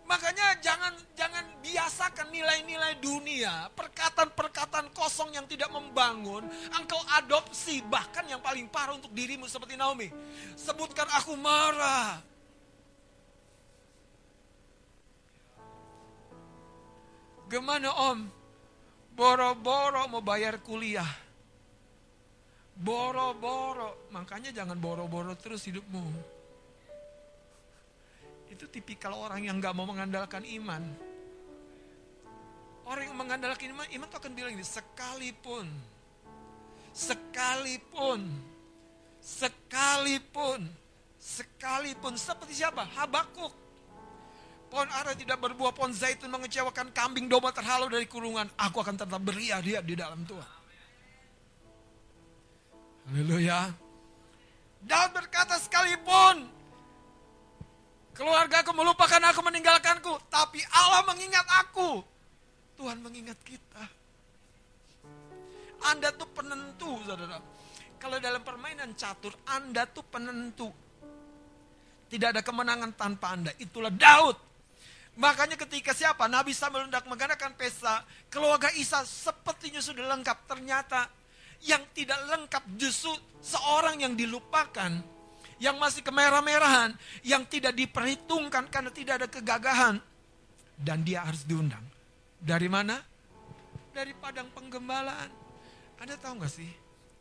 Makanya 0.07 0.55
jangan 0.63 0.95
jangan 1.19 1.43
biasakan 1.59 2.31
nilai-nilai 2.31 2.95
dunia, 3.03 3.67
perkataan-perkataan 3.75 4.95
kosong 4.95 5.35
yang 5.35 5.43
tidak 5.51 5.67
membangun, 5.67 6.47
engkau 6.79 6.99
adopsi 7.19 7.83
bahkan 7.83 8.23
yang 8.31 8.39
paling 8.39 8.71
parah 8.71 8.95
untuk 8.95 9.11
dirimu 9.11 9.51
seperti 9.51 9.75
Naomi. 9.75 10.07
Sebutkan 10.55 11.11
aku 11.11 11.35
marah. 11.35 12.23
Gimana 17.51 17.91
om? 18.11 18.31
Boro-boro 19.11 20.07
mau 20.07 20.23
bayar 20.23 20.63
kuliah. 20.63 21.07
Boro-boro, 22.79 24.07
makanya 24.15 24.55
jangan 24.55 24.77
boro-boro 24.79 25.35
terus 25.35 25.67
hidupmu 25.67 26.36
itu 28.57 28.65
tipikal 28.65 29.13
orang 29.13 29.45
yang 29.45 29.61
gak 29.61 29.77
mau 29.77 29.85
mengandalkan 29.85 30.41
iman. 30.41 30.81
Orang 32.89 33.03
yang 33.05 33.19
mengandalkan 33.19 33.69
iman, 33.69 33.85
iman 33.85 34.07
tuh 34.09 34.17
akan 34.17 34.33
bilang 34.33 34.57
ini, 34.57 34.65
sekalipun, 34.65 35.69
sekalipun, 36.89 38.25
sekalipun, 39.21 40.65
sekalipun, 41.21 42.13
seperti 42.17 42.65
siapa? 42.65 42.81
Habakuk. 42.97 43.53
Pohon 44.67 44.89
ara 44.89 45.13
tidak 45.13 45.37
berbuah, 45.37 45.71
pohon 45.71 45.93
zaitun 45.93 46.33
mengecewakan 46.33 46.91
kambing 46.91 47.29
domba 47.29 47.53
terhalau 47.53 47.87
dari 47.87 48.09
kurungan. 48.09 48.49
Aku 48.57 48.81
akan 48.81 48.99
tetap 48.99 49.21
beria-ria 49.21 49.79
di 49.79 49.95
dalam 49.95 50.25
Tuhan. 50.25 50.55
Haleluya. 53.07 53.71
Daud 54.83 55.11
berkata 55.15 55.55
sekalipun 55.59 56.56
Keluarga 58.17 58.65
aku 58.65 58.73
melupakan 58.73 59.21
aku, 59.29 59.45
meninggalkanku. 59.45 60.17
Tapi 60.33 60.65
Allah 60.73 61.05
mengingat 61.05 61.45
aku. 61.61 62.01
Tuhan 62.73 62.97
mengingat 62.97 63.37
kita. 63.45 63.83
Anda 65.85 66.09
tuh 66.17 66.25
penentu, 66.33 66.97
saudara. 67.05 67.37
Kalau 68.01 68.17
dalam 68.17 68.41
permainan 68.41 68.97
catur, 68.97 69.37
Anda 69.45 69.85
tuh 69.85 70.01
penentu. 70.01 70.73
Tidak 72.09 72.33
ada 72.33 72.41
kemenangan 72.41 72.97
tanpa 72.97 73.37
Anda. 73.37 73.53
Itulah 73.61 73.93
Daud. 73.93 74.37
Makanya 75.17 75.53
ketika 75.53 75.93
siapa? 75.93 76.25
Nabi 76.25 76.57
Samuel 76.57 76.89
hendak 76.89 77.05
mengadakan 77.05 77.53
pesta. 77.53 78.01
Keluarga 78.33 78.73
Isa 78.73 79.05
sepertinya 79.05 79.81
sudah 79.81 80.09
lengkap. 80.17 80.49
Ternyata 80.49 81.05
yang 81.61 81.85
tidak 81.93 82.17
lengkap 82.33 82.63
justru 82.81 83.13
seorang 83.45 84.01
yang 84.01 84.17
dilupakan 84.17 85.16
yang 85.57 85.77
masih 85.81 86.05
kemerah-merahan, 86.05 86.93
yang 87.25 87.41
tidak 87.49 87.73
diperhitungkan 87.73 88.69
karena 88.69 88.91
tidak 88.93 89.13
ada 89.23 89.27
kegagahan. 89.29 89.95
Dan 90.77 91.01
dia 91.01 91.25
harus 91.25 91.41
diundang. 91.41 91.81
Dari 92.37 92.69
mana? 92.69 93.01
Dari 93.89 94.13
padang 94.13 94.45
penggembalaan. 94.53 95.29
Anda 95.97 96.13
tahu 96.21 96.45
gak 96.45 96.53
sih? 96.53 96.69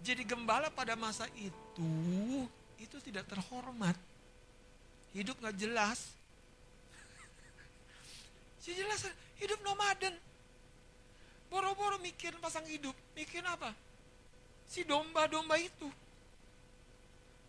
Jadi 0.04 0.28
gembala 0.28 0.68
pada 0.68 0.92
masa 0.92 1.24
itu, 1.40 1.92
itu 2.76 2.96
tidak 3.00 3.24
terhormat. 3.24 3.96
Hidup 5.16 5.40
gak 5.40 5.56
jelas. 5.56 6.12
Jelas, 8.66 9.08
hidup 9.40 9.56
nomaden. 9.64 10.12
Boro-boro 11.48 11.96
mikir 12.04 12.36
pasang 12.36 12.68
hidup. 12.68 12.92
Mikir 13.16 13.40
apa? 13.48 13.72
Si 14.68 14.84
domba-domba 14.84 15.56
itu. 15.56 15.88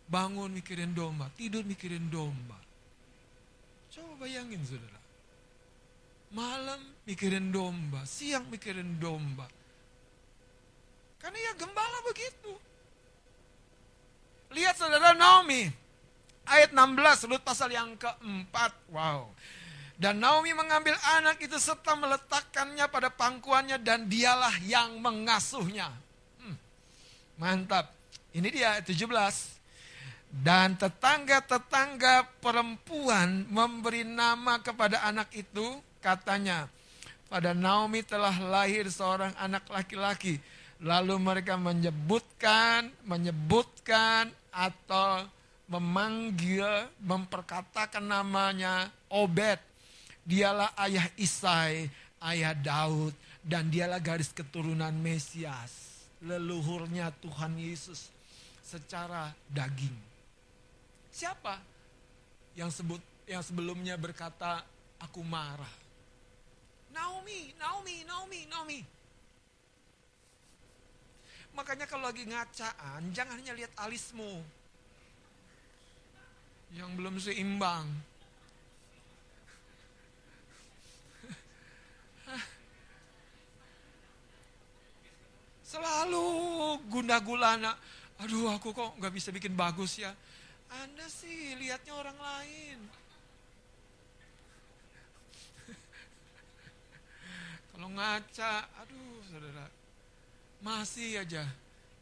Bangun 0.08 0.56
mikirin 0.56 0.96
domba, 0.96 1.28
tidur 1.36 1.60
mikirin 1.68 2.08
domba. 2.08 2.56
Coba 3.92 4.24
bayangin 4.24 4.64
saudara. 4.64 5.00
Malam 6.32 6.80
mikirin 7.04 7.52
domba, 7.52 8.08
siang 8.08 8.48
mikirin 8.48 8.96
domba. 8.96 9.44
Karena 11.20 11.36
ya 11.36 11.52
gembala 11.60 11.98
begitu. 12.08 12.52
Lihat 14.56 14.80
saudara 14.80 15.12
Naomi. 15.12 15.68
Ayat 16.48 16.72
16, 16.72 17.28
Lut 17.28 17.44
pasal 17.44 17.68
yang 17.68 17.92
keempat. 18.00 18.72
Wow. 18.88 19.28
Dan 19.98 20.24
Naomi 20.24 20.56
mengambil 20.56 20.96
anak 21.20 21.42
itu 21.44 21.60
serta 21.60 21.92
meletakkannya 21.98 22.86
pada 22.88 23.12
pangkuannya 23.12 23.76
dan 23.82 24.08
dialah 24.08 24.56
yang 24.64 24.96
mengasuhnya. 25.04 25.92
Hmm, 26.40 26.56
mantap. 27.36 27.92
Ini 28.32 28.48
dia 28.48 28.80
17. 28.80 29.57
Dan 30.28 30.76
tetangga-tetangga 30.76 32.28
perempuan 32.44 33.48
memberi 33.48 34.04
nama 34.04 34.60
kepada 34.60 35.00
anak 35.08 35.32
itu, 35.32 35.80
katanya, 36.04 36.68
pada 37.32 37.56
Naomi 37.56 38.04
telah 38.04 38.36
lahir 38.36 38.88
seorang 38.92 39.32
anak 39.40 39.64
laki-laki. 39.72 40.36
Lalu 40.78 41.16
mereka 41.18 41.56
menyebutkan, 41.56 42.92
menyebutkan 43.08 44.30
atau 44.52 45.26
memanggil, 45.68 46.88
memperkatakan 47.00 48.04
namanya 48.04 48.88
Obed. 49.12 49.60
Dialah 50.28 50.76
ayah 50.84 51.08
Isai, 51.16 51.88
ayah 52.20 52.52
Daud, 52.52 53.16
dan 53.40 53.72
dialah 53.72 54.00
garis 54.00 54.28
keturunan 54.32 54.92
Mesias. 54.92 56.04
Leluhurnya 56.20 57.12
Tuhan 57.24 57.56
Yesus 57.56 58.12
secara 58.60 59.32
daging. 59.48 60.07
Siapa? 61.18 61.58
Yang 62.54 62.78
sebut 62.78 63.02
yang 63.26 63.42
sebelumnya 63.42 63.98
berkata 63.98 64.62
aku 65.02 65.18
marah. 65.26 65.74
Naomi, 66.94 67.50
Naomi, 67.58 68.06
Naomi, 68.06 68.46
Naomi. 68.46 68.78
Makanya 71.58 71.90
kalau 71.90 72.06
lagi 72.06 72.22
ngacaan 72.22 73.10
jangan 73.10 73.34
hanya 73.34 73.50
lihat 73.50 73.74
alismu. 73.82 74.46
Yang 76.70 76.90
belum 76.94 77.18
seimbang. 77.18 77.90
Selalu 85.66 86.26
gundah 86.86 87.18
gulana. 87.26 87.74
Aduh 88.22 88.54
aku 88.54 88.70
kok 88.70 88.94
nggak 89.02 89.14
bisa 89.18 89.34
bikin 89.34 89.58
bagus 89.58 89.98
ya 89.98 90.14
anda 90.68 91.08
sih 91.08 91.56
lihatnya 91.56 91.96
orang 91.96 92.18
lain. 92.20 92.78
Kalau 97.72 97.88
ngaca, 97.94 98.52
aduh 98.84 99.22
saudara, 99.30 99.66
masih 100.60 101.22
aja. 101.22 101.46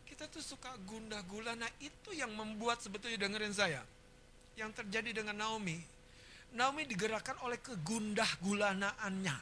Kita 0.09 0.25
tuh 0.33 0.41
suka 0.41 0.73
gundah 0.89 1.21
gulana 1.29 1.69
itu 1.85 2.17
yang 2.17 2.33
membuat 2.33 2.81
sebetulnya 2.81 3.21
dengerin 3.21 3.53
saya. 3.53 3.85
Yang 4.57 4.83
terjadi 4.83 5.21
dengan 5.21 5.37
Naomi. 5.37 5.77
Naomi 6.57 6.89
digerakkan 6.89 7.37
oleh 7.45 7.61
kegundah 7.61 8.41
gulanaannya. 8.41 9.37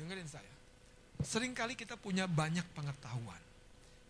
Dengerin 0.00 0.28
saya. 0.32 0.54
Seringkali 1.20 1.76
kita 1.76 2.00
punya 2.00 2.24
banyak 2.24 2.64
pengetahuan. 2.72 3.51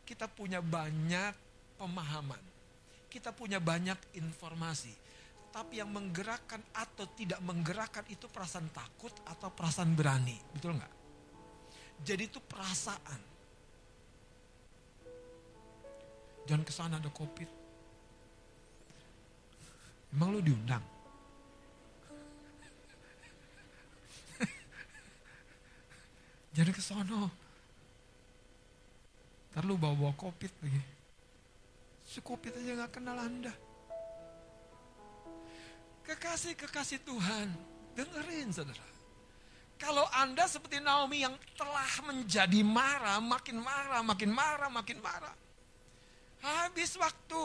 Kita 0.02 0.26
punya 0.26 0.58
banyak 0.58 1.34
pemahaman. 1.78 2.42
Kita 3.10 3.34
punya 3.34 3.58
banyak 3.60 3.98
informasi. 4.16 4.94
Tapi 5.52 5.84
yang 5.84 5.92
menggerakkan 5.92 6.64
atau 6.72 7.04
tidak 7.12 7.42
menggerakkan 7.44 8.08
itu 8.08 8.24
perasaan 8.24 8.72
takut 8.72 9.12
atau 9.28 9.52
perasaan 9.52 9.92
berani. 9.92 10.40
Betul 10.56 10.80
nggak? 10.80 10.94
Jadi 12.02 12.22
itu 12.24 12.40
perasaan. 12.40 13.20
Jangan 16.48 16.64
ke 16.66 16.72
sana 16.74 16.98
ada 16.98 17.12
covid. 17.12 17.46
Emang 20.12 20.32
lu 20.34 20.40
diundang? 20.42 20.82
Jangan 26.56 26.72
ke 26.74 26.82
sono. 26.82 27.41
Ntar 29.52 29.68
lu 29.68 29.76
bawa-bawa 29.76 30.16
covid 30.16 30.52
lagi. 30.64 30.82
Si 32.08 32.24
covid 32.24 32.56
aja 32.56 32.88
gak 32.88 32.96
kenal 32.96 33.20
anda. 33.20 33.52
Kekasih-kekasih 36.08 37.04
Tuhan, 37.04 37.52
dengerin 37.92 38.48
saudara. 38.48 38.88
Kalau 39.76 40.08
anda 40.14 40.48
seperti 40.48 40.80
Naomi 40.80 41.20
yang 41.26 41.36
telah 41.58 41.90
menjadi 42.06 42.64
marah, 42.64 43.20
makin 43.20 43.60
marah, 43.60 44.00
makin 44.00 44.30
marah, 44.32 44.70
makin 44.72 44.98
marah. 45.04 45.36
Habis 46.40 46.96
waktu, 46.96 47.42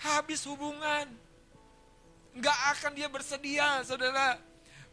habis 0.00 0.48
hubungan. 0.48 1.12
Nggak 2.36 2.58
akan 2.72 2.92
dia 2.96 3.08
bersedia, 3.12 3.84
saudara, 3.84 4.40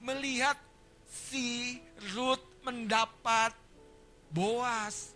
melihat 0.04 0.60
si 1.08 1.80
Ruth 2.12 2.44
mendapat 2.66 3.56
Boas. 4.34 5.14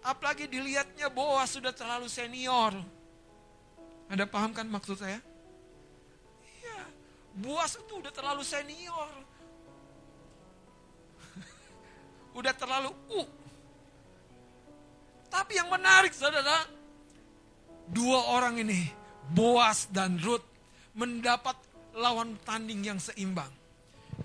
Apalagi 0.00 0.48
dilihatnya 0.48 1.12
Boas 1.12 1.52
sudah 1.52 1.76
terlalu 1.76 2.08
senior. 2.08 2.72
Ada 4.08 4.24
paham 4.24 4.50
kan 4.56 4.66
maksud 4.66 4.96
saya? 4.96 5.20
Iya, 6.60 6.80
Boas 7.36 7.76
itu 7.76 7.92
udah 8.00 8.10
terlalu 8.10 8.42
senior. 8.42 9.10
udah 12.38 12.54
terlalu 12.56 12.90
uh. 13.12 13.28
Tapi 15.30 15.52
yang 15.54 15.70
menarik 15.70 16.10
saudara, 16.10 16.66
dua 17.86 18.34
orang 18.34 18.58
ini, 18.58 18.90
Boas 19.30 19.86
dan 19.94 20.18
Ruth, 20.18 20.42
mendapat 20.96 21.54
lawan 21.94 22.34
tanding 22.42 22.82
yang 22.82 22.98
seimbang. 22.98 23.59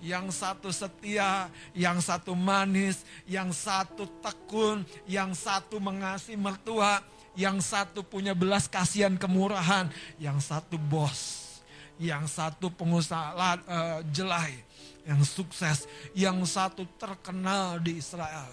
Yang 0.03 0.35
satu 0.35 0.69
setia, 0.69 1.47
yang 1.71 1.97
satu 2.03 2.35
manis, 2.35 3.03
yang 3.27 3.49
satu 3.51 4.07
tekun, 4.19 4.83
yang 5.07 5.31
satu 5.31 5.79
mengasihi 5.79 6.39
mertua, 6.39 6.99
yang 7.35 7.59
satu 7.59 8.03
punya 8.03 8.31
belas 8.31 8.65
kasihan 8.65 9.15
kemurahan, 9.19 9.91
yang 10.19 10.39
satu 10.39 10.79
bos, 10.79 11.59
yang 11.99 12.27
satu 12.27 12.71
pengusaha 12.71 13.35
uh, 13.35 13.99
jelai, 14.11 14.55
yang 15.03 15.21
sukses, 15.23 15.85
yang 16.15 16.39
satu 16.47 16.87
terkenal 16.95 17.79
di 17.79 17.99
Israel. 17.99 18.51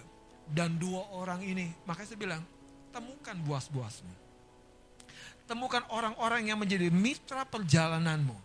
Dan 0.53 0.77
dua 0.77 1.09
orang 1.17 1.41
ini, 1.41 1.71
makanya 1.89 2.09
saya 2.13 2.21
bilang, 2.21 2.43
temukan 2.93 3.37
buas-buasmu. 3.47 4.15
Temukan 5.49 5.83
orang-orang 5.89 6.53
yang 6.53 6.59
menjadi 6.61 6.93
mitra 6.93 7.49
perjalananmu. 7.49 8.37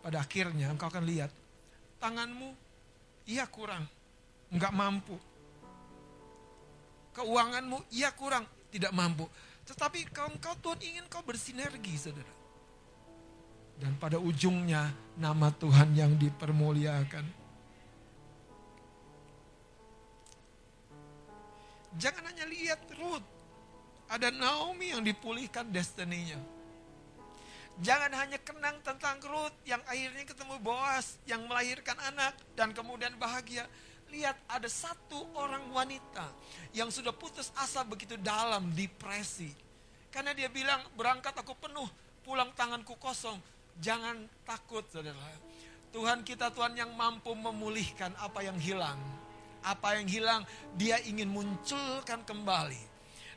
Pada 0.00 0.24
akhirnya 0.24 0.72
engkau 0.72 0.88
akan 0.88 1.04
lihat, 1.04 1.28
tanganmu, 1.98 2.54
iya 3.26 3.44
kurang, 3.46 3.84
enggak 4.50 4.72
mampu. 4.74 5.18
Keuanganmu, 7.14 7.82
iya 7.90 8.14
kurang, 8.14 8.46
tidak 8.70 8.94
mampu. 8.94 9.26
Tetapi 9.66 10.08
kau 10.14 10.30
engkau 10.30 10.54
Tuhan 10.62 10.80
ingin 10.80 11.04
kau 11.10 11.20
bersinergi, 11.26 11.94
saudara. 11.98 12.34
Dan 13.78 13.94
pada 13.98 14.18
ujungnya 14.18 14.90
nama 15.18 15.54
Tuhan 15.54 15.94
yang 15.94 16.18
dipermuliakan. 16.18 17.26
Jangan 21.98 22.24
hanya 22.30 22.46
lihat 22.46 22.80
Ruth. 22.94 23.26
Ada 24.08 24.32
Naomi 24.32 24.94
yang 24.94 25.04
dipulihkan 25.04 25.68
destininya. 25.68 26.57
Jangan 27.78 28.10
hanya 28.10 28.38
kenang 28.42 28.74
tentang 28.82 29.22
Ruth 29.22 29.54
yang 29.62 29.78
akhirnya 29.86 30.26
ketemu 30.26 30.58
Boas 30.58 31.14
yang 31.30 31.46
melahirkan 31.46 31.94
anak 32.10 32.34
dan 32.58 32.74
kemudian 32.74 33.14
bahagia. 33.14 33.70
Lihat 34.10 34.34
ada 34.50 34.66
satu 34.66 35.30
orang 35.36 35.68
wanita 35.70 36.26
yang 36.74 36.90
sudah 36.90 37.14
putus 37.14 37.54
asa 37.54 37.86
begitu 37.86 38.18
dalam 38.18 38.72
depresi. 38.74 39.52
Karena 40.10 40.34
dia 40.34 40.48
bilang 40.50 40.80
berangkat 40.96 41.36
aku 41.38 41.54
penuh, 41.54 41.86
pulang 42.26 42.50
tanganku 42.58 42.98
kosong. 42.98 43.38
Jangan 43.78 44.26
takut 44.42 44.82
saudara. 44.90 45.30
Tuhan 45.94 46.26
kita 46.26 46.50
Tuhan 46.50 46.74
yang 46.74 46.90
mampu 46.98 47.30
memulihkan 47.36 48.10
apa 48.18 48.42
yang 48.42 48.58
hilang. 48.58 48.98
Apa 49.62 50.00
yang 50.00 50.08
hilang 50.10 50.42
dia 50.74 50.98
ingin 51.06 51.30
munculkan 51.30 52.26
kembali. 52.26 52.82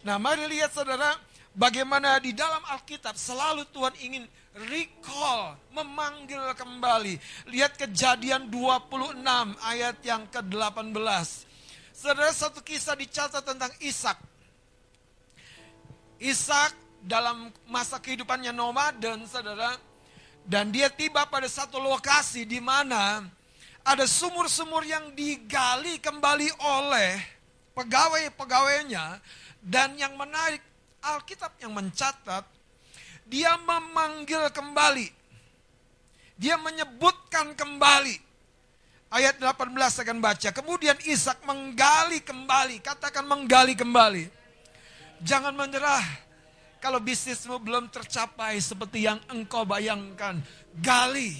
Nah 0.02 0.18
mari 0.18 0.50
lihat 0.50 0.74
saudara 0.74 1.14
bagaimana 1.56 2.20
di 2.20 2.32
dalam 2.32 2.62
Alkitab 2.68 3.16
selalu 3.16 3.68
Tuhan 3.72 3.95
ingin 3.99 4.24
recall, 4.70 5.56
memanggil 5.72 6.52
kembali. 6.56 7.16
Lihat 7.47 7.80
kejadian 7.80 8.52
26 8.52 9.24
ayat 9.64 9.97
yang 10.04 10.28
ke-18. 10.28 11.28
Saudara 11.95 12.34
satu 12.34 12.60
kisah 12.60 12.97
dicatat 12.97 13.43
tentang 13.45 13.72
Ishak. 13.80 14.18
Ishak 16.22 16.74
dalam 17.02 17.49
masa 17.66 17.97
kehidupannya 17.97 18.54
nomaden, 18.54 19.26
saudara, 19.26 19.74
dan 20.45 20.70
dia 20.70 20.89
tiba 20.89 21.26
pada 21.30 21.49
satu 21.49 21.82
lokasi 21.82 22.45
di 22.45 22.62
mana 22.62 23.26
ada 23.82 24.06
sumur-sumur 24.06 24.86
yang 24.86 25.14
digali 25.18 25.97
kembali 25.97 26.49
oleh 26.62 27.18
pegawai-pegawainya 27.74 29.18
dan 29.62 29.97
yang 29.97 30.14
menarik 30.14 30.62
Alkitab 31.02 31.58
yang 31.62 31.74
mencatat 31.74 32.62
dia 33.32 33.56
memanggil 33.64 34.52
kembali. 34.52 35.08
Dia 36.36 36.60
menyebutkan 36.60 37.56
kembali. 37.56 38.20
Ayat 39.08 39.39
18 39.39 39.72
akan 40.04 40.18
baca. 40.20 40.49
Kemudian 40.52 40.99
Ishak 41.08 41.39
menggali 41.47 42.20
kembali. 42.20 42.84
Katakan 42.84 43.24
menggali 43.24 43.72
kembali. 43.80 44.28
Jangan 45.24 45.56
menyerah. 45.56 46.04
Kalau 46.84 46.99
bisnismu 46.99 47.56
belum 47.62 47.88
tercapai 47.88 48.60
seperti 48.60 49.08
yang 49.08 49.24
engkau 49.32 49.64
bayangkan. 49.64 50.43
Gali. 50.84 51.32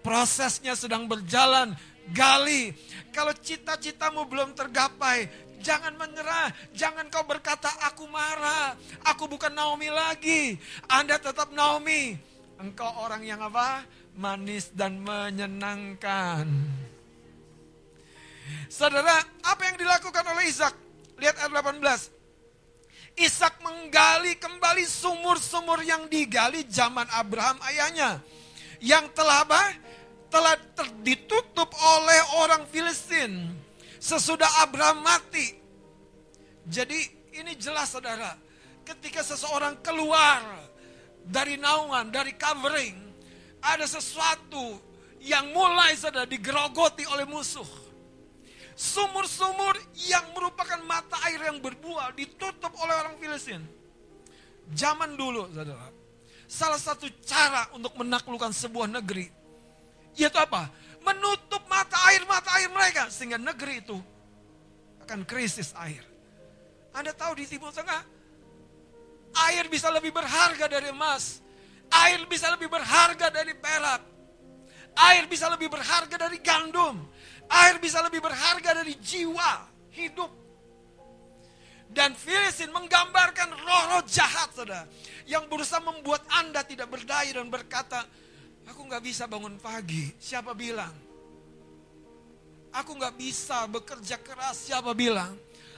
Prosesnya 0.00 0.72
sedang 0.72 1.04
berjalan. 1.04 1.76
Gali. 2.08 2.72
Kalau 3.12 3.36
cita-citamu 3.36 4.24
belum 4.24 4.56
tergapai. 4.56 5.28
Jangan 5.64 5.96
menyerah, 5.96 6.52
jangan 6.76 7.08
kau 7.08 7.24
berkata 7.24 7.72
aku 7.88 8.04
marah, 8.04 8.76
aku 9.08 9.24
bukan 9.24 9.48
Naomi 9.48 9.88
lagi. 9.88 10.60
Anda 10.92 11.16
tetap 11.16 11.56
Naomi. 11.56 12.12
Engkau 12.60 12.92
orang 13.00 13.24
yang 13.24 13.40
apa? 13.40 13.80
Manis 14.12 14.68
dan 14.76 15.00
menyenangkan. 15.00 16.44
Saudara, 18.68 19.24
apa 19.40 19.62
yang 19.72 19.80
dilakukan 19.80 20.24
oleh 20.36 20.52
Ishak? 20.52 20.74
Lihat 21.16 21.40
ayat 21.40 21.80
18. 21.80 23.24
Ishak 23.24 23.64
menggali 23.64 24.36
kembali 24.36 24.84
sumur-sumur 24.84 25.80
yang 25.80 26.12
digali 26.12 26.68
zaman 26.68 27.08
Abraham 27.08 27.56
ayahnya. 27.72 28.20
Yang 28.84 29.16
telah 29.16 29.48
apa? 29.48 29.62
Telah 30.28 30.60
ditutup 31.00 31.72
oleh 31.72 32.20
orang 32.44 32.68
Filistin 32.68 33.63
sesudah 34.04 34.68
Abraham 34.68 35.00
mati. 35.00 35.56
Jadi 36.68 37.00
ini 37.40 37.56
jelas 37.56 37.96
saudara, 37.96 38.36
ketika 38.84 39.24
seseorang 39.24 39.80
keluar 39.80 40.44
dari 41.24 41.56
naungan, 41.56 42.12
dari 42.12 42.36
covering, 42.36 43.00
ada 43.64 43.88
sesuatu 43.88 44.76
yang 45.24 45.48
mulai 45.56 45.96
saudara 45.96 46.28
digerogoti 46.28 47.08
oleh 47.08 47.24
musuh. 47.24 47.64
Sumur-sumur 48.76 49.78
yang 49.96 50.34
merupakan 50.36 50.82
mata 50.84 51.16
air 51.30 51.48
yang 51.48 51.62
berbuah 51.62 52.12
ditutup 52.12 52.74
oleh 52.84 52.92
orang 52.92 53.16
Filistin. 53.16 53.62
Zaman 54.74 55.16
dulu, 55.16 55.48
saudara. 55.48 55.88
Salah 56.44 56.76
satu 56.76 57.08
cara 57.24 57.72
untuk 57.72 57.96
menaklukkan 57.96 58.52
sebuah 58.52 58.90
negeri, 59.00 59.32
yaitu 60.12 60.36
apa? 60.36 60.68
Menutup 61.04 61.62
mata 61.68 61.96
air-mata 62.10 62.48
air 62.56 62.72
mereka. 62.72 63.12
Sehingga 63.12 63.36
negeri 63.36 63.84
itu 63.84 63.98
akan 65.04 65.28
krisis 65.28 65.76
air. 65.76 66.00
Anda 66.96 67.12
tahu 67.12 67.36
di 67.36 67.44
Timur 67.44 67.74
Tengah, 67.74 68.00
air 69.50 69.68
bisa 69.68 69.92
lebih 69.92 70.14
berharga 70.14 70.64
dari 70.64 70.88
emas. 70.88 71.44
Air 71.92 72.24
bisa 72.24 72.48
lebih 72.48 72.72
berharga 72.72 73.28
dari 73.28 73.52
perak. 73.52 74.02
Air 74.94 75.26
bisa 75.26 75.50
lebih 75.50 75.68
berharga 75.68 76.16
dari 76.16 76.38
gandum. 76.40 77.02
Air 77.50 77.76
bisa 77.82 78.00
lebih 78.00 78.24
berharga 78.24 78.72
dari 78.72 78.96
jiwa 78.96 79.68
hidup. 79.92 80.32
Dan 81.94 82.16
Filistin 82.18 82.74
menggambarkan 82.74 83.54
roh-roh 83.54 84.02
jahat, 84.10 84.50
saudara. 84.50 84.88
Yang 85.30 85.44
berusaha 85.46 85.78
membuat 85.78 86.26
Anda 86.30 86.66
tidak 86.66 86.90
berdaya 86.90 87.30
dan 87.30 87.46
berkata, 87.52 88.02
aku 88.68 88.80
nggak 88.86 89.02
bisa 89.04 89.24
bangun 89.28 89.56
pagi. 89.60 90.12
Siapa 90.20 90.52
bilang? 90.52 90.92
Aku 92.74 92.98
nggak 92.98 93.14
bisa 93.14 93.64
bekerja 93.70 94.18
keras. 94.18 94.66
Siapa 94.66 94.90
bilang? 94.92 95.32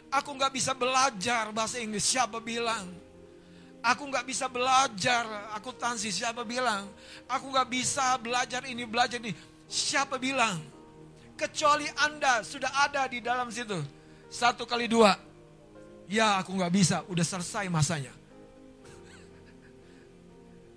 Aku 0.09 0.33
nggak 0.33 0.53
bisa 0.55 0.73
belajar 0.73 1.53
bahasa 1.53 1.77
Inggris. 1.83 2.07
Siapa 2.07 2.41
bilang? 2.41 2.89
Aku 3.85 4.09
nggak 4.09 4.27
bisa 4.27 4.49
belajar 4.49 5.53
akuntansi. 5.55 6.09
Siapa 6.11 6.43
bilang? 6.43 6.89
Aku 7.29 7.53
nggak 7.53 7.69
bisa 7.69 8.17
belajar 8.19 8.65
ini, 8.65 8.83
belajar 8.89 9.21
ini. 9.21 9.37
Siapa 9.69 10.17
bilang? 10.17 10.59
Kecuali 11.37 11.85
Anda 12.01 12.41
sudah 12.41 12.73
ada 12.89 13.05
di 13.07 13.21
dalam 13.21 13.53
situ. 13.53 13.77
Satu 14.33 14.65
kali 14.65 14.89
dua. 14.89 15.15
Ya 16.07 16.39
aku 16.39 16.55
nggak 16.55 16.73
bisa, 16.73 16.97
udah 17.11 17.27
selesai 17.27 17.67
masanya. 17.67 18.15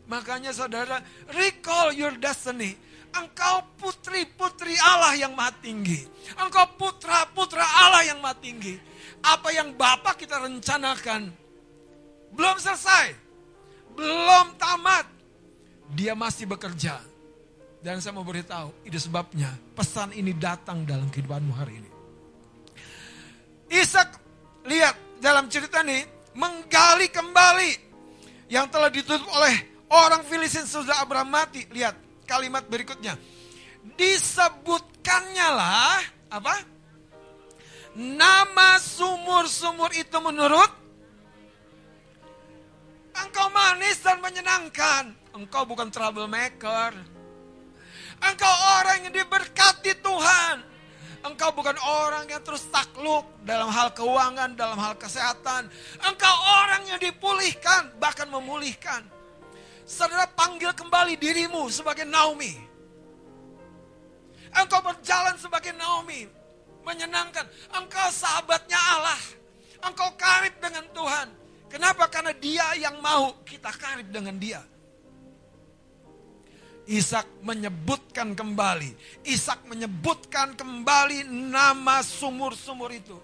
Makanya 0.10 0.49
saudara, 0.49 0.99
recall 1.38 1.93
your 1.93 2.18
destiny. 2.18 2.74
Engkau 3.14 3.66
putri-putri 3.78 4.74
Allah 4.82 5.18
yang 5.18 5.34
maha 5.34 5.53
tinggi. 5.62 6.05
Engkau 6.38 6.66
putra-putra 6.78 7.62
Allah 7.62 8.05
yang 8.05 8.22
maha 8.22 8.38
tinggi. 8.38 8.78
Apa 9.22 9.53
yang 9.53 9.74
Bapak 9.78 10.18
kita 10.18 10.41
rencanakan, 10.41 11.30
belum 12.34 12.57
selesai. 12.57 13.14
Belum 13.93 14.53
tamat. 14.57 15.05
Dia 15.93 16.14
masih 16.14 16.45
bekerja. 16.49 17.01
Dan 17.80 18.03
saya 18.03 18.12
mau 18.18 18.28
beritahu, 18.28 18.76
itu 18.84 18.99
sebabnya 18.99 19.49
pesan 19.74 20.12
ini 20.14 20.36
datang 20.36 20.84
dalam 20.84 21.07
kehidupanmu 21.07 21.53
hari 21.55 21.80
ini. 21.80 21.89
Ishak, 23.72 24.10
lihat 24.68 25.22
dalam 25.24 25.47
cerita 25.47 25.82
ini, 25.86 26.03
menggali 26.36 27.07
kembali 27.07 27.72
yang 28.51 28.68
telah 28.68 28.91
ditutup 28.91 29.30
oleh 29.32 29.68
orang 29.90 30.22
Filistin 30.26 30.66
sudah 30.66 31.02
Abraham 31.02 31.34
mati. 31.34 31.66
Lihat 31.70 32.26
kalimat 32.30 32.66
berikutnya. 32.66 33.18
Disebutkannya 33.98 35.48
lah, 35.50 36.00
apa? 36.30 36.56
Nama 37.98 38.78
sumur-sumur 38.78 39.92
itu 39.98 40.18
menurut 40.22 40.72
Engkau 43.20 43.52
manis 43.52 44.00
dan 44.00 44.24
menyenangkan. 44.24 45.12
Engkau 45.36 45.68
bukan 45.68 45.92
troublemaker. 45.92 46.96
Engkau 48.20 48.54
orang 48.80 49.08
yang 49.08 49.14
diberkati 49.16 50.00
Tuhan. 50.00 50.56
Engkau 51.20 51.52
bukan 51.52 51.76
orang 51.84 52.32
yang 52.32 52.40
terus 52.48 52.64
takluk 52.72 53.28
dalam 53.44 53.68
hal 53.68 53.92
keuangan, 53.92 54.56
dalam 54.56 54.80
hal 54.80 54.96
kesehatan. 54.96 55.68
Engkau 56.00 56.36
orang 56.64 56.88
yang 56.88 57.00
dipulihkan, 57.00 57.92
bahkan 58.00 58.32
memulihkan. 58.32 59.04
Saudara 59.90 60.30
panggil 60.30 60.70
kembali 60.78 61.18
dirimu 61.18 61.66
sebagai 61.74 62.06
Naomi. 62.06 62.54
Engkau 64.54 64.86
berjalan 64.86 65.34
sebagai 65.42 65.74
Naomi. 65.74 66.30
Menyenangkan. 66.86 67.50
Engkau 67.74 68.14
sahabatnya 68.14 68.78
Allah. 68.78 69.18
Engkau 69.82 70.14
karib 70.14 70.54
dengan 70.62 70.86
Tuhan. 70.94 71.28
Kenapa? 71.74 72.06
Karena 72.06 72.38
dia 72.38 72.78
yang 72.78 73.02
mau 73.02 73.34
kita 73.42 73.74
karib 73.74 74.14
dengan 74.14 74.38
dia. 74.38 74.62
Ishak 76.86 77.42
menyebutkan 77.42 78.38
kembali. 78.38 78.94
Ishak 79.26 79.66
menyebutkan 79.66 80.54
kembali 80.54 81.26
nama 81.26 82.06
sumur-sumur 82.06 82.94
itu. 82.94 83.18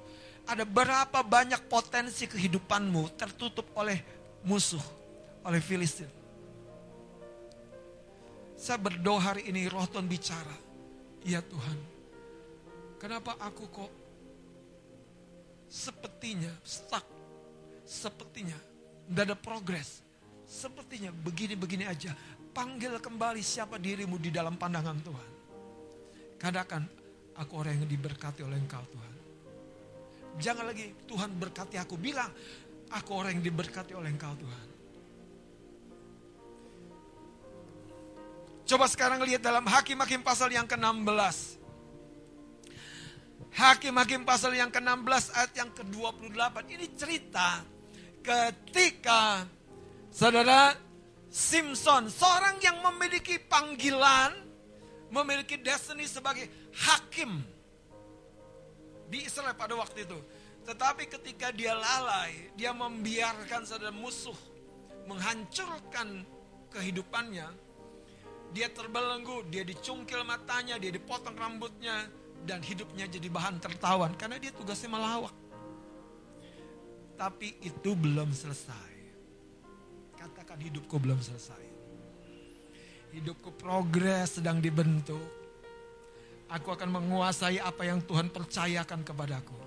Ada 0.50 0.66
berapa 0.66 1.22
banyak 1.22 1.70
potensi 1.70 2.26
kehidupanmu 2.26 3.14
tertutup 3.14 3.70
oleh 3.78 4.02
musuh, 4.42 4.82
oleh 5.46 5.62
Filistin. 5.62 6.25
Saya 8.66 8.82
berdoa 8.82 9.22
hari 9.22 9.46
ini 9.46 9.70
roh 9.70 9.86
Tuhan 9.86 10.10
bicara. 10.10 10.58
Ya 11.22 11.38
Tuhan, 11.38 11.78
kenapa 12.98 13.38
aku 13.38 13.70
kok 13.70 13.94
sepertinya 15.70 16.50
stuck, 16.66 17.06
sepertinya 17.86 18.58
tidak 19.06 19.22
ada 19.22 19.38
progres, 19.38 20.02
sepertinya 20.50 21.14
begini-begini 21.14 21.86
aja 21.86 22.18
panggil 22.58 22.98
kembali 22.98 23.46
siapa 23.46 23.78
dirimu 23.78 24.18
di 24.18 24.34
dalam 24.34 24.58
pandangan 24.58 24.98
Tuhan. 24.98 25.30
Katakan, 26.42 26.82
aku 27.38 27.54
orang 27.62 27.86
yang 27.86 27.90
diberkati 27.90 28.42
oleh 28.42 28.58
engkau 28.58 28.82
Tuhan. 28.82 29.14
Jangan 30.42 30.66
lagi 30.74 30.90
Tuhan 31.06 31.30
berkati 31.38 31.78
aku. 31.78 32.02
Bilang, 32.02 32.34
aku 32.90 33.12
orang 33.14 33.38
yang 33.38 33.46
diberkati 33.46 33.94
oleh 33.94 34.10
engkau 34.10 34.34
Tuhan. 34.34 34.75
Coba 38.66 38.90
sekarang 38.90 39.22
lihat 39.22 39.46
dalam 39.46 39.62
Hakim-Hakim 39.62 40.26
pasal 40.26 40.50
yang 40.50 40.66
ke-16. 40.66 41.62
Hakim-Hakim 43.54 44.26
pasal 44.26 44.58
yang 44.58 44.74
ke-16 44.74 45.32
ayat 45.38 45.54
yang 45.54 45.70
ke-28. 45.70 46.56
Ini 46.74 46.86
cerita 46.98 47.62
ketika 48.26 49.46
saudara 50.10 50.74
Simpson, 51.30 52.08
seorang 52.08 52.58
yang 52.64 52.80
memiliki 52.80 53.38
panggilan, 53.38 54.34
memiliki 55.12 55.60
destiny 55.60 56.08
sebagai 56.08 56.48
hakim 56.72 57.44
di 59.12 59.28
Israel 59.28 59.54
pada 59.54 59.76
waktu 59.76 60.08
itu. 60.08 60.16
Tetapi 60.64 61.12
ketika 61.12 61.52
dia 61.52 61.76
lalai, 61.76 62.50
dia 62.58 62.74
membiarkan 62.74 63.68
saudara 63.68 63.92
musuh 63.92 64.36
menghancurkan 65.06 66.24
kehidupannya. 66.74 67.65
Dia 68.56 68.72
terbelenggu, 68.72 69.44
dia 69.52 69.68
dicungkil 69.68 70.24
matanya, 70.24 70.80
dia 70.80 70.90
dipotong 70.96 71.36
rambutnya, 71.36 72.08
dan 72.48 72.64
hidupnya 72.64 73.04
jadi 73.12 73.28
bahan 73.28 73.60
tertawan 73.60 74.16
karena 74.16 74.40
dia 74.40 74.56
tugasnya 74.56 74.96
melawak. 74.96 75.36
Tapi 77.20 77.60
itu 77.60 77.92
belum 77.92 78.32
selesai 78.32 78.96
katakan 80.26 80.58
hidupku 80.58 80.98
belum 80.98 81.22
selesai. 81.22 81.64
Hidupku 83.14 83.54
progres 83.62 84.42
sedang 84.42 84.58
dibentuk. 84.58 85.22
Aku 86.50 86.74
akan 86.74 86.90
menguasai 87.02 87.62
apa 87.62 87.86
yang 87.86 88.02
Tuhan 88.02 88.34
percayakan 88.34 89.06
kepadaku. 89.06 89.58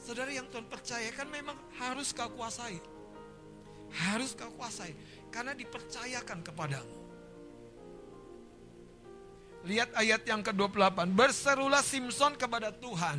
Saudara 0.00 0.32
yang 0.32 0.48
Tuhan 0.48 0.68
percayakan 0.68 1.28
memang 1.28 1.56
harus 1.76 2.12
kau 2.16 2.28
kuasai. 2.32 2.80
Harus 3.92 4.32
kau 4.32 4.50
kuasai. 4.56 4.92
Karena 5.28 5.56
dipercayakan 5.56 6.44
kepadamu. 6.44 7.05
Lihat 9.66 9.90
ayat 9.98 10.22
yang 10.24 10.46
ke-28. 10.46 11.10
Berserulah 11.10 11.82
Simpson 11.82 12.38
kepada 12.38 12.70
Tuhan. 12.70 13.18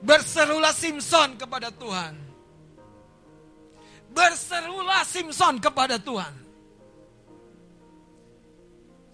Berserulah 0.00 0.72
Simpson 0.72 1.36
kepada 1.36 1.68
Tuhan 1.68 2.28
berserulah 4.12 5.04
Simpson 5.04 5.60
kepada 5.60 6.00
Tuhan. 6.00 6.34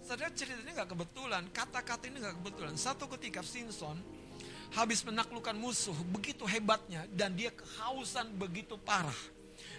Saudara 0.05 0.29
ini 0.37 0.71
gak 0.77 0.93
kebetulan, 0.93 1.49
kata-kata 1.49 2.05
ini 2.09 2.21
gak 2.21 2.37
kebetulan. 2.41 2.75
Satu 2.77 3.09
ketika 3.17 3.41
Simpson 3.41 3.97
habis 4.77 5.01
menaklukkan 5.01 5.57
musuh 5.57 5.97
begitu 6.13 6.45
hebatnya 6.45 7.09
dan 7.13 7.33
dia 7.33 7.49
kehausan 7.53 8.29
begitu 8.37 8.77
parah. 8.77 9.17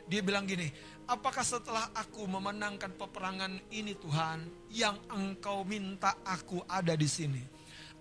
Dia 0.06 0.22
bilang 0.22 0.46
gini, 0.46 0.70
apakah 1.10 1.42
setelah 1.42 1.90
aku 1.98 2.30
memenangkan 2.30 2.94
peperangan 2.94 3.58
ini 3.74 3.98
Tuhan 3.98 4.70
yang 4.70 4.98
engkau 5.10 5.66
minta 5.66 6.22
aku 6.22 6.62
ada 6.70 6.94
di 6.94 7.10
sini. 7.10 7.42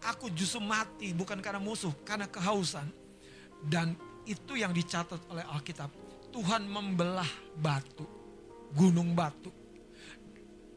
Aku 0.05 0.29
justru 0.37 0.61
mati 0.61 1.17
bukan 1.17 1.41
karena 1.41 1.61
musuh, 1.61 1.93
karena 2.05 2.29
kehausan. 2.29 2.85
Dan 3.65 3.97
itu 4.29 4.61
yang 4.61 4.77
dicatat 4.77 5.21
oleh 5.33 5.45
Alkitab 5.49 5.89
Tuhan 6.35 6.67
membelah 6.67 7.31
batu, 7.57 8.05
gunung 8.75 9.15
batu. 9.15 9.55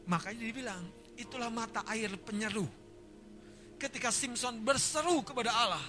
Makanya 0.06 0.38
dia 0.38 0.54
bilang, 0.54 0.82
itulah 1.18 1.50
mata 1.50 1.82
air 1.90 2.14
penyeru. 2.22 2.64
ketika 3.78 4.10
Simpson 4.10 4.58
berseru 4.58 5.22
kepada 5.22 5.54
Allah, 5.54 5.84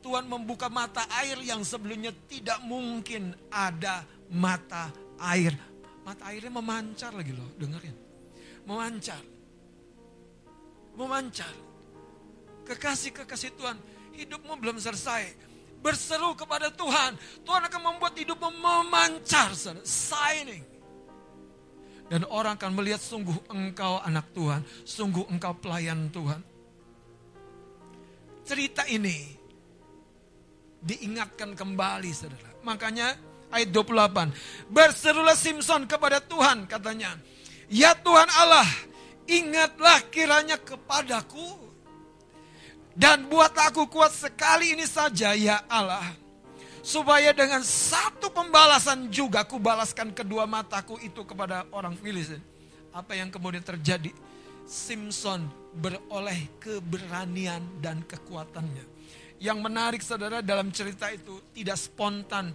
Tuhan 0.00 0.24
membuka 0.24 0.72
mata 0.72 1.04
air 1.20 1.36
yang 1.44 1.60
sebelumnya 1.60 2.12
tidak 2.24 2.60
mungkin 2.64 3.36
ada 3.52 4.04
mata 4.32 4.88
air. 5.20 5.52
Mata 6.00 6.32
airnya 6.32 6.48
memancar 6.48 7.12
lagi 7.12 7.36
loh, 7.36 7.52
dengerin. 7.60 7.96
Memancar. 8.64 9.20
Memancar. 10.96 11.52
Kekasih-kekasih 12.64 13.52
Tuhan, 13.60 13.76
hidupmu 14.16 14.56
belum 14.56 14.80
selesai. 14.80 15.52
Berseru 15.80 16.36
kepada 16.36 16.72
Tuhan, 16.72 17.16
Tuhan 17.44 17.62
akan 17.68 17.80
membuat 17.92 18.16
hidupmu 18.16 18.48
memancar, 18.56 19.52
shining. 19.84 20.64
Dan 22.10 22.26
orang 22.26 22.58
akan 22.58 22.72
melihat 22.74 22.98
sungguh 22.98 23.36
engkau 23.52 24.00
anak 24.02 24.32
Tuhan, 24.34 24.60
sungguh 24.82 25.30
engkau 25.30 25.54
pelayan 25.60 26.10
Tuhan. 26.10 26.42
Cerita 28.42 28.82
ini 28.90 29.39
diingatkan 30.80 31.52
kembali 31.52 32.10
saudara. 32.12 32.50
Makanya 32.64 33.16
ayat 33.52 33.70
28. 33.72 34.32
Berserulah 34.72 35.36
Simpson 35.36 35.84
kepada 35.84 36.20
Tuhan 36.20 36.64
katanya. 36.64 37.16
Ya 37.70 37.94
Tuhan 37.94 38.26
Allah, 38.34 38.66
ingatlah 39.30 40.02
kiranya 40.10 40.58
kepadaku. 40.58 41.70
Dan 42.90 43.30
buatlah 43.30 43.70
aku 43.70 43.86
kuat 43.86 44.10
sekali 44.10 44.74
ini 44.74 44.84
saja 44.84 45.32
ya 45.38 45.62
Allah. 45.70 46.04
Supaya 46.80 47.30
dengan 47.36 47.60
satu 47.62 48.32
pembalasan 48.32 49.12
juga 49.12 49.44
aku 49.44 49.60
balaskan 49.60 50.10
kedua 50.16 50.48
mataku 50.48 50.96
itu 50.98 51.22
kepada 51.22 51.68
orang 51.70 51.94
Filistin. 51.94 52.42
Apa 52.90 53.14
yang 53.14 53.30
kemudian 53.30 53.62
terjadi? 53.62 54.10
Simpson 54.66 55.46
beroleh 55.76 56.50
keberanian 56.58 57.62
dan 57.78 58.02
kekuatannya. 58.06 58.99
Yang 59.40 59.58
menarik 59.64 60.04
saudara 60.04 60.44
dalam 60.44 60.68
cerita 60.68 61.08
itu 61.08 61.40
tidak 61.56 61.80
spontan 61.80 62.52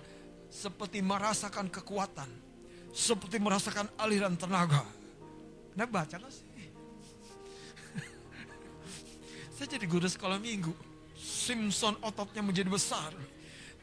seperti 0.53 1.01
merasakan 1.01 1.65
kekuatan. 1.73 2.29
Seperti 2.93 3.41
merasakan 3.41 3.89
aliran 3.97 4.37
tenaga. 4.37 4.85
Nah 5.75 5.89
baca 5.89 6.15
sih? 6.29 6.45
Saya 9.57 9.67
jadi 9.67 9.89
guru 9.89 10.05
sekolah 10.05 10.37
minggu. 10.37 10.71
Simpson 11.17 11.97
ototnya 12.05 12.45
menjadi 12.45 12.69
besar. 12.69 13.11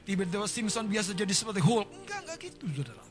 Tiba-tiba 0.07 0.47
Simpson 0.47 0.87
biasa 0.87 1.11
jadi 1.13 1.35
seperti 1.35 1.59
Hulk. 1.59 1.91
Enggak, 1.91 2.21
enggak 2.23 2.39
gitu 2.39 2.67
saudara. 2.71 3.05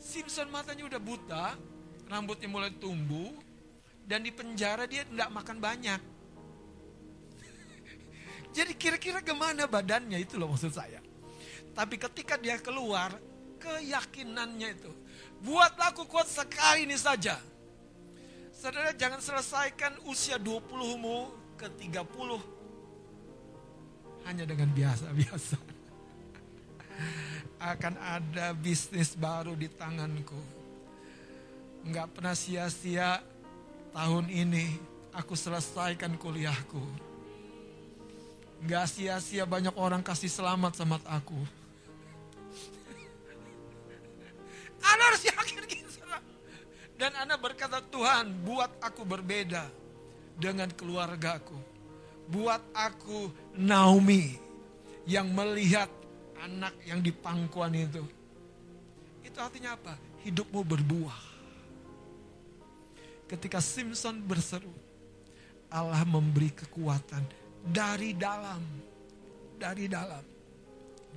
Simpson 0.00 0.48
matanya 0.48 0.88
udah 0.88 1.00
buta, 1.02 1.44
rambutnya 2.08 2.48
mulai 2.48 2.72
tumbuh, 2.72 3.36
dan 4.06 4.22
di 4.22 4.30
penjara 4.30 4.86
dia 4.86 5.02
tidak 5.02 5.28
makan 5.34 5.58
banyak. 5.58 6.00
Jadi 8.56 8.72
kira-kira 8.78 9.18
gimana 9.20 9.66
badannya 9.66 10.22
itu 10.22 10.38
loh 10.38 10.54
maksud 10.54 10.70
saya. 10.70 11.02
Tapi 11.74 12.00
ketika 12.00 12.40
dia 12.40 12.56
keluar, 12.62 13.18
keyakinannya 13.60 14.68
itu. 14.72 14.92
Buatlah 15.42 15.92
aku 15.92 16.08
kuat 16.08 16.30
sekali 16.30 16.88
ini 16.88 16.96
saja. 16.96 17.36
Saudara 18.56 18.96
jangan 18.96 19.20
selesaikan 19.20 20.00
usia 20.08 20.40
20-mu 20.40 21.28
ke 21.60 21.68
30 21.68 22.56
hanya 24.26 24.42
dengan 24.42 24.66
biasa-biasa. 24.74 25.56
Akan 27.72 27.94
ada 28.00 28.50
bisnis 28.56 29.14
baru 29.14 29.54
di 29.54 29.70
tanganku. 29.70 30.40
Enggak 31.86 32.10
pernah 32.10 32.34
sia-sia 32.34 33.22
tahun 33.96 34.28
ini 34.28 34.76
aku 35.16 35.32
selesaikan 35.32 36.20
kuliahku. 36.20 36.84
Enggak 38.60 38.92
sia-sia 38.92 39.48
banyak 39.48 39.72
orang 39.72 40.04
kasih 40.04 40.28
selamat 40.28 40.76
sama 40.76 41.00
aku. 41.08 41.36
Anda 44.92 45.02
harus 45.08 45.24
yakin 45.24 45.64
gitu. 45.64 46.04
Dan 46.96 47.12
Anda 47.16 47.40
berkata, 47.40 47.80
Tuhan 47.88 48.32
buat 48.44 48.72
aku 48.84 49.04
berbeda 49.04 49.68
dengan 50.36 50.68
keluargaku. 50.72 51.56
Buat 52.28 52.60
aku 52.72 53.32
Naomi 53.56 54.36
yang 55.08 55.28
melihat 55.32 55.88
anak 56.40 56.72
yang 56.84 57.00
di 57.00 57.12
pangkuan 57.12 57.72
itu. 57.76 58.04
Itu 59.24 59.36
artinya 59.40 59.76
apa? 59.76 59.96
Hidupmu 60.24 60.64
berbuah. 60.64 61.35
Ketika 63.26 63.58
Simpson 63.58 64.22
berseru, 64.22 64.70
Allah 65.66 66.06
memberi 66.06 66.54
kekuatan 66.54 67.26
dari 67.66 68.14
dalam. 68.14 68.62
Dari 69.58 69.90
dalam. 69.90 70.22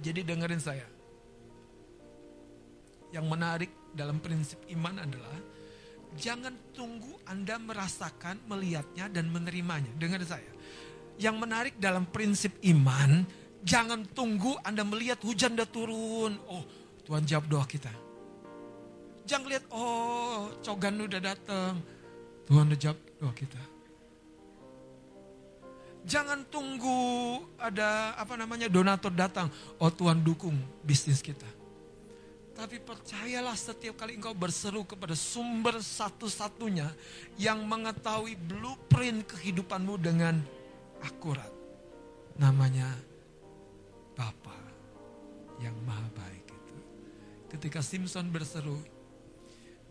Jadi 0.02 0.26
dengerin 0.26 0.62
saya. 0.64 0.88
Yang 3.14 3.26
menarik 3.30 3.72
dalam 3.94 4.18
prinsip 4.18 4.58
iman 4.74 5.06
adalah 5.06 5.38
jangan 6.18 6.74
tunggu 6.74 7.14
Anda 7.30 7.62
merasakan, 7.62 8.42
melihatnya 8.50 9.06
dan 9.14 9.30
menerimanya. 9.30 9.94
Dengar 9.98 10.26
saya. 10.26 10.50
Yang 11.20 11.36
menarik 11.38 11.76
dalam 11.78 12.10
prinsip 12.10 12.58
iman, 12.64 13.22
jangan 13.62 14.02
tunggu 14.18 14.58
Anda 14.66 14.82
melihat 14.82 15.22
hujan 15.22 15.54
udah 15.54 15.70
turun. 15.70 16.42
Oh, 16.50 16.64
Tuhan 17.06 17.28
jawab 17.28 17.46
doa 17.46 17.66
kita. 17.70 17.92
Jangan 19.30 19.46
lihat, 19.46 19.66
oh, 19.70 20.50
cogan 20.66 21.06
udah 21.06 21.22
datang. 21.22 21.99
Tuhan 22.50 22.74
jawab 22.82 22.98
doa 23.22 23.34
kita. 23.38 23.62
Jangan 26.10 26.42
tunggu 26.50 27.46
ada 27.62 28.18
apa 28.18 28.34
namanya 28.34 28.66
donatur 28.66 29.14
datang. 29.14 29.54
Oh 29.78 29.94
Tuhan 29.94 30.26
dukung 30.26 30.58
bisnis 30.82 31.22
kita. 31.22 31.46
Tapi 32.58 32.82
percayalah 32.82 33.54
setiap 33.54 34.02
kali 34.02 34.18
engkau 34.18 34.34
berseru 34.34 34.84
kepada 34.84 35.14
sumber 35.14 35.80
satu-satunya 35.80 36.92
yang 37.38 37.64
mengetahui 37.64 38.36
blueprint 38.36 39.30
kehidupanmu 39.30 39.96
dengan 40.02 40.42
akurat. 41.06 41.54
Namanya 42.36 42.90
Bapa 44.18 44.58
yang 45.62 45.78
maha 45.88 46.04
baik 46.18 46.50
itu. 46.50 46.78
Ketika 47.54 47.80
Simpson 47.80 48.28
berseru, 48.28 48.82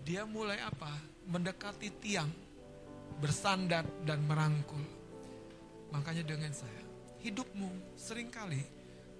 dia 0.05 0.28
mulai 0.28 0.60
apa? 0.60 0.93
Mendekati 1.24 1.89
tiang, 2.01 2.28
bersandar 3.19 3.85
dan 4.07 4.23
merangkul. 4.24 4.82
Makanya 5.90 6.23
dengan 6.23 6.53
saya, 6.55 6.82
hidupmu 7.23 7.97
sering 7.99 8.31
kali 8.31 8.62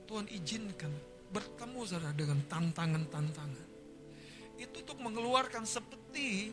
Tuhan 0.09 0.25
izinkan 0.33 0.93
bertemu 1.29 1.81
saudara 1.85 2.17
dengan 2.17 2.41
tantangan-tantangan. 2.49 3.69
Itu 4.59 4.83
untuk 4.83 4.99
mengeluarkan 5.05 5.69
seperti 5.69 6.51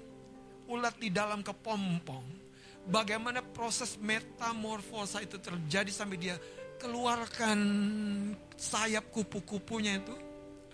ulat 0.67 0.99
di 0.99 1.09
dalam 1.09 1.41
kepompong. 1.41 2.43
Bagaimana 2.85 3.41
proses 3.41 3.97
metamorfosa 3.97 5.23
itu 5.23 5.41
terjadi 5.41 5.89
sampai 5.89 6.17
dia 6.21 6.37
keluarkan 6.77 7.57
sayap 8.53 9.09
kupu-kupunya 9.09 9.97
itu. 9.97 10.13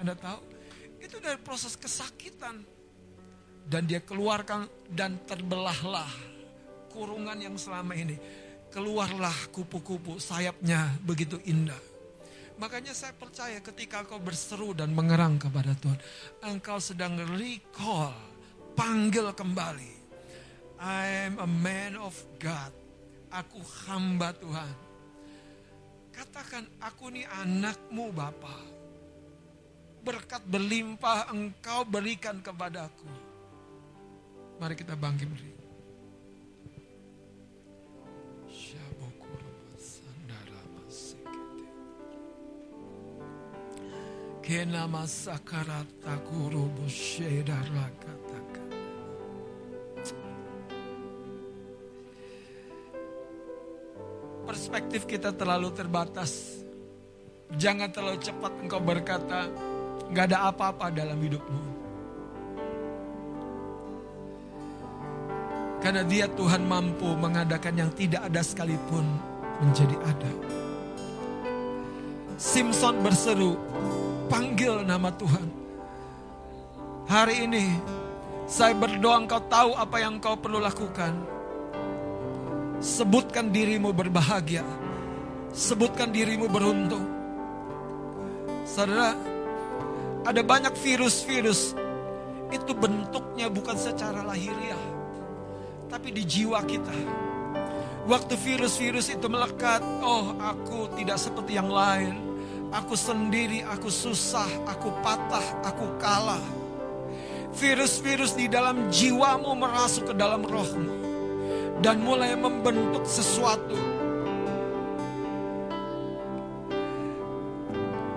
Anda 0.01 0.17
tahu? 0.17 0.39
Itu 0.99 1.23
dari 1.23 1.39
proses 1.39 1.79
kesakitan. 1.79 2.67
Dan 3.61 3.87
dia 3.87 4.01
keluarkan 4.03 4.67
dan 4.91 5.21
terbelahlah 5.23 6.30
kurungan 6.91 7.39
yang 7.39 7.55
selama 7.55 7.95
ini. 7.95 8.19
Keluarlah 8.71 9.35
kupu-kupu 9.51 10.19
sayapnya 10.19 10.95
begitu 11.03 11.39
indah. 11.43 11.79
Makanya 12.61 12.93
saya 12.93 13.11
percaya 13.17 13.57
ketika 13.57 14.05
kau 14.05 14.21
berseru 14.21 14.77
dan 14.77 14.93
mengerang 14.93 15.41
kepada 15.41 15.73
Tuhan. 15.73 15.97
Engkau 16.45 16.77
sedang 16.77 17.17
recall, 17.35 18.13
panggil 18.77 19.33
kembali. 19.33 19.93
I 20.77 21.29
am 21.29 21.41
a 21.41 21.49
man 21.49 21.97
of 21.97 22.13
God. 22.37 22.69
Aku 23.33 23.57
hamba 23.89 24.35
Tuhan. 24.37 24.73
Katakan, 26.13 26.67
aku 26.83 27.09
ini 27.09 27.25
anakmu 27.25 28.13
Bapa. 28.13 28.57
Berkat 30.05 30.45
berlimpah 30.45 31.33
engkau 31.33 31.81
berikan 31.87 32.41
kepadaku. 32.45 33.09
Mari 34.61 34.77
kita 34.77 34.93
bangkit 34.93 35.25
berdiri. 35.25 35.60
Kena 44.41 44.89
masakarata. 44.89 46.17
Perspektif 54.51 55.07
kita 55.07 55.31
terlalu 55.31 55.71
terbatas. 55.71 56.59
Jangan 57.55 57.87
terlalu 57.87 58.19
cepat 58.19 58.51
engkau 58.59 58.83
berkata, 58.83 59.47
nggak 60.11 60.25
ada 60.27 60.51
apa-apa 60.51 60.91
dalam 60.91 61.15
hidupmu. 61.15 61.63
Karena 65.79 66.03
dia 66.03 66.27
Tuhan 66.27 66.67
mampu 66.67 67.15
mengadakan 67.15 67.73
yang 67.87 67.91
tidak 67.95 68.27
ada 68.27 68.43
sekalipun 68.43 69.07
menjadi 69.63 69.95
ada. 70.03 70.31
Simpson 72.35 72.99
berseru, 72.99 73.55
panggil 74.31 74.87
nama 74.87 75.11
Tuhan. 75.11 75.47
Hari 77.11 77.35
ini 77.51 77.67
saya 78.47 78.71
berdoa 78.71 79.19
engkau 79.19 79.43
tahu 79.51 79.75
apa 79.75 79.99
yang 79.99 80.23
engkau 80.23 80.39
perlu 80.39 80.63
lakukan. 80.63 81.11
Sebutkan 82.79 83.51
dirimu 83.51 83.91
berbahagia. 83.91 84.63
Sebutkan 85.51 86.15
dirimu 86.15 86.47
beruntung. 86.47 87.03
Saudara, 88.63 89.11
ada 90.23 90.41
banyak 90.41 90.71
virus-virus. 90.79 91.75
Itu 92.55 92.71
bentuknya 92.71 93.51
bukan 93.51 93.75
secara 93.75 94.23
lahiriah. 94.23 94.79
Tapi 95.91 96.15
di 96.15 96.23
jiwa 96.23 96.63
kita. 96.63 96.95
Waktu 98.07 98.33
virus-virus 98.39 99.11
itu 99.11 99.27
melekat. 99.27 99.83
Oh 99.99 100.31
aku 100.39 100.87
tidak 100.95 101.19
seperti 101.19 101.59
yang 101.59 101.67
lain. 101.67 102.30
Aku 102.71 102.95
sendiri, 102.95 103.67
aku 103.67 103.91
susah, 103.91 104.47
aku 104.63 104.95
patah, 105.03 105.43
aku 105.67 105.91
kalah. 105.99 106.43
Virus-virus 107.51 108.31
di 108.39 108.47
dalam 108.47 108.87
jiwamu 108.87 109.51
merasuk 109.59 110.11
ke 110.11 110.13
dalam 110.15 110.47
rohmu. 110.47 111.11
Dan 111.83 111.99
mulai 112.05 112.37
membentuk 112.37 113.03
sesuatu 113.03 113.75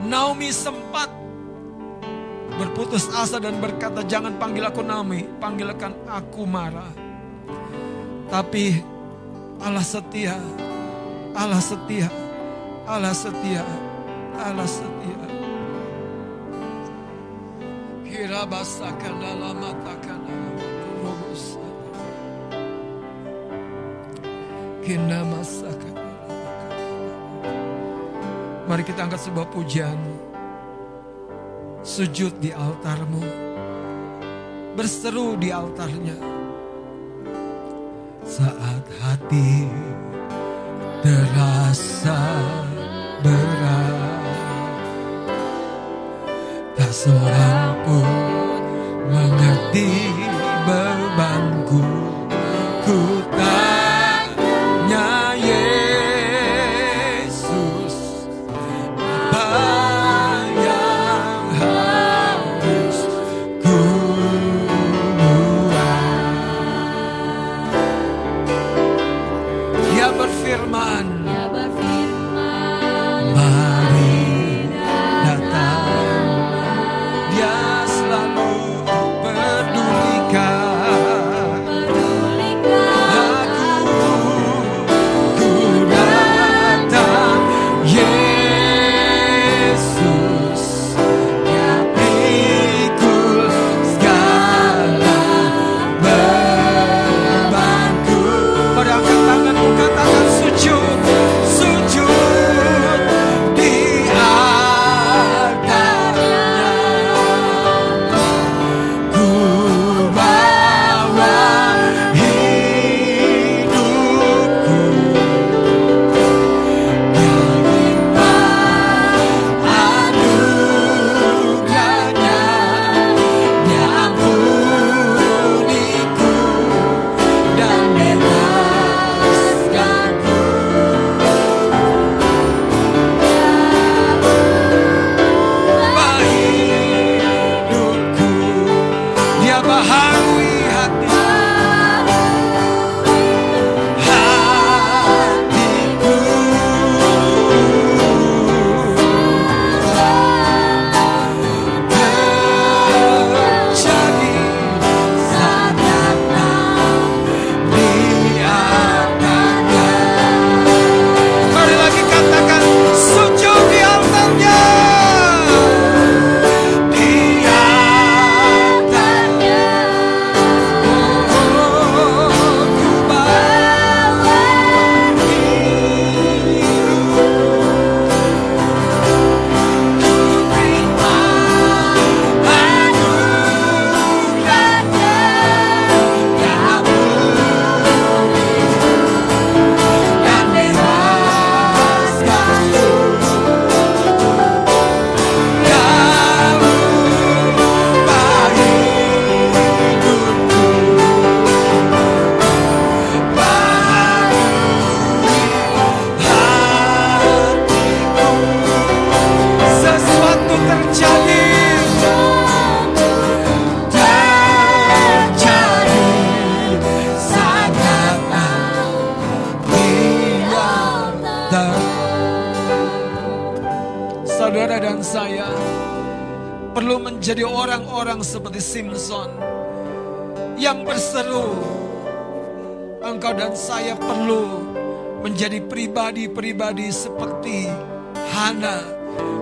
Naomi 0.05 0.52
sempat 0.52 1.09
berputus 2.60 3.09
asa 3.16 3.40
dan 3.40 3.56
berkata, 3.56 4.05
"Jangan 4.05 4.36
panggil 4.36 4.68
aku 4.68 4.85
Naomi, 4.85 5.24
panggilkan 5.40 5.97
aku 6.05 6.44
Mara." 6.44 6.85
Tapi 8.28 8.85
Allah 9.64 9.82
setia, 9.82 10.36
Allah 11.32 11.59
setia, 11.59 12.12
Allah 12.85 13.16
setia, 13.16 13.64
Allah 14.39 14.66
setia. 14.69 15.20
Kira 18.02 18.47
basakan 18.47 19.15
dalam 19.19 19.56
matakan 19.59 20.20
rubus. 21.02 21.59
Kina 24.85 25.24
masakan. 25.27 25.97
Mari 28.65 28.82
kita 28.86 29.05
angkat 29.05 29.20
sebuah 29.28 29.48
pujian. 29.52 29.98
Sujud 31.85 32.40
di 32.40 32.48
altarmu. 32.48 33.20
Berseru 34.73 35.36
di 35.36 35.52
altarnya. 35.52 36.16
Saat 38.24 38.85
hati 39.05 39.69
terasa 41.05 42.20
berat. 43.20 44.14
Seorang 46.94 47.74
pun 47.82 48.06
mengerti. 49.10 49.90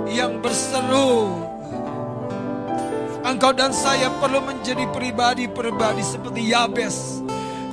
Yang 0.08 0.32
berseru. 0.44 1.42
Engkau 3.22 3.54
dan 3.54 3.70
saya 3.70 4.10
perlu 4.18 4.42
menjadi 4.42 4.84
pribadi-pribadi 4.90 6.02
seperti 6.02 6.50
Yabes 6.50 7.22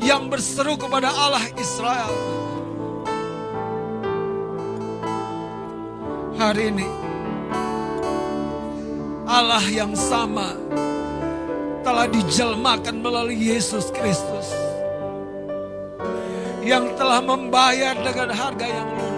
yang 0.05 0.29
berseru 0.29 0.77
kepada 0.77 1.09
Allah 1.09 1.43
Israel. 1.57 2.13
Hari 6.39 6.71
ini 6.71 6.87
Allah 9.27 9.61
yang 9.67 9.91
sama 9.93 10.55
telah 11.83 12.07
dijelmakan 12.07 13.03
melalui 13.03 13.37
Yesus 13.37 13.91
Kristus 13.91 14.47
yang 16.63 16.95
telah 16.95 17.19
membayar 17.19 17.97
dengan 17.99 18.29
harga 18.31 18.65
yang 18.65 18.87
lunas. 18.93 19.08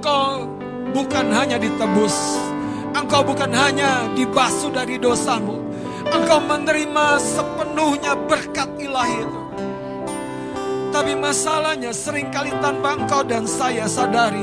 Engkau 0.00 0.48
bukan 0.96 1.28
hanya 1.28 1.60
ditebus, 1.60 2.40
engkau 2.96 3.20
bukan 3.20 3.52
hanya 3.52 4.08
dibasuh 4.16 4.72
dari 4.72 4.96
dosamu, 4.96 5.60
engkau 6.08 6.40
menerima 6.40 7.20
sepenuhnya 7.20 8.16
berkat 8.24 8.80
ilahi 8.80 9.28
itu. 9.28 9.40
Tapi 10.88 11.12
masalahnya 11.20 11.92
sering 11.92 12.32
kali 12.32 12.48
tanpa 12.64 12.96
engkau 12.96 13.20
dan 13.28 13.44
saya 13.44 13.84
sadari, 13.84 14.40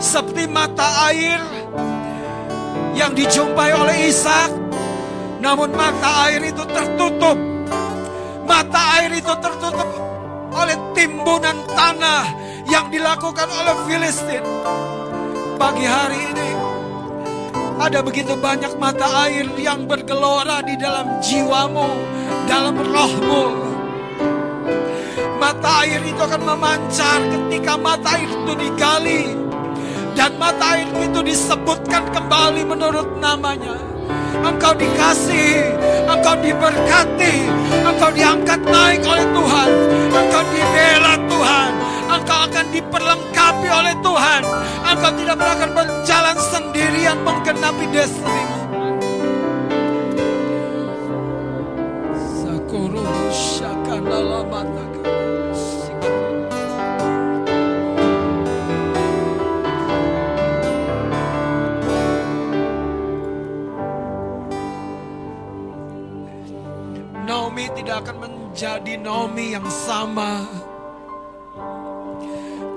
seperti 0.00 0.48
mata 0.48 1.12
air 1.12 1.36
yang 2.96 3.12
dijumpai 3.12 3.68
oleh 3.68 4.08
Ishak, 4.08 4.56
namun 5.44 5.68
mata 5.76 6.32
air 6.32 6.48
itu 6.48 6.64
tertutup. 6.64 7.36
Mata 8.48 9.04
air 9.04 9.12
itu 9.12 9.36
tertutup 9.36 9.88
oleh 10.56 10.80
timbunan 10.96 11.60
tanah 11.76 12.48
yang 12.68 12.92
dilakukan 12.92 13.48
oleh 13.48 13.76
Filistin. 13.88 14.44
Pagi 15.58 15.84
hari 15.88 16.20
ini 16.30 16.50
ada 17.80 18.04
begitu 18.04 18.36
banyak 18.38 18.76
mata 18.76 19.26
air 19.26 19.48
yang 19.58 19.88
bergelora 19.88 20.62
di 20.62 20.76
dalam 20.78 21.18
jiwamu, 21.18 21.88
dalam 22.46 22.76
rohmu. 22.78 23.44
Mata 25.38 25.86
air 25.86 26.02
itu 26.04 26.20
akan 26.20 26.42
memancar 26.44 27.18
ketika 27.26 27.74
mata 27.80 28.20
air 28.20 28.28
itu 28.28 28.52
digali 28.54 29.22
dan 30.18 30.36
mata 30.36 30.76
air 30.76 30.90
itu 31.00 31.20
disebutkan 31.24 32.10
kembali 32.12 32.62
menurut 32.68 33.16
namanya. 33.22 33.78
Engkau 34.38 34.74
dikasih, 34.76 35.74
engkau 36.06 36.34
diberkati, 36.42 37.34
engkau 37.86 38.10
diangkat 38.12 38.60
naik 38.66 39.02
oleh 39.02 39.26
Tuhan, 39.30 39.70
engkau 40.14 40.42
dibela 40.50 41.14
Tuhan, 41.26 41.70
engkau 42.08 42.38
akan 42.48 42.66
diperlengkapi 42.72 43.68
oleh 43.68 43.94
Tuhan, 44.00 44.42
engkau 44.80 45.12
tidak 45.12 45.36
akan 45.36 45.70
berjalan 45.76 46.36
sendirian 46.40 47.18
menggenapi 47.20 47.84
destinimu. 47.92 48.56
Sakuru 52.16 53.04
shakandala 53.28 54.40
mataka. 54.48 54.96
Naomi 67.28 67.68
tidak 67.76 68.08
akan 68.08 68.16
menjadi 68.24 68.96
Naomi 68.96 69.52
yang 69.52 69.68
sama 69.68 70.57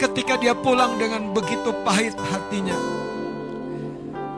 ketika 0.01 0.33
dia 0.41 0.57
pulang 0.57 0.97
dengan 0.97 1.29
begitu 1.29 1.69
pahit 1.85 2.17
hatinya. 2.17 2.73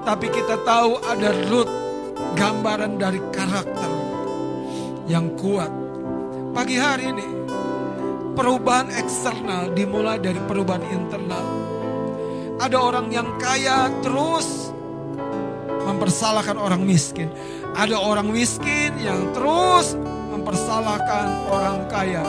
Tapi 0.03 0.27
kita 0.27 0.59
tahu 0.67 0.99
ada 0.99 1.31
root 1.47 1.71
gambaran 2.35 2.99
dari 2.99 3.23
karakter 3.31 3.91
yang 5.07 5.31
kuat. 5.39 5.71
Pagi 6.51 6.75
hari 6.75 7.15
ini 7.15 7.27
perubahan 8.35 8.91
eksternal 8.91 9.71
dimulai 9.71 10.19
dari 10.19 10.43
perubahan 10.43 10.83
internal. 10.91 11.45
Ada 12.59 12.77
orang 12.77 13.07
yang 13.15 13.31
kaya 13.39 13.87
terus 14.03 14.75
mempersalahkan 15.87 16.59
orang 16.59 16.83
miskin. 16.83 17.31
Ada 17.71 17.95
orang 17.95 18.27
miskin 18.27 18.99
yang 18.99 19.31
terus 19.31 19.95
mempersalahkan 20.35 21.47
orang 21.47 21.87
kaya. 21.87 22.23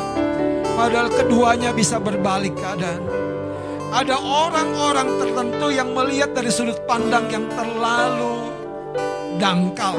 Padahal 0.78 1.11
keduanya 1.11 1.74
bisa 1.74 1.98
berbalik 1.98 2.55
keadaan. 2.55 3.24
Ada 3.95 4.19
orang-orang 4.19 5.23
tertentu 5.23 5.71
yang 5.71 5.95
melihat 5.95 6.35
dari 6.35 6.51
sudut 6.51 6.83
pandang 6.83 7.31
yang 7.31 7.47
terlalu 7.55 8.51
dangkal. 9.39 9.95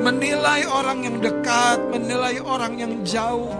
Menilai 0.00 0.64
orang 0.64 1.04
yang 1.04 1.20
dekat, 1.20 1.76
menilai 1.92 2.40
orang 2.40 2.80
yang 2.80 3.04
jauh. 3.04 3.52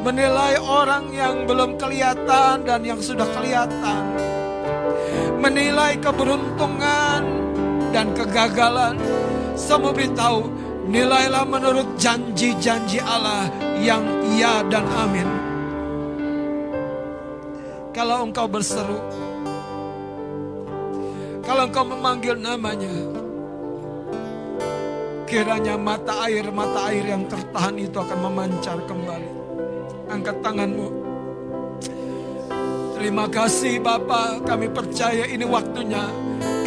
Menilai 0.00 0.56
orang 0.64 1.12
yang 1.12 1.44
belum 1.44 1.76
kelihatan 1.76 2.64
dan 2.64 2.80
yang 2.88 2.96
sudah 3.04 3.28
kelihatan. 3.36 4.16
Menilai 5.36 6.00
keberuntungan 6.00 7.20
dan 7.92 8.16
kegagalan. 8.16 8.96
Semua 9.60 9.92
beritahu, 9.92 10.48
nilailah 10.88 11.44
menurut 11.44 12.00
janji-janji 12.00 12.96
Allah 13.04 13.52
yang 13.76 14.08
iya 14.32 14.64
dan 14.72 14.88
amin. 14.88 15.37
Kalau 17.98 18.30
engkau 18.30 18.46
berseru, 18.46 18.94
kalau 21.42 21.66
engkau 21.66 21.82
memanggil 21.82 22.38
namanya, 22.38 22.94
kiranya 25.26 25.74
mata 25.74 26.30
air-mata 26.30 26.94
air 26.94 27.10
yang 27.10 27.26
tertahan 27.26 27.74
itu 27.74 27.98
akan 27.98 28.18
memancar 28.22 28.78
kembali. 28.86 29.32
Angkat 30.14 30.36
tanganmu. 30.46 30.88
Terima 32.94 33.26
kasih 33.26 33.82
Bapak, 33.82 34.46
kami 34.46 34.70
percaya 34.70 35.26
ini 35.26 35.42
waktunya. 35.42 36.06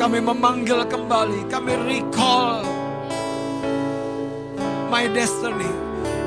Kami 0.03 0.19
memanggil 0.19 0.83
kembali, 0.83 1.47
kami 1.47 1.73
recall 1.87 2.59
my 4.91 5.07
destiny. 5.15 5.71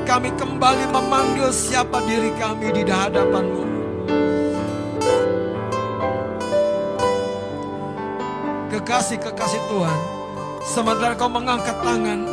Kami 0.09 0.33
kembali 0.41 0.89
memanggil 0.89 1.53
siapa 1.53 2.01
diri 2.09 2.33
kami 2.41 2.73
di 2.73 2.89
hadapanmu. 2.89 3.65
Kekasih-kekasih 8.75 9.71
Tuhan, 9.71 9.99
sementara 10.67 11.15
kau 11.15 11.31
mengangkat 11.31 11.79
tangan, 11.79 12.27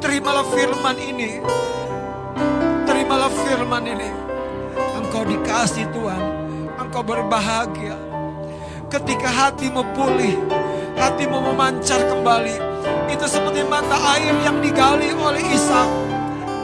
terimalah 0.00 0.48
firman 0.48 0.96
ini. 0.96 1.44
Terimalah 2.88 3.28
firman 3.28 3.84
ini. 3.84 4.08
Engkau 4.96 5.28
dikasih 5.28 5.92
Tuhan, 5.92 6.22
engkau 6.80 7.04
berbahagia. 7.04 8.00
Ketika 8.88 9.28
hatimu 9.28 9.92
pulih, 9.92 10.40
hatimu 10.96 11.52
memancar 11.52 12.00
kembali. 12.00 12.56
Itu 13.12 13.28
seperti 13.28 13.60
mata 13.68 14.00
air 14.16 14.32
yang 14.48 14.56
digali 14.56 15.12
oleh 15.12 15.44
Ishak. 15.52 15.88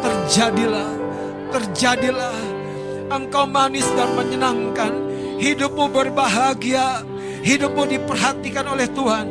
Terjadilah, 0.00 0.90
terjadilah. 1.52 2.40
Engkau 3.12 3.44
manis 3.44 3.84
dan 3.92 4.16
menyenangkan. 4.16 4.96
Hidupmu 5.36 5.92
berbahagia. 5.92 7.04
Hidupmu 7.42 7.86
diperhatikan 7.86 8.66
oleh 8.66 8.90
Tuhan. 8.90 9.26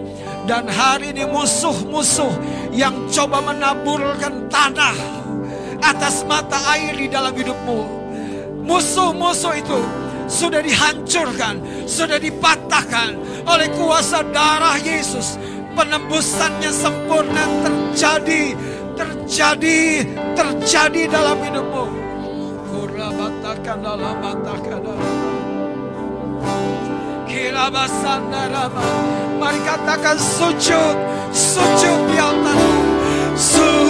Dan 0.47 0.71
hari 0.71 1.11
ini 1.11 1.27
musuh-musuh 1.27 2.31
yang 2.71 2.95
coba 3.11 3.43
menaburkan 3.43 4.47
tanah 4.47 4.95
atas 5.83 6.23
mata 6.23 6.55
air 6.75 6.95
di 6.95 7.07
dalam 7.11 7.35
hidupmu. 7.35 7.79
Musuh-musuh 8.63 9.53
itu 9.59 9.79
sudah 10.27 10.59
dihancurkan, 10.59 11.59
sudah 11.87 12.19
dipatahkan 12.19 13.15
oleh 13.47 13.67
kuasa 13.75 14.23
darah 14.31 14.79
Yesus. 14.79 15.39
Penembusannya 15.77 16.73
sempurna 16.73 17.45
terjadi, 17.61 18.57
terjadi, 18.97 20.09
terjadi 20.33 21.01
dalam 21.05 21.37
hidupmu. 21.37 21.85
Kurabatakan 22.71 23.77
dalam 23.85 24.17
Kirabasandarama. 24.65 26.86
Mari 29.37 29.59
katakan 29.61 30.17
sujud, 30.17 30.95
sujud 31.29 31.99
di 32.09 32.17
altarmu. 32.17 32.81
Sujud 33.37 33.86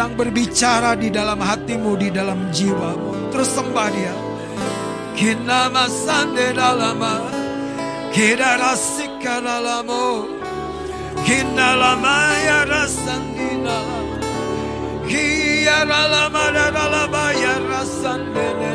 sedang 0.00 0.16
berbicara 0.16 0.96
di 0.96 1.12
dalam 1.12 1.36
hatimu, 1.36 1.92
di 2.00 2.08
dalam 2.08 2.48
jiwamu. 2.48 3.28
Terus 3.36 3.52
sembah 3.52 3.88
dia. 3.92 4.16
Kinama 5.12 5.92
sande 5.92 6.56
dalama, 6.56 7.28
kidara 8.08 8.80
sika 8.80 9.44
dalamo, 9.44 10.24
kinalama 11.20 12.16
ya 12.32 12.64
rasandina, 12.64 13.78
kiyara 15.04 16.02
lama 16.08 16.44
dalama 16.48 17.24
ya 17.36 17.60
rasande 17.68 18.46
ne 18.56 18.70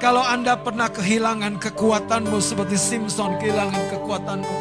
Kalau 0.00 0.24
Anda 0.24 0.56
pernah 0.56 0.88
kehilangan 0.88 1.60
kekuatanmu 1.60 2.38
seperti 2.40 2.78
Simpson 2.80 3.36
kehilangan 3.36 3.84
kekuatanmu 3.92 4.56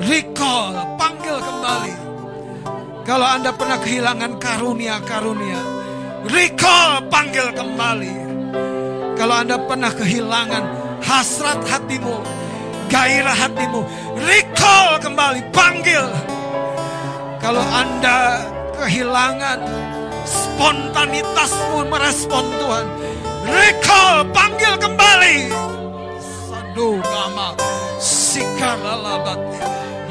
Recall, 0.00 0.96
panggil 0.96 1.36
kembali. 1.36 1.94
Kalau 3.04 3.26
Anda 3.28 3.52
pernah 3.52 3.76
kehilangan 3.76 4.40
karunia-karunia 4.40 5.60
Recall, 6.24 7.04
panggil 7.12 7.52
kembali. 7.52 8.14
Kalau 9.20 9.34
Anda 9.36 9.60
pernah 9.60 9.92
kehilangan 9.92 10.64
hasrat 11.04 11.60
hatimu, 11.68 12.39
gairah 12.90 13.32
hatimu, 13.32 13.86
recall 14.26 14.98
kembali, 14.98 15.40
panggil. 15.54 16.04
Kalau 17.40 17.62
Anda 17.72 18.44
kehilangan 18.76 19.64
spontanitasmu 20.26 21.88
merespon 21.88 22.44
Tuhan, 22.58 22.86
recall, 23.48 24.26
panggil 24.34 24.74
kembali. 24.76 25.48
Sadu 26.20 27.00
nama 27.00 27.56
sikaralabat. 28.02 29.38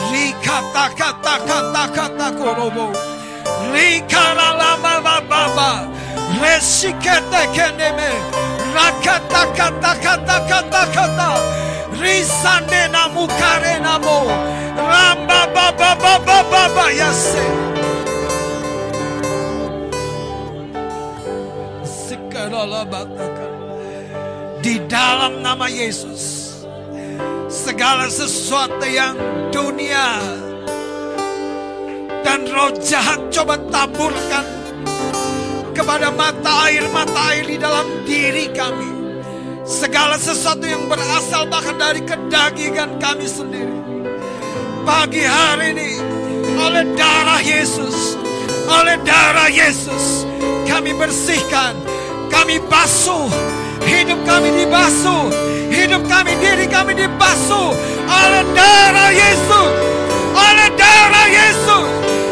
Rikata 0.09 0.89
kata 0.97 1.35
kata 1.45 1.83
kata 1.93 2.27
korobo. 2.33 2.89
Baba. 5.29 5.85
Resikete 6.41 7.43
keneme. 7.53 8.11
Rakata 8.73 9.43
kata 9.53 9.91
kata 10.01 10.37
kata 10.49 10.81
kata. 10.93 11.29
Risande 11.99 12.87
namu 12.91 13.27
kare 13.27 13.75
namo. 13.83 14.25
Ramba 14.79 15.41
baba 15.51 15.91
baba 15.99 16.37
baba 16.47 16.85
yase. 16.95 17.45
Sikaralabatakan. 21.83 23.51
Di 24.63 24.75
dalam 24.87 25.43
nama 25.43 25.67
Yesus. 25.67 26.51
Segala 27.49 28.07
sesuatu 28.11 28.85
yang 28.85 29.15
dunia 29.49 30.21
dan 32.21 32.45
roh 32.45 32.69
jahat 32.77 33.17
coba 33.33 33.57
taburkan 33.73 34.45
kepada 35.73 36.13
mata 36.13 36.69
air-mata 36.69 37.21
air 37.33 37.49
di 37.49 37.57
dalam 37.57 37.87
diri 38.05 38.51
kami. 38.53 38.98
Segala 39.69 40.17
sesuatu 40.17 40.65
yang 40.65 40.89
berasal 40.89 41.45
bahkan 41.45 41.77
dari 41.77 42.01
kedagingan 42.01 42.97
kami 42.97 43.29
sendiri. 43.29 43.77
Pagi 44.81 45.21
hari 45.21 45.77
ini 45.77 45.91
oleh 46.57 46.89
darah 46.97 47.37
Yesus, 47.37 48.17
oleh 48.65 48.97
darah 49.05 49.45
Yesus 49.45 50.25
kami 50.65 50.97
bersihkan, 50.97 51.77
kami 52.33 52.57
basuh, 52.65 53.29
hidup 53.85 54.17
kami 54.25 54.57
dibasuh, 54.57 55.29
hidup 55.69 56.01
kami 56.09 56.33
diri 56.41 56.65
kami 56.65 56.97
dibasuh 56.97 57.69
oleh 58.09 58.43
darah 58.57 59.13
Yesus, 59.13 59.73
oleh 60.33 60.69
darah 60.73 61.27
Yesus, 61.29 61.89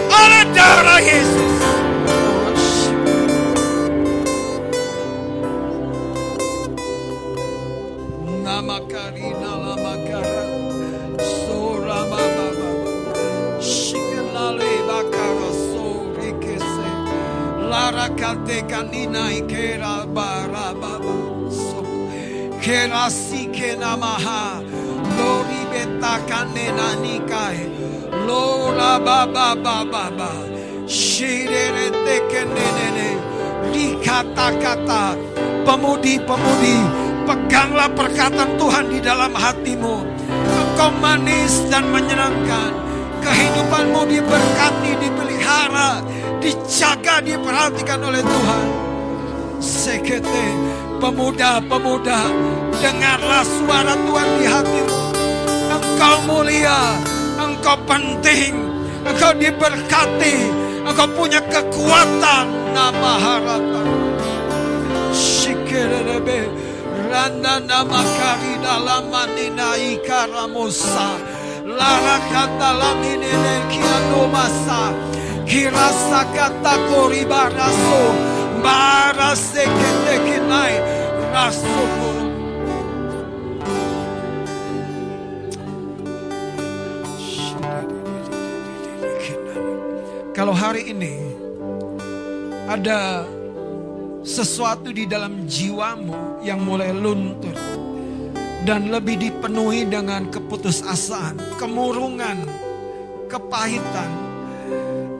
oleh 0.09 0.43
darah 0.57 1.01
Yesus. 1.05 1.46
Larakate 17.71 18.67
kanina 18.67 19.29
ikera 19.39 20.05
barababa. 20.15 21.15
So 21.51 21.83
kera 22.61 23.09
si 23.09 23.45
kena 23.47 23.97
maha 23.97 24.61
lori 25.17 25.61
beta 25.71 26.13
kanena 26.29 26.87
nikae 27.03 27.65
lora 28.25 28.99
baba 29.05 29.55
baba 29.55 30.05
ba 30.17 30.31
shirere 30.87 31.91
te 32.05 32.17
kata 34.63 35.15
pamudi 35.65 36.19
pamudi. 36.27 37.06
Peganglah 37.27 37.91
perkataan 37.91 38.55
Tuhan 38.55 38.85
di 38.87 38.99
dalam 39.03 39.35
hatimu. 39.35 39.95
Engkau 40.31 40.89
manis 41.03 41.67
dan 41.67 41.83
menyenangkan. 41.91 42.71
Kehidupanmu 43.19 44.07
diberkati, 44.07 44.91
dipelihara, 45.03 45.99
dijaga, 46.39 47.19
diperhatikan 47.19 47.99
oleh 47.99 48.23
Tuhan. 48.23 48.65
Sekete, 49.59 50.47
pemuda-pemuda, 51.03 52.31
dengarlah 52.79 53.43
suara 53.43 53.99
Tuhan 53.99 54.29
di 54.39 54.45
hatimu. 54.47 54.97
Engkau 55.67 56.15
mulia, 56.23 56.95
engkau 57.35 57.75
penting, 57.83 58.55
engkau 59.03 59.35
diberkati, 59.35 60.35
engkau 60.87 61.07
punya 61.11 61.43
kekuatan, 61.51 62.45
nama 62.71 63.11
harapan. 63.19 63.87
Shikerebe 65.11 66.66
Randa 67.17 67.57
nama 67.57 67.97
kari 67.97 68.61
dalam 68.61 69.09
manina 69.09 69.73
ikaramosa 69.73 71.17
Lara 71.65 72.21
kata 72.29 72.69
lamine 72.77 73.33
kiano 73.73 74.29
masa 74.29 74.93
Kirasa 75.49 76.29
kata 76.29 76.73
kori 76.85 77.25
baraso. 77.25 78.03
Barase 78.61 79.65
kete 79.65 80.15
kinai 80.29 80.75
Raso. 81.33 81.81
Kalau 90.37 90.53
hari 90.53 90.93
ini 90.93 91.17
ada 92.69 93.25
sesuatu 94.27 94.91
di 94.91 95.07
dalam 95.07 95.47
jiwamu 95.47 96.43
yang 96.43 96.59
mulai 96.59 96.91
luntur 96.91 97.55
dan 98.67 98.91
lebih 98.91 99.15
dipenuhi 99.15 99.87
dengan 99.87 100.27
keputusasaan, 100.27 101.55
kemurungan, 101.55 102.43
kepahitan, 103.31 104.11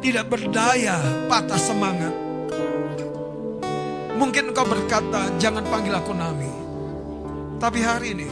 tidak 0.03 0.27
berdaya, 0.27 0.99
patah 1.31 1.55
semangat. 1.55 2.11
Mungkin 4.19 4.51
engkau 4.51 4.67
berkata, 4.67 5.31
jangan 5.39 5.63
panggil 5.71 5.95
aku 5.95 6.11
Nami. 6.11 6.51
Tapi 7.63 7.79
hari 7.79 8.11
ini, 8.11 8.27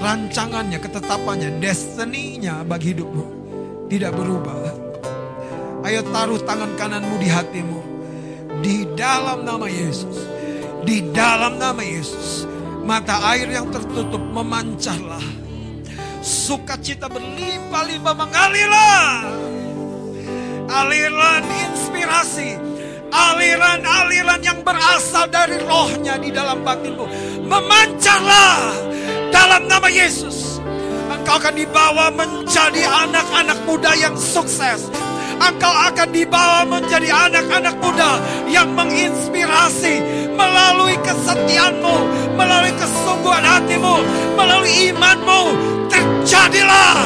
rancangannya, 0.00 0.80
ketetapannya, 0.80 1.60
destiny-nya 1.60 2.64
bagi 2.64 2.96
hidupmu 2.96 3.26
tidak 3.92 4.16
berubah. 4.16 4.72
Ayo 5.84 6.00
taruh 6.08 6.40
tangan 6.40 6.72
kananmu 6.80 7.20
di 7.20 7.28
hatimu 7.28 7.95
di 8.60 8.86
dalam 8.96 9.44
nama 9.44 9.66
Yesus. 9.68 10.16
Di 10.86 11.02
dalam 11.10 11.58
nama 11.58 11.82
Yesus. 11.82 12.46
Mata 12.86 13.18
air 13.34 13.50
yang 13.50 13.68
tertutup 13.74 14.22
memancarlah. 14.30 15.24
Sukacita 16.22 17.10
berlimpah-limpah 17.10 18.14
mengalirlah. 18.14 19.06
Aliran 20.70 21.44
inspirasi. 21.46 22.58
Aliran-aliran 23.10 24.40
yang 24.42 24.60
berasal 24.60 25.26
dari 25.30 25.58
rohnya 25.62 26.18
di 26.18 26.30
dalam 26.30 26.62
batinmu. 26.62 27.06
Memancarlah 27.46 28.74
dalam 29.30 29.66
nama 29.66 29.88
Yesus. 29.90 30.58
Engkau 31.06 31.38
akan 31.38 31.54
dibawa 31.54 32.10
menjadi 32.14 32.82
anak-anak 32.86 33.58
muda 33.66 33.94
yang 33.98 34.14
sukses. 34.14 34.90
Engkau 35.36 35.74
akan 35.92 36.08
dibawa 36.10 36.64
menjadi 36.64 37.12
anak-anak 37.12 37.76
muda 37.78 38.18
yang 38.48 38.72
menginspirasi 38.72 40.00
melalui 40.32 40.96
kesetiaanmu, 41.04 41.96
melalui 42.36 42.72
kesungguhan 42.80 43.44
hatimu, 43.44 44.00
melalui 44.36 44.92
imanmu. 44.92 45.40
Terjadilah 45.92 47.04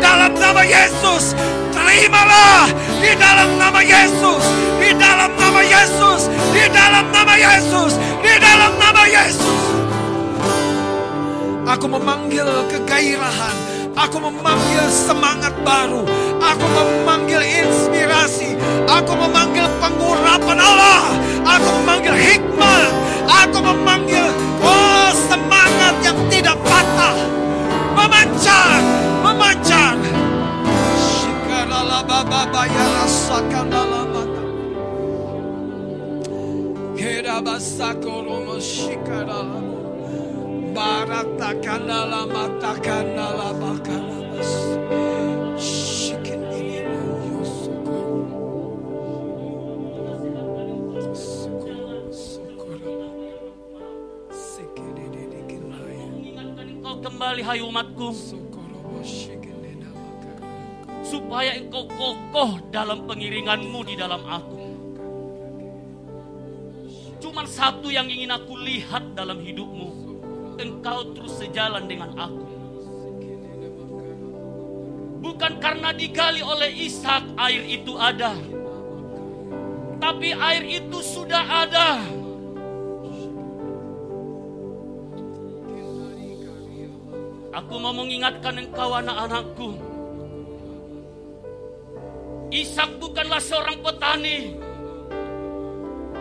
dalam 0.00 0.32
nama 0.36 0.62
Yesus. 0.64 1.32
Terimalah 1.70 2.68
di 3.00 3.12
dalam 3.16 3.56
nama 3.56 3.80
Yesus, 3.80 4.44
di 4.78 4.90
dalam 4.94 5.32
nama 5.34 5.60
Yesus, 5.64 6.20
di 6.52 6.64
dalam 6.70 7.06
nama 7.10 7.34
Yesus, 7.34 7.92
di 8.20 8.34
dalam 8.38 8.72
nama 8.76 9.02
Yesus. 9.08 9.60
Aku 11.70 11.86
memanggil 11.86 12.46
kegairahan. 12.66 13.69
Aku 14.00 14.16
memanggil 14.16 14.88
semangat 14.88 15.52
baru. 15.60 16.00
Aku 16.40 16.66
memanggil 16.72 17.44
inspirasi. 17.44 18.56
Aku 18.88 19.12
memanggil 19.12 19.68
pengurapan 19.76 20.56
Allah. 20.56 21.12
Aku 21.44 21.68
memanggil 21.84 22.16
hikmat. 22.16 22.92
Aku 23.28 23.60
memanggil 23.60 24.24
oh 24.64 25.12
semangat 25.28 26.00
yang 26.00 26.16
tidak 26.32 26.56
patah. 26.64 27.12
Memancar, 27.92 28.80
memancar. 29.20 29.96
Shikarala 30.96 32.00
baba 32.00 32.48
bayara 32.48 33.04
mata. 34.08 34.44
Kera 36.96 37.44
basakoromo 37.44 38.56
shikarala. 38.56 39.69
Barata 40.70 41.50
kanala 41.60 42.26
mata 42.30 42.78
kanala 42.78 43.50
bakanamas. 43.58 44.52
Kembali 57.00 57.40
hai 57.44 57.60
umatku 57.64 58.12
supaya 61.00 61.56
engkau 61.56 61.88
kokoh 61.88 62.60
dalam 62.68 63.08
pengiringanmu 63.08 63.80
di 63.88 63.94
dalam 63.96 64.20
aku. 64.24 64.60
Cuman 67.24 67.46
satu 67.48 67.88
yang 67.88 68.08
ingin 68.08 68.30
aku 68.32 68.56
lihat 68.56 69.16
dalam 69.16 69.40
hidupmu. 69.40 70.09
Engkau 70.60 71.16
terus 71.16 71.40
sejalan 71.40 71.88
dengan 71.88 72.12
aku. 72.20 72.44
Bukan 75.20 75.56
karena 75.56 75.92
digali 75.96 76.44
oleh 76.44 76.68
Ishak 76.68 77.32
air 77.40 77.64
itu 77.64 77.96
ada. 77.96 78.36
Tapi 80.00 80.36
air 80.36 80.64
itu 80.64 81.00
sudah 81.00 81.44
ada. 81.44 82.00
Aku 87.50 87.74
mau 87.80 87.92
mengingatkan 87.92 88.56
engkau 88.60 88.96
anak-anakku. 88.96 89.76
Ishak 92.50 93.00
bukanlah 93.00 93.38
seorang 93.38 93.78
petani. 93.80 94.56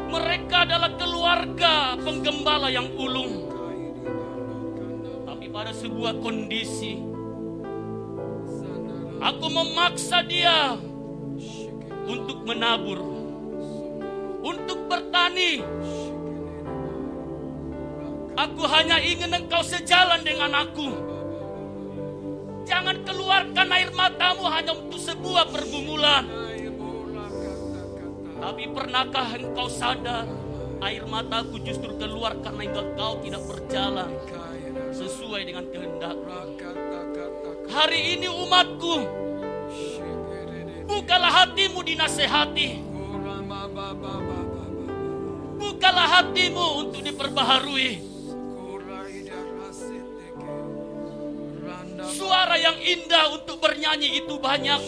Mereka 0.10 0.58
adalah 0.66 0.92
keluarga 0.98 1.98
penggembala 2.02 2.70
yang 2.70 2.90
ulung. 2.98 3.49
Pada 5.50 5.74
sebuah 5.74 6.22
kondisi, 6.22 7.02
aku 9.18 9.46
memaksa 9.50 10.22
dia 10.22 10.78
untuk 12.06 12.46
menabur, 12.46 13.02
untuk 14.46 14.86
bertani. 14.86 15.66
Aku 18.38 18.62
hanya 18.70 19.02
ingin 19.02 19.34
engkau 19.34 19.66
sejalan 19.66 20.22
dengan 20.22 20.54
aku. 20.54 20.90
Jangan 22.70 23.02
keluarkan 23.02 23.68
air 23.74 23.90
matamu 23.98 24.46
hanya 24.54 24.78
untuk 24.78 25.02
sebuah 25.02 25.50
pergumulan. 25.50 26.30
Tapi 28.38 28.64
pernahkah 28.70 29.34
engkau 29.34 29.66
sadar 29.66 30.30
air 30.80 31.04
mataku 31.10 31.58
justru 31.60 31.98
keluar 31.98 32.38
karena 32.40 32.70
engkau 32.70 33.20
tidak 33.20 33.44
berjalan 33.50 34.14
sesuai 34.94 35.42
dengan 35.46 35.66
kehendak. 35.70 36.18
Hari 37.70 38.18
ini 38.18 38.28
umatku, 38.28 38.96
bukalah 40.90 41.32
hatimu 41.46 41.80
dinasehati. 41.86 42.90
Bukalah 45.60 46.08
hatimu 46.20 46.66
untuk 46.88 47.02
diperbaharui. 47.06 48.10
Suara 52.10 52.56
yang 52.58 52.78
indah 52.80 53.38
untuk 53.38 53.62
bernyanyi 53.62 54.24
itu 54.24 54.34
banyak. 54.42 54.82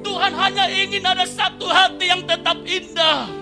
Tuhan 0.00 0.32
hanya 0.36 0.64
ingin 0.70 1.04
ada 1.04 1.26
satu 1.26 1.66
hati 1.66 2.06
yang 2.06 2.22
tetap 2.24 2.60
indah. 2.62 3.39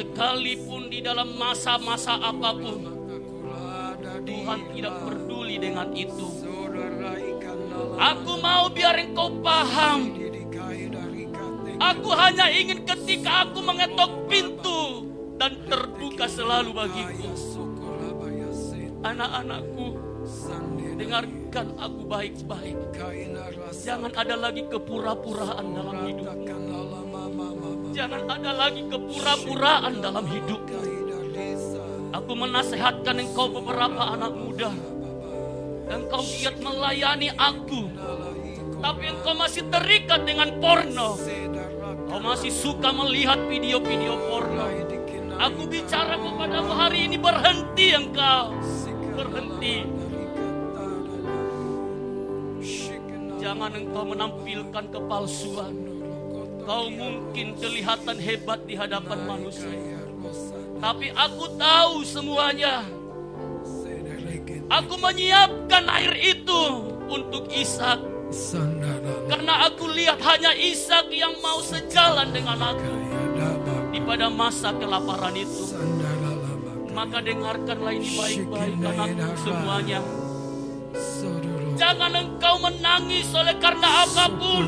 Sekalipun 0.00 0.88
di 0.88 1.04
dalam 1.04 1.36
masa-masa 1.36 2.16
apa 2.16 2.56
pun, 2.56 2.88
Tuhan 4.24 4.60
tidak 4.72 4.96
peduli 5.04 5.60
dengan 5.60 5.92
itu. 5.92 6.24
Aku 8.00 8.32
mau 8.40 8.72
biar 8.72 8.96
engkau 8.96 9.28
paham. 9.44 10.16
Aku 11.76 12.16
hanya 12.16 12.48
ingin 12.48 12.80
ketika 12.88 13.44
aku 13.44 13.60
mengetok 13.60 14.24
pintu 14.24 15.04
dan 15.36 15.68
terbuka 15.68 16.24
selalu 16.32 16.72
bagiku. 16.72 17.36
Anak-anakku, 19.04 20.00
dengarkan 20.96 21.76
aku 21.76 22.00
baik-baik. 22.08 22.76
Jangan 23.76 24.16
ada 24.16 24.48
lagi 24.48 24.64
kepura-puraan 24.64 25.66
dalam 25.76 25.96
hidup. 26.08 26.28
Jangan 28.00 28.32
ada 28.32 28.52
lagi 28.56 28.88
kepura-puraan 28.88 30.00
dalam 30.00 30.24
hidup. 30.24 30.64
Aku 32.16 32.32
menasehatkan 32.32 33.12
engkau 33.20 33.52
beberapa 33.52 34.16
anak 34.16 34.32
muda. 34.40 34.72
Engkau 35.84 36.24
giat 36.24 36.56
melayani 36.64 37.28
aku. 37.36 37.92
Tapi 38.80 39.04
engkau 39.04 39.36
masih 39.36 39.68
terikat 39.68 40.24
dengan 40.24 40.48
porno. 40.64 41.20
Kau 42.08 42.20
masih 42.24 42.48
suka 42.48 42.88
melihat 42.88 43.36
video-video 43.44 44.16
porno. 44.32 44.64
Aku 45.36 45.68
bicara 45.68 46.16
kepadamu 46.16 46.72
hari 46.72 47.04
ini 47.04 47.20
berhenti 47.20 48.00
engkau. 48.00 48.56
Berhenti. 49.12 49.84
Jangan 53.44 53.76
engkau 53.76 54.08
menampilkan 54.08 54.84
kepalsuan. 54.88 55.89
Kau 56.70 56.86
mungkin 56.86 57.58
kelihatan 57.58 58.14
hebat 58.22 58.62
di 58.62 58.78
hadapan 58.78 59.26
manusia. 59.26 59.74
Tapi 60.78 61.10
aku 61.10 61.58
tahu 61.58 62.06
semuanya. 62.06 62.86
Aku 64.70 64.94
menyiapkan 65.02 65.90
air 65.90 66.14
itu 66.38 66.62
untuk 67.10 67.50
Ishak. 67.50 67.98
Karena 69.26 69.66
aku 69.66 69.90
lihat 69.90 70.22
hanya 70.22 70.54
Ishak 70.54 71.10
yang 71.10 71.34
mau 71.42 71.58
sejalan 71.58 72.30
dengan 72.30 72.62
aku 72.62 72.94
di 73.90 73.98
pada 74.06 74.30
masa 74.30 74.70
kelaparan 74.70 75.34
itu. 75.34 75.74
Maka 76.94 77.18
dengarkanlah 77.18 77.98
ini 77.98 78.14
baik-baik 78.14 78.78
anakku 78.78 79.34
semuanya. 79.42 79.98
Jangan 81.74 82.14
engkau 82.14 82.62
menangis 82.62 83.26
oleh 83.34 83.58
karena 83.58 84.06
apa 84.06 84.30
pun. 84.38 84.64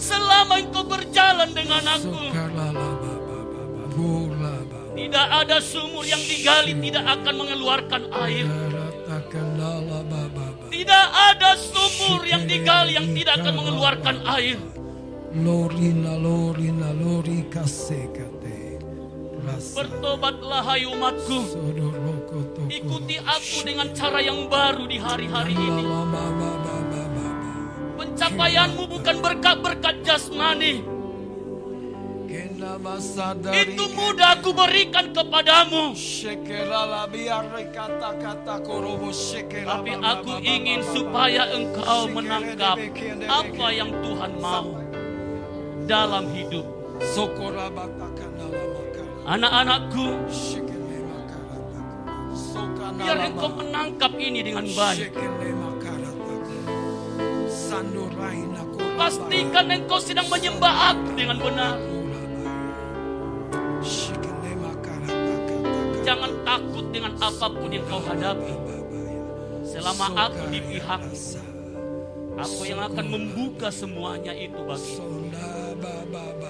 Selama 0.00 0.56
engkau 0.56 0.80
berjalan 0.88 1.52
dengan 1.52 1.84
aku, 1.84 2.32
tidak 4.96 5.26
ada 5.28 5.56
sumur 5.60 6.08
yang 6.08 6.22
digali 6.24 6.72
tidak 6.72 7.04
akan 7.20 7.34
mengeluarkan 7.36 8.02
air. 8.24 8.46
Tidak 10.70 11.06
ada 11.12 11.50
sumur 11.60 12.24
yang 12.24 12.48
digali 12.48 12.96
yang 12.96 13.12
tidak 13.12 13.44
akan 13.44 13.54
mengeluarkan 13.60 14.16
air. 14.40 14.56
Lorina, 15.36 16.16
lorina, 16.16 16.90
lori 16.96 17.46
kasekate. 17.52 18.82
Bertobatlah 19.76 20.62
hai 20.64 20.88
umatku. 20.88 21.38
Ikuti 22.66 23.16
aku 23.20 23.58
dengan 23.66 23.92
cara 23.92 24.18
yang 24.24 24.48
baru 24.48 24.88
di 24.88 24.98
hari-hari 24.98 25.54
ini. 25.54 25.84
Pencapaianmu 28.00 28.88
bukan 28.88 29.16
berkat-berkat 29.20 30.00
jasmani. 30.00 30.80
Itu 33.50 33.84
mudah 33.92 34.40
aku 34.40 34.56
berikan 34.56 35.12
kepadamu. 35.12 35.92
Tapi 39.52 39.92
aku 40.00 40.32
ingin 40.40 40.80
supaya 40.80 41.52
engkau 41.52 42.08
menangkap 42.08 42.80
apa 43.28 43.66
yang 43.68 43.92
Tuhan 44.00 44.32
mau 44.40 44.80
dalam 45.84 46.24
hidup. 46.32 46.64
Anak-anakku, 49.28 50.06
biar 52.96 53.18
engkau 53.28 53.50
menangkap 53.60 54.12
ini 54.16 54.40
dengan 54.40 54.64
baik. 54.72 55.12
Pastikan 59.00 59.72
engkau 59.72 59.96
sedang 59.96 60.28
menyembah 60.28 60.92
aku 60.92 61.08
dengan 61.16 61.40
benar. 61.40 61.74
Jangan 66.04 66.32
takut 66.44 66.86
dengan 66.92 67.12
apa 67.16 67.46
pun 67.48 67.70
yang 67.72 67.84
kau 67.88 68.02
hadapi. 68.04 68.54
Selama 69.64 70.06
aku 70.28 70.42
di 70.52 70.60
pihakmu, 70.60 71.16
aku 72.36 72.60
yang 72.68 72.80
akan 72.84 73.06
membuka 73.08 73.72
semuanya 73.72 74.36
itu 74.36 74.60
bagimu. 74.60 75.32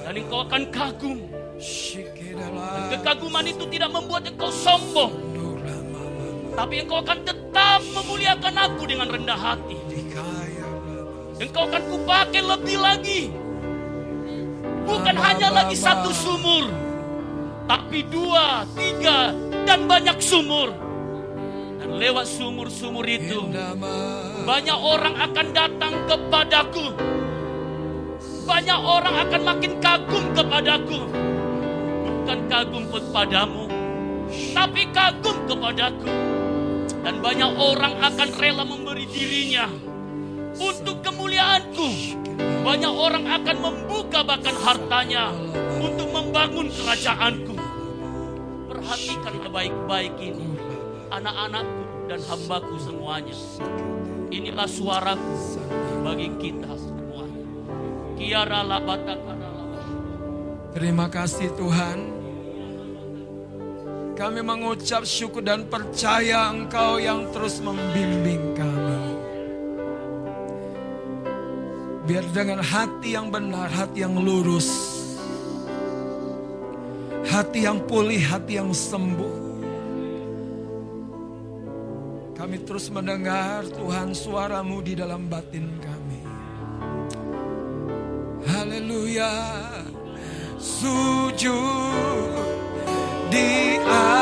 Dan 0.02 0.14
engkau 0.18 0.40
akan 0.42 0.62
kagum. 0.74 1.18
Shekerala. 1.60 2.88
Kekaguman 2.90 3.44
itu 3.46 3.68
tidak 3.68 3.90
membuat 3.92 4.26
engkau 4.26 4.50
sombong. 4.50 5.12
Tapi 6.56 6.74
engkau 6.82 6.98
akan 7.04 7.18
tetap 7.22 7.80
memuliakan 7.94 8.54
aku 8.56 8.82
dengan 8.88 9.06
rendah 9.12 9.38
hati. 9.38 9.89
Engkau 11.40 11.64
akan 11.72 11.82
kupakai 11.88 12.44
lebih 12.44 12.76
lagi. 12.76 13.32
Bukan 14.84 15.16
hanya 15.16 15.48
lagi 15.48 15.72
satu 15.72 16.12
sumur. 16.12 16.68
Tapi 17.64 18.04
dua, 18.12 18.68
tiga, 18.76 19.32
dan 19.64 19.88
banyak 19.88 20.20
sumur. 20.20 20.68
Dan 21.80 21.96
lewat 21.96 22.28
sumur-sumur 22.28 23.08
itu, 23.08 23.48
banyak 24.44 24.78
orang 24.84 25.16
akan 25.16 25.46
datang 25.56 25.94
kepadaku. 26.04 26.92
Banyak 28.44 28.80
orang 28.84 29.14
akan 29.24 29.40
makin 29.40 29.72
kagum 29.80 30.24
kepadaku. 30.36 31.00
Bukan 32.04 32.38
kagum 32.52 32.84
kepadamu, 32.92 33.64
tapi 34.52 34.82
kagum 34.92 35.36
kepadaku. 35.48 36.12
Dan 37.00 37.24
banyak 37.24 37.52
orang 37.56 37.96
akan 37.96 38.28
rela 38.36 38.60
memberi 38.68 39.08
dirinya 39.08 39.89
untuk 40.60 41.00
kemuliaanku. 41.00 41.88
Banyak 42.60 42.92
orang 42.92 43.24
akan 43.24 43.56
membuka 43.56 44.20
bahkan 44.20 44.52
hartanya 44.60 45.32
untuk 45.80 46.12
membangun 46.12 46.68
kerajaanku. 46.68 47.56
Perhatikanlah 48.68 49.48
baik-baik 49.48 50.14
ini, 50.20 50.56
anak-anakku 51.08 51.82
dan 52.06 52.20
hambaku 52.28 52.76
semuanya. 52.76 53.36
Inilah 54.30 54.68
suaraku 54.68 55.34
bagi 56.04 56.28
kita 56.38 56.70
semuanya. 56.76 57.44
Kiara 58.20 58.60
labata. 58.62 59.30
Terima 60.70 61.10
kasih 61.10 61.50
Tuhan. 61.58 61.98
Kami 64.14 64.40
mengucap 64.44 65.02
syukur 65.02 65.42
dan 65.42 65.66
percaya 65.66 66.46
Engkau 66.52 67.02
yang 67.02 67.26
terus 67.34 67.58
membimbing 67.58 68.54
kami. 68.54 68.79
Biar 72.10 72.26
dengan 72.34 72.58
hati 72.58 73.14
yang 73.14 73.30
benar, 73.30 73.70
hati 73.70 74.02
yang 74.02 74.18
lurus, 74.18 74.66
hati 77.30 77.62
yang 77.62 77.78
pulih, 77.86 78.18
hati 78.18 78.58
yang 78.58 78.74
sembuh. 78.74 79.38
Kami 82.34 82.66
terus 82.66 82.90
mendengar 82.90 83.62
Tuhan 83.62 84.10
suaramu 84.10 84.82
di 84.82 84.98
dalam 84.98 85.30
batin 85.30 85.70
kami. 85.78 86.20
Haleluya 88.42 89.30
Sujud 90.58 91.54
di 93.30 93.78
atasnya 93.86 94.19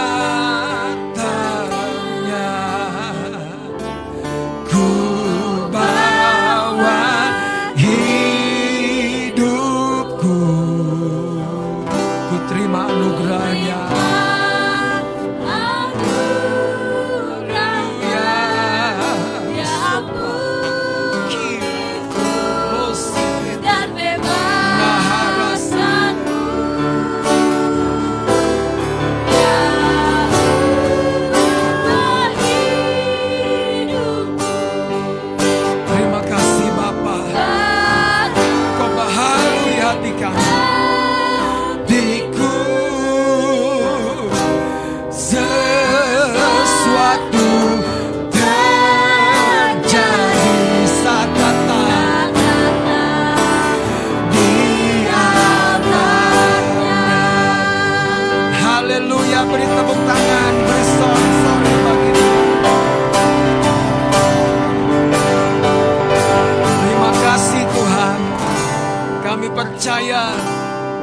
percaya 69.99 70.31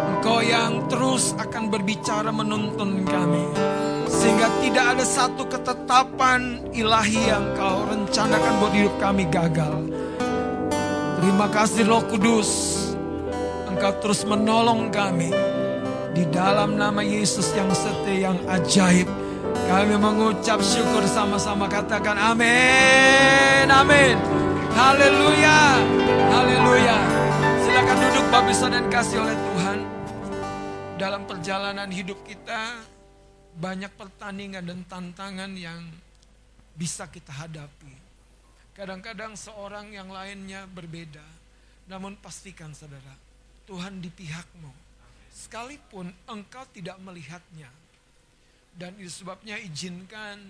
Engkau 0.08 0.40
yang 0.40 0.88
terus 0.88 1.36
akan 1.36 1.68
berbicara 1.68 2.32
menuntun 2.32 3.04
kami. 3.04 3.44
Sehingga 4.08 4.48
tidak 4.64 4.86
ada 4.96 5.04
satu 5.04 5.44
ketetapan 5.52 6.64
ilahi 6.72 7.28
yang 7.28 7.44
kau 7.60 7.84
rencanakan 7.92 8.54
buat 8.64 8.72
hidup 8.72 8.96
kami 8.96 9.28
gagal. 9.28 9.84
Terima 11.20 11.52
kasih 11.52 11.84
Roh 11.92 12.08
Kudus. 12.08 12.52
Engkau 13.68 13.92
terus 14.00 14.24
menolong 14.24 14.88
kami. 14.96 15.28
Di 16.16 16.24
dalam 16.32 16.80
nama 16.80 17.04
Yesus 17.04 17.52
yang 17.52 17.68
setia, 17.76 18.32
yang 18.32 18.40
ajaib. 18.48 19.12
Kami 19.68 20.00
mengucap 20.00 20.64
syukur 20.64 21.04
sama-sama 21.12 21.68
katakan 21.68 22.16
amin. 22.16 23.68
Amin. 23.68 24.16
Haleluya. 24.72 25.84
Haleluya. 26.32 27.05
Ibu 28.36 28.52
dan 28.68 28.91
kasih 28.91 29.24
oleh 29.24 29.32
Tuhan. 29.32 29.80
Dalam 30.99 31.24
perjalanan 31.24 31.88
hidup 31.88 32.20
kita 32.28 32.84
banyak 33.56 33.88
pertandingan 33.95 34.60
dan 34.60 34.84
tantangan 34.91 35.56
yang 35.56 35.80
bisa 36.76 37.07
kita 37.07 37.32
hadapi. 37.32 37.95
Kadang-kadang 38.76 39.40
seorang 39.40 39.95
yang 39.95 40.12
lainnya 40.12 40.68
berbeda. 40.68 41.24
Namun 41.88 42.20
pastikan 42.20 42.76
saudara, 42.76 43.16
Tuhan 43.72 44.03
di 44.03 44.12
pihakmu. 44.12 44.72
Sekalipun 45.32 46.12
engkau 46.28 46.68
tidak 46.76 46.99
melihatnya. 46.99 47.72
Dan 48.76 48.99
itu 48.99 49.24
sebabnya 49.24 49.56
izinkan 49.64 50.44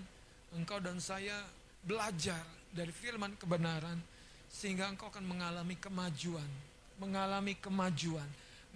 engkau 0.58 0.82
dan 0.82 0.98
saya 0.98 1.38
belajar 1.86 2.42
dari 2.74 2.90
firman 2.90 3.38
kebenaran. 3.38 4.02
Sehingga 4.50 4.90
engkau 4.90 5.06
akan 5.06 5.22
mengalami 5.22 5.78
kemajuan. 5.78 6.65
Mengalami 6.96 7.56
kemajuan. 7.58 8.26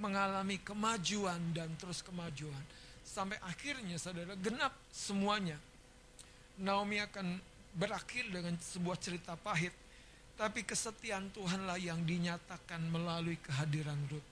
Mengalami 0.00 0.56
kemajuan 0.60 1.40
dan 1.52 1.72
terus 1.76 2.00
kemajuan. 2.00 2.64
Sampai 3.04 3.40
akhirnya 3.42 3.96
saudara 3.96 4.36
genap 4.38 4.72
semuanya. 4.92 5.56
Naomi 6.60 7.00
akan 7.00 7.40
berakhir 7.74 8.28
dengan 8.28 8.56
sebuah 8.60 8.96
cerita 9.00 9.34
pahit. 9.36 9.72
Tapi 10.40 10.64
kesetiaan 10.64 11.28
Tuhanlah 11.36 11.76
yang 11.76 12.00
dinyatakan 12.00 12.80
melalui 12.88 13.36
kehadiran 13.44 14.00
Ruth. 14.08 14.24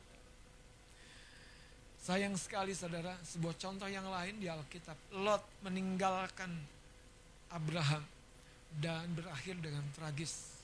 Sayang 2.01 2.40
sekali 2.40 2.73
saudara, 2.73 3.12
sebuah 3.20 3.52
contoh 3.60 3.85
yang 3.85 4.09
lain 4.09 4.40
di 4.40 4.48
Alkitab. 4.48 4.97
Lot 5.20 5.44
meninggalkan 5.60 6.48
Abraham 7.52 8.01
dan 8.81 9.12
berakhir 9.12 9.60
dengan 9.60 9.85
tragis. 9.93 10.57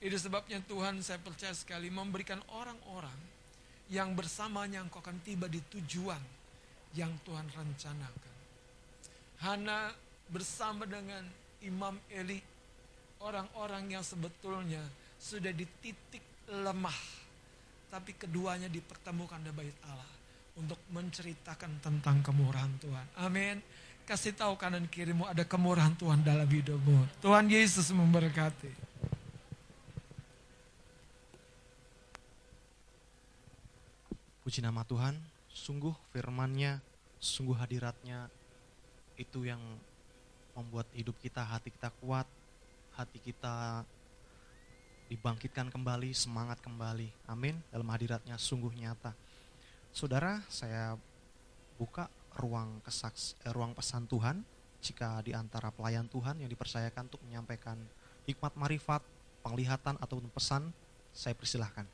Itu 0.00 0.16
sebabnya 0.16 0.64
Tuhan 0.64 1.04
saya 1.04 1.20
percaya 1.20 1.52
sekali 1.52 1.92
memberikan 1.92 2.40
orang-orang 2.56 3.16
yang 3.92 4.16
bersamanya 4.16 4.80
engkau 4.80 5.04
akan 5.04 5.20
tiba 5.20 5.44
di 5.44 5.60
tujuan 5.60 6.22
yang 6.96 7.12
Tuhan 7.20 7.44
rencanakan. 7.52 8.34
Hana 9.44 9.92
bersama 10.32 10.88
dengan 10.88 11.20
Imam 11.60 12.00
Eli, 12.08 12.40
orang-orang 13.20 13.92
yang 13.92 14.04
sebetulnya 14.04 14.80
sudah 15.20 15.52
di 15.52 15.68
titik 15.84 16.24
lemah. 16.48 17.20
Tapi 17.90 18.16
keduanya 18.16 18.70
dipertemukan 18.70 19.42
di 19.42 19.52
bait 19.52 19.76
Allah 19.84 20.08
untuk 20.56 20.78
menceritakan 20.94 21.82
tentang 21.82 22.22
kemurahan 22.24 22.70
Tuhan. 22.80 23.06
Amin. 23.20 23.58
Kasih 24.08 24.32
tahu 24.32 24.56
kanan 24.56 24.88
kirimu 24.88 25.26
ada 25.26 25.42
kemurahan 25.44 25.92
Tuhan 25.98 26.24
dalam 26.24 26.46
hidupmu. 26.46 27.20
Tuhan 27.20 27.46
Yesus 27.50 27.90
memberkati. 27.92 28.89
Puji 34.40 34.64
nama 34.64 34.80
Tuhan, 34.88 35.20
sungguh 35.52 35.92
firman-Nya, 36.16 36.80
sungguh 37.20 37.52
hadiratnya 37.52 38.32
itu 39.20 39.44
yang 39.44 39.60
membuat 40.56 40.88
hidup 40.96 41.12
kita, 41.20 41.44
hati 41.44 41.68
kita 41.68 41.92
kuat, 42.00 42.24
hati 42.96 43.20
kita 43.20 43.84
dibangkitkan 45.12 45.68
kembali, 45.68 46.16
semangat 46.16 46.56
kembali. 46.64 47.12
Amin. 47.28 47.60
Dalam 47.68 47.84
hadiratnya 47.92 48.40
sungguh 48.40 48.72
nyata. 48.72 49.12
Saudara, 49.90 50.40
saya 50.46 50.94
buka 51.76 52.06
ruang 52.38 52.78
kesaks, 52.86 53.34
eh, 53.42 53.52
ruang 53.52 53.74
pesan 53.74 54.06
Tuhan. 54.06 54.40
Jika 54.80 55.20
di 55.20 55.36
antara 55.36 55.68
pelayan 55.68 56.08
Tuhan 56.08 56.40
yang 56.40 56.48
dipercayakan 56.48 57.12
untuk 57.12 57.20
menyampaikan 57.28 57.76
hikmat 58.24 58.56
marifat, 58.56 59.04
penglihatan 59.44 60.00
ataupun 60.00 60.32
pesan, 60.32 60.72
saya 61.12 61.36
persilahkan. 61.36 61.84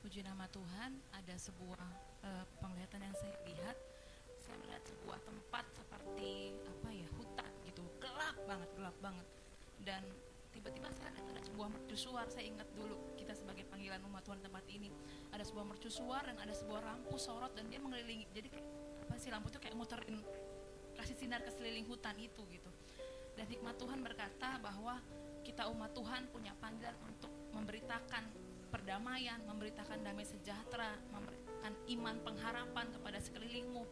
Puji 0.00 0.24
nama 0.24 0.48
Tuhan, 0.48 0.96
ada 1.12 1.27
sebuah 1.38 1.86
uh, 2.26 2.44
penglihatan 2.58 3.00
yang 3.06 3.14
saya 3.14 3.34
lihat. 3.46 3.78
Saya 4.42 4.58
melihat 4.66 4.82
sebuah 4.90 5.18
tempat 5.22 5.64
seperti 5.70 6.56
apa 6.66 6.88
ya 6.90 7.08
hutan 7.14 7.52
gitu, 7.62 7.82
gelap 8.02 8.36
banget, 8.44 8.70
gelap 8.74 8.96
banget. 8.98 9.26
Dan 9.86 10.02
tiba-tiba 10.50 10.90
saya 10.90 11.14
lihat 11.14 11.26
ada 11.30 11.42
sebuah 11.46 11.68
mercusuar. 11.70 12.26
Saya 12.26 12.50
ingat 12.50 12.66
dulu 12.74 12.98
kita 13.14 13.32
sebagai 13.38 13.64
panggilan 13.70 14.02
umat 14.10 14.26
Tuhan 14.26 14.42
tempat 14.42 14.64
ini 14.66 14.90
ada 15.30 15.44
sebuah 15.46 15.64
mercusuar 15.68 16.26
dan 16.26 16.36
ada 16.42 16.54
sebuah 16.56 16.82
lampu 16.82 17.14
sorot 17.16 17.54
dan 17.54 17.70
dia 17.70 17.78
mengelilingi. 17.78 18.26
Jadi 18.34 18.48
apa 19.06 19.14
sih 19.16 19.30
lampu 19.30 19.54
itu 19.54 19.62
kayak 19.62 19.78
muterin 19.78 20.18
kasih 20.98 21.14
sinar 21.14 21.40
ke 21.46 21.54
sekeliling 21.54 21.86
hutan 21.86 22.18
itu 22.18 22.42
gitu. 22.50 22.70
Dan 23.38 23.46
hikmat 23.46 23.78
Tuhan 23.78 24.02
berkata 24.02 24.58
bahwa 24.58 24.98
kita 25.46 25.70
umat 25.70 25.94
Tuhan 25.94 26.26
punya 26.34 26.50
panggilan 26.58 26.98
untuk 27.06 27.30
memberitakan 27.54 28.26
perdamaian, 28.68 29.40
memberitakan 29.48 30.04
damai 30.04 30.24
sejahtera, 30.24 30.96
memberikan 31.10 31.72
iman 31.98 32.16
pengharapan 32.22 32.86
kepada 32.92 33.18
sekelilingmu. 33.18 33.84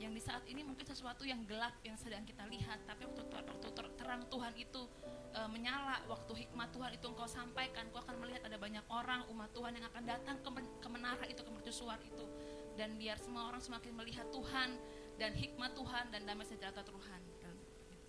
Yang 0.00 0.12
di 0.18 0.22
saat 0.24 0.44
ini 0.50 0.66
mungkin 0.66 0.82
sesuatu 0.82 1.22
yang 1.22 1.46
gelap 1.46 1.78
yang 1.86 1.94
sedang 1.94 2.26
kita 2.26 2.42
lihat, 2.50 2.82
tapi 2.88 3.06
waktu, 3.06 3.22
waktu 3.22 3.68
terang 3.94 4.26
Tuhan 4.26 4.50
itu 4.58 4.82
e, 5.30 5.40
menyala, 5.46 6.02
waktu 6.10 6.42
hikmat 6.42 6.74
Tuhan 6.74 6.90
itu 6.98 7.06
engkau 7.06 7.28
sampaikan, 7.30 7.86
engkau 7.86 8.02
akan 8.02 8.18
melihat 8.18 8.42
ada 8.50 8.58
banyak 8.58 8.82
orang 8.90 9.22
umat 9.30 9.54
Tuhan 9.54 9.78
yang 9.78 9.86
akan 9.86 10.02
datang 10.02 10.36
ke, 10.42 10.50
ke 10.82 10.88
menara 10.90 11.24
itu, 11.30 11.40
ke 11.46 11.50
mercusuar 11.54 12.02
itu. 12.02 12.26
Dan 12.74 12.98
biar 12.98 13.20
semua 13.20 13.52
orang 13.52 13.62
semakin 13.62 13.94
melihat 13.94 14.26
Tuhan 14.34 14.74
dan 15.20 15.36
hikmat 15.38 15.70
Tuhan 15.76 16.10
dan 16.10 16.26
damai 16.26 16.50
sejahtera 16.50 16.82
Tuhan. 16.82 17.20
Dan 17.38 17.54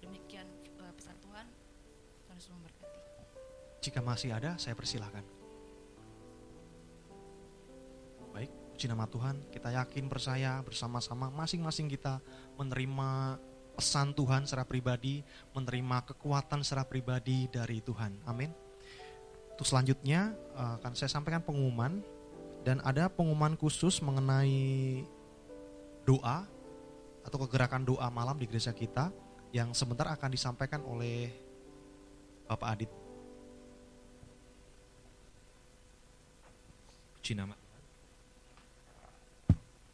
demikian 0.01 0.47
e, 0.65 0.83
pesan 0.97 1.13
Tuhan. 1.21 1.45
Tuhan 2.25 2.35
Yesus 2.41 2.51
memberkati. 2.57 2.99
Jika 3.85 3.99
masih 4.01 4.33
ada, 4.33 4.55
saya 4.57 4.73
persilahkan. 4.73 5.42
Puji 8.73 8.89
nama 8.89 9.05
Tuhan, 9.05 9.37
kita 9.53 9.69
yakin 9.69 10.09
percaya 10.09 10.57
bersama-sama 10.65 11.29
masing-masing 11.29 11.85
kita 11.85 12.17
menerima 12.57 13.37
pesan 13.77 14.17
Tuhan 14.17 14.49
secara 14.49 14.65
pribadi, 14.65 15.21
menerima 15.53 16.09
kekuatan 16.09 16.65
secara 16.65 16.85
pribadi 16.85 17.45
dari 17.53 17.81
Tuhan. 17.85 18.25
Amin. 18.25 18.49
Untuk 19.53 19.69
selanjutnya 19.69 20.33
eh, 20.33 20.73
akan 20.81 20.93
saya 20.97 21.13
sampaikan 21.13 21.45
pengumuman 21.45 22.01
dan 22.65 22.81
ada 22.81 23.05
pengumuman 23.13 23.53
khusus 23.53 24.01
mengenai 24.01 25.05
doa 26.03 26.49
atau 27.23 27.37
kegerakan 27.47 27.85
doa 27.85 28.09
malam 28.09 28.35
di 28.35 28.49
gereja 28.49 28.75
kita 28.75 29.13
yang 29.53 29.71
sebentar 29.77 30.09
akan 30.09 30.29
disampaikan 30.33 30.81
oleh 30.83 31.29
Bapak 32.49 32.67
Adit. 32.73 32.91
Puji 37.21 37.39
nama 37.39 37.55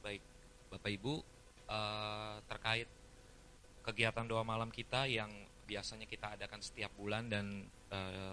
Baik, 0.02 0.24
Bapak 0.80 0.96
Ibu, 0.96 1.20
uh, 1.68 2.40
terkait 2.48 2.88
kegiatan 3.84 4.24
doa 4.24 4.48
malam 4.48 4.72
kita 4.72 5.12
yang 5.12 5.28
biasanya 5.68 6.08
kita 6.08 6.40
adakan 6.40 6.64
setiap 6.64 6.88
bulan 6.96 7.28
dan 7.28 7.68
uh, 7.92 8.32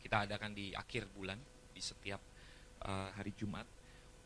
kita 0.00 0.24
adakan 0.24 0.56
di 0.56 0.72
akhir 0.72 1.12
bulan 1.12 1.36
di 1.76 1.84
setiap 1.84 2.24
uh, 2.88 3.12
hari 3.12 3.36
Jumat. 3.36 3.68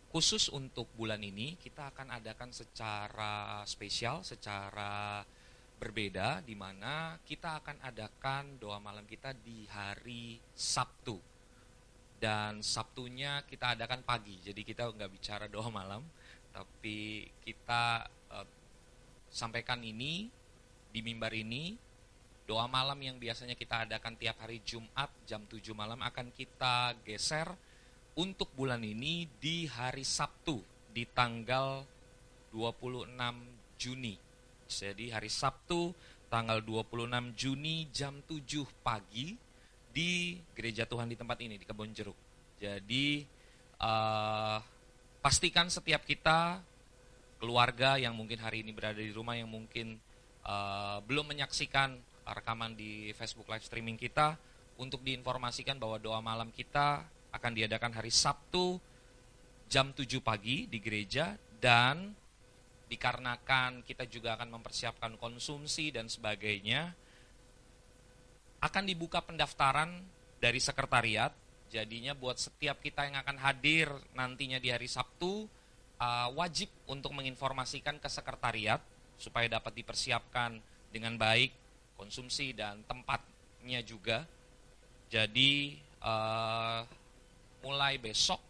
Khusus 0.07 0.55
untuk 0.55 0.87
bulan 0.95 1.19
ini 1.19 1.59
kita 1.59 1.91
akan 1.91 2.23
adakan 2.23 2.55
secara 2.55 3.67
spesial, 3.67 4.23
secara 4.23 5.27
berbeda 5.83 6.47
di 6.47 6.55
mana 6.55 7.19
kita 7.27 7.59
akan 7.59 7.83
adakan 7.83 8.55
doa 8.63 8.79
malam 8.79 9.03
kita 9.03 9.35
di 9.35 9.67
hari 9.67 10.39
Sabtu 10.55 11.19
dan 12.19 12.63
Sabtunya 12.63 13.43
kita 13.47 13.79
adakan 13.79 14.03
pagi. 14.03 14.39
Jadi 14.43 14.67
kita 14.67 14.91
nggak 14.91 15.11
bicara 15.11 15.47
doa 15.47 15.71
malam, 15.71 16.03
tapi 16.53 17.29
kita 17.45 18.07
uh, 18.33 18.47
sampaikan 19.29 19.81
ini 19.85 20.29
di 20.89 21.01
mimbar 21.05 21.33
ini 21.37 21.77
doa 22.49 22.65
malam 22.65 22.97
yang 23.05 23.21
biasanya 23.21 23.53
kita 23.53 23.85
adakan 23.85 24.17
tiap 24.17 24.41
hari 24.41 24.65
Jumat 24.65 25.13
jam 25.29 25.45
7 25.45 25.61
malam 25.77 26.01
akan 26.01 26.33
kita 26.33 26.97
geser 27.05 27.53
untuk 28.17 28.49
bulan 28.57 28.81
ini 28.81 29.29
di 29.37 29.69
hari 29.69 30.03
Sabtu 30.03 30.59
di 30.89 31.05
tanggal 31.05 31.85
26 32.51 33.13
Juni. 33.77 34.17
Jadi 34.65 35.13
hari 35.13 35.29
Sabtu 35.29 35.93
tanggal 36.33 36.65
26 36.65 37.37
Juni 37.37 37.87
jam 37.93 38.19
7 38.25 38.65
pagi 38.81 39.37
di 39.93 40.41
gereja 40.57 40.89
Tuhan 40.89 41.13
di 41.13 41.17
tempat 41.21 41.39
ini 41.45 41.61
di 41.61 41.65
Kebon 41.69 41.93
Jeruk. 41.93 42.17
Jadi 42.57 43.23
uh, 43.85 44.59
pastikan 45.19 45.67
setiap 45.69 46.07
kita 46.07 46.63
keluarga 47.39 47.99
yang 47.99 48.15
mungkin 48.15 48.39
hari 48.43 48.67
ini 48.67 48.75
berada 48.75 48.99
di 48.99 49.15
rumah 49.15 49.39
yang 49.39 49.51
mungkin 49.51 49.99
uh, 50.47 50.99
belum 51.07 51.31
menyaksikan 51.35 51.99
rekaman 52.29 52.75
di 52.75 53.15
Facebook 53.15 53.49
live 53.49 53.65
streaming 53.65 53.97
kita 53.97 54.37
untuk 54.79 55.03
diinformasikan 55.03 55.79
bahwa 55.79 55.99
doa 55.99 56.23
malam 56.23 56.51
kita 56.55 57.07
akan 57.35 57.53
diadakan 57.55 57.93
hari 57.99 58.11
Sabtu 58.11 58.79
jam 59.69 59.93
7 59.93 60.07
pagi 60.23 60.65
di 60.65 60.79
gereja 60.81 61.37
dan 61.61 62.15
dikarenakan 62.89 63.85
kita 63.85 64.09
juga 64.09 64.39
akan 64.41 64.59
mempersiapkan 64.59 65.13
konsumsi 65.21 65.93
dan 65.93 66.09
sebagainya 66.09 66.97
akan 68.59 68.85
dibuka 68.89 69.23
pendaftaran 69.23 70.03
dari 70.41 70.59
sekretariat. 70.59 71.31
Jadinya 71.69 72.17
buat 72.17 72.41
setiap 72.41 72.81
kita 72.81 73.05
yang 73.09 73.21
akan 73.21 73.37
hadir 73.41 73.93
nantinya 74.17 74.57
di 74.57 74.73
hari 74.73 74.89
Sabtu 74.89 75.45
uh, 76.01 76.29
wajib 76.33 76.73
untuk 76.89 77.13
menginformasikan 77.13 78.01
ke 78.01 78.09
sekretariat 78.09 78.81
supaya 79.21 79.47
dapat 79.47 79.77
dipersiapkan 79.77 80.57
dengan 80.89 81.21
baik 81.21 81.53
konsumsi 82.01 82.57
dan 82.57 82.81
tempatnya 82.89 83.85
juga. 83.85 84.25
Jadi 85.13 85.77
uh, 86.05 86.85
mulai 87.65 88.01
besok 88.01 88.41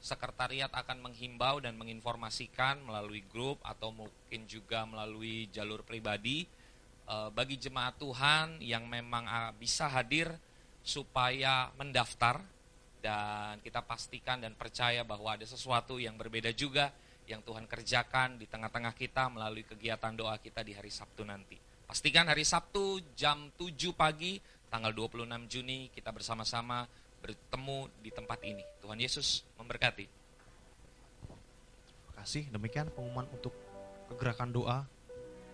sekretariat 0.00 0.72
akan 0.72 1.10
menghimbau 1.10 1.60
dan 1.60 1.76
menginformasikan 1.76 2.80
melalui 2.86 3.20
grup 3.28 3.60
atau 3.60 3.92
mungkin 3.92 4.48
juga 4.48 4.88
melalui 4.88 5.50
jalur 5.52 5.84
pribadi 5.84 6.48
Eh, 7.10 7.30
bagi 7.34 7.58
jemaat 7.58 7.98
Tuhan 7.98 8.62
yang 8.62 8.86
memang 8.86 9.26
uh, 9.26 9.50
bisa 9.58 9.90
hadir 9.90 10.30
supaya 10.86 11.74
mendaftar 11.74 12.38
dan 13.00 13.58
kita 13.64 13.80
pastikan 13.82 14.44
dan 14.44 14.52
percaya 14.54 15.02
bahwa 15.02 15.34
ada 15.34 15.48
sesuatu 15.48 15.96
yang 15.96 16.14
berbeda 16.20 16.52
juga 16.52 16.92
yang 17.24 17.40
Tuhan 17.40 17.64
kerjakan 17.64 18.36
di 18.36 18.46
tengah-tengah 18.46 18.92
kita 18.92 19.32
melalui 19.32 19.64
kegiatan 19.64 20.12
doa 20.12 20.36
kita 20.36 20.60
di 20.60 20.76
hari 20.76 20.92
Sabtu 20.92 21.24
nanti. 21.24 21.56
Pastikan 21.88 22.30
hari 22.30 22.46
Sabtu 22.46 23.02
jam 23.18 23.50
7 23.58 23.96
pagi 23.96 24.38
tanggal 24.70 24.94
26 24.94 25.26
Juni 25.50 25.90
kita 25.90 26.14
bersama-sama 26.14 26.86
bertemu 27.20 27.90
di 28.00 28.10
tempat 28.14 28.40
ini. 28.46 28.62
Tuhan 28.80 28.98
Yesus 28.98 29.42
memberkati. 29.60 30.06
Terima 31.88 32.12
kasih. 32.22 32.46
Demikian 32.50 32.88
pengumuman 32.94 33.26
untuk 33.34 33.54
kegerakan 34.10 34.50
doa 34.50 34.78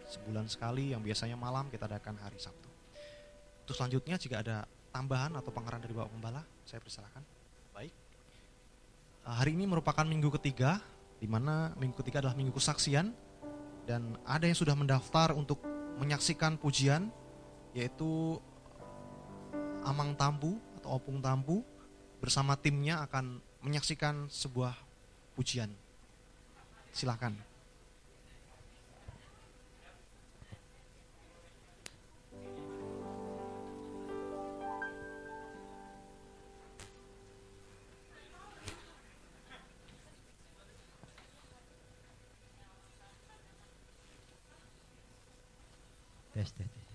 sebulan 0.07 0.47
sekali 0.47 0.95
yang 0.95 1.03
biasanya 1.03 1.35
malam 1.35 1.67
kita 1.69 1.91
adakan 1.91 2.17
hari 2.23 2.39
Sabtu. 2.39 2.71
Untuk 3.67 3.75
selanjutnya 3.75 4.17
jika 4.17 4.41
ada 4.41 4.63
tambahan 4.95 5.35
atau 5.35 5.51
pengarahan 5.51 5.83
dari 5.83 5.93
Bapak 5.93 6.15
Pembala, 6.15 6.43
saya 6.65 6.79
persilakan. 6.79 7.36
Hari 9.27 9.59
ini 9.59 9.67
merupakan 9.67 10.07
minggu 10.07 10.31
ketiga, 10.39 10.79
di 11.19 11.27
mana 11.27 11.75
minggu 11.75 11.99
ketiga 11.99 12.23
adalah 12.23 12.39
minggu 12.39 12.55
kesaksian, 12.55 13.11
dan 13.83 14.15
ada 14.23 14.47
yang 14.47 14.55
sudah 14.55 14.79
mendaftar 14.79 15.35
untuk 15.35 15.67
menyaksikan 15.99 16.55
pujian, 16.55 17.11
yaitu 17.75 18.39
Amang 19.83 20.15
Tampu 20.15 20.63
atau 20.79 20.95
Opung 20.95 21.19
Tampu 21.19 21.67
bersama 22.23 22.55
timnya 22.55 23.03
akan 23.03 23.43
menyaksikan 23.67 24.31
sebuah 24.31 24.79
pujian. 25.35 25.75
Silakan. 26.95 27.35
gösterdi. 46.47 46.86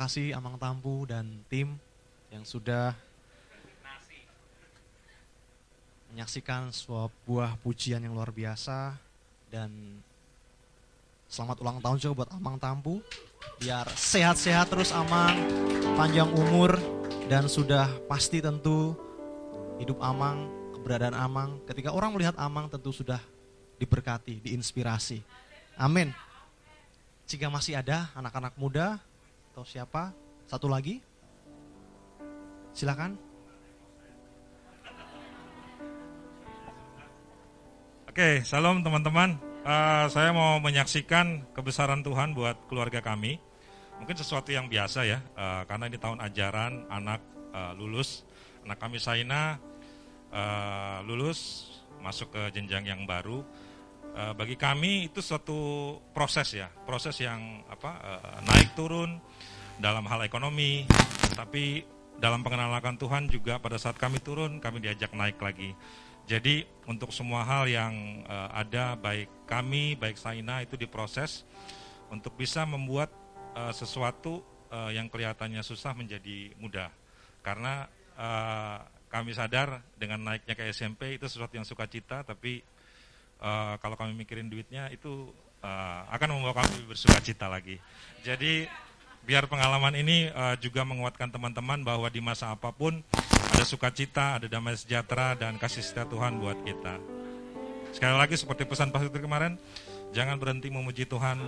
Kasih 0.00 0.32
Amang 0.32 0.56
Tampu 0.56 1.04
dan 1.04 1.28
tim 1.52 1.76
yang 2.32 2.40
sudah 2.40 2.96
menyaksikan 6.08 6.72
sebuah 6.72 7.60
pujian 7.60 8.00
yang 8.00 8.16
luar 8.16 8.32
biasa 8.32 8.96
dan 9.52 9.68
selamat 11.28 11.60
ulang 11.60 11.78
tahun 11.84 12.00
juga 12.00 12.24
buat 12.24 12.30
Amang 12.32 12.56
Tampu. 12.56 13.04
Biar 13.60 13.84
sehat-sehat 13.92 14.72
terus 14.72 14.88
Amang, 14.88 15.36
panjang 16.00 16.32
umur 16.32 16.80
dan 17.28 17.44
sudah 17.44 17.92
pasti 18.08 18.40
tentu 18.40 18.96
hidup 19.76 20.00
Amang, 20.00 20.48
keberadaan 20.80 21.12
Amang. 21.12 21.60
Ketika 21.68 21.92
orang 21.92 22.16
melihat 22.16 22.40
Amang 22.40 22.72
tentu 22.72 22.88
sudah 22.88 23.20
diberkati, 23.76 24.40
diinspirasi. 24.48 25.20
Amin. 25.76 26.16
Jika 27.28 27.52
masih 27.52 27.76
ada 27.76 28.08
anak-anak 28.16 28.56
muda 28.56 28.96
atau 29.50 29.66
siapa, 29.66 30.14
satu 30.46 30.70
lagi, 30.70 31.02
silakan. 32.70 33.18
Oke, 38.06 38.46
salam 38.46 38.86
teman-teman. 38.86 39.34
Eh, 39.66 40.06
saya 40.10 40.30
mau 40.30 40.62
menyaksikan 40.62 41.50
kebesaran 41.50 42.06
Tuhan 42.06 42.30
buat 42.30 42.70
keluarga 42.70 43.02
kami. 43.02 43.42
Mungkin 43.98 44.16
sesuatu 44.16 44.54
yang 44.54 44.70
biasa 44.70 45.02
ya, 45.02 45.18
eh, 45.18 45.62
karena 45.66 45.90
ini 45.90 45.98
tahun 45.98 46.22
ajaran, 46.22 46.86
anak 46.86 47.20
eh, 47.50 47.72
lulus. 47.74 48.22
Anak 48.62 48.78
kami 48.78 49.02
Saina 49.02 49.58
eh, 50.30 50.98
lulus, 51.10 51.70
masuk 51.98 52.30
ke 52.38 52.42
jenjang 52.54 52.86
yang 52.86 53.02
baru. 53.02 53.42
Eh, 54.10 54.32
bagi 54.34 54.58
kami 54.58 55.10
itu 55.10 55.22
suatu 55.22 55.94
proses 56.10 56.50
ya, 56.54 56.66
proses 56.86 57.14
yang 57.22 57.62
apa 57.70 57.90
eh, 57.98 58.38
naik 58.46 58.74
turun 58.74 59.22
dalam 59.80 60.04
hal 60.04 60.20
ekonomi, 60.28 60.84
tapi 61.32 61.82
dalam 62.20 62.44
pengenalan 62.44 63.00
Tuhan 63.00 63.32
juga 63.32 63.56
pada 63.56 63.80
saat 63.80 63.96
kami 63.96 64.20
turun, 64.20 64.60
kami 64.60 64.84
diajak 64.84 65.16
naik 65.16 65.40
lagi. 65.40 65.72
Jadi 66.28 66.62
untuk 66.86 67.10
semua 67.10 67.42
hal 67.42 67.66
yang 67.66 68.22
eh, 68.22 68.48
ada 68.54 68.94
baik 68.94 69.48
kami 69.48 69.98
baik 69.98 70.20
Saina 70.20 70.62
itu 70.62 70.76
diproses 70.76 71.42
untuk 72.12 72.36
bisa 72.36 72.62
membuat 72.68 73.10
eh, 73.56 73.72
sesuatu 73.72 74.44
eh, 74.68 75.00
yang 75.00 75.08
kelihatannya 75.08 75.64
susah 75.64 75.96
menjadi 75.96 76.52
mudah. 76.60 76.92
Karena 77.40 77.88
eh, 78.14 78.78
kami 79.10 79.34
sadar 79.34 79.82
dengan 79.98 80.22
naiknya 80.22 80.54
ke 80.54 80.70
SMP 80.70 81.18
itu 81.18 81.26
sesuatu 81.26 81.56
yang 81.56 81.66
sukacita 81.66 82.22
tapi 82.22 82.62
eh, 83.40 83.74
kalau 83.80 83.96
kami 83.96 84.12
mikirin 84.12 84.46
duitnya 84.46 84.92
itu 84.92 85.32
eh, 85.64 86.00
akan 86.14 86.36
membawa 86.36 86.62
kami 86.62 86.84
bersukacita 86.84 87.48
lagi. 87.48 87.80
Jadi 88.22 88.68
biar 89.24 89.46
pengalaman 89.46 89.94
ini 89.96 90.28
eh, 90.30 90.56
juga 90.60 90.84
menguatkan 90.84 91.28
teman-teman 91.28 91.84
bahwa 91.84 92.08
di 92.08 92.20
masa 92.22 92.52
apa 92.52 92.72
pun 92.72 93.00
ada 93.50 93.64
sukacita, 93.66 94.40
ada 94.40 94.46
damai 94.48 94.78
sejahtera 94.78 95.36
dan 95.36 95.60
kasih 95.60 95.84
setia 95.84 96.08
Tuhan 96.08 96.40
buat 96.40 96.56
kita. 96.64 96.96
Sekali 97.90 98.14
lagi 98.16 98.38
seperti 98.38 98.64
pesan 98.64 98.94
Pastor 98.94 99.10
kemarin, 99.18 99.58
jangan 100.14 100.38
berhenti 100.38 100.70
memuji 100.70 101.04
Tuhan 101.04 101.42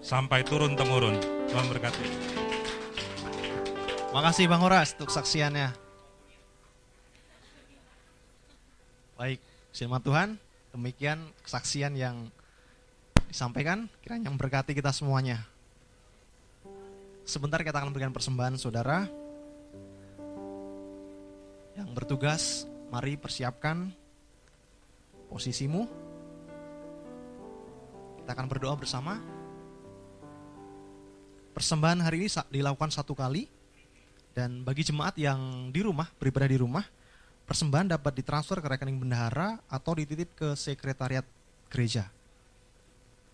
sampai 0.00 0.42
turun 0.42 0.74
temurun. 0.74 1.16
Tuhan 1.52 1.66
berkati. 1.68 2.06
Makasih 4.16 4.46
Bang 4.46 4.62
Horas 4.62 4.94
untuk 4.96 5.10
saksiannya. 5.10 5.74
Baik, 9.14 9.38
firman 9.70 10.02
Tuhan, 10.02 10.28
demikian 10.74 11.22
kesaksian 11.46 11.94
yang 11.94 12.26
disampaikan, 13.30 13.86
kiranya 14.02 14.30
memberkati 14.30 14.74
kita 14.74 14.90
semuanya. 14.90 15.53
Sebentar 17.24 17.64
kita 17.64 17.80
akan 17.80 17.88
memberikan 17.88 18.12
persembahan 18.12 18.60
saudara. 18.60 19.08
Yang 21.72 21.88
bertugas, 21.96 22.42
mari 22.92 23.16
persiapkan 23.16 23.88
posisimu. 25.32 25.88
Kita 28.20 28.30
akan 28.36 28.46
berdoa 28.46 28.76
bersama. 28.76 29.16
Persembahan 31.56 32.04
hari 32.04 32.24
ini 32.24 32.28
dilakukan 32.52 32.92
satu 32.92 33.16
kali. 33.16 33.48
Dan 34.36 34.60
bagi 34.60 34.84
jemaat 34.84 35.16
yang 35.16 35.72
di 35.72 35.80
rumah, 35.80 36.10
beribadah 36.20 36.50
di 36.50 36.60
rumah, 36.60 36.84
persembahan 37.48 37.96
dapat 37.96 38.20
ditransfer 38.20 38.60
ke 38.60 38.68
rekening 38.68 39.00
bendahara 39.00 39.64
atau 39.70 39.96
dititip 39.96 40.36
ke 40.36 40.48
sekretariat 40.58 41.24
gereja. 41.72 42.10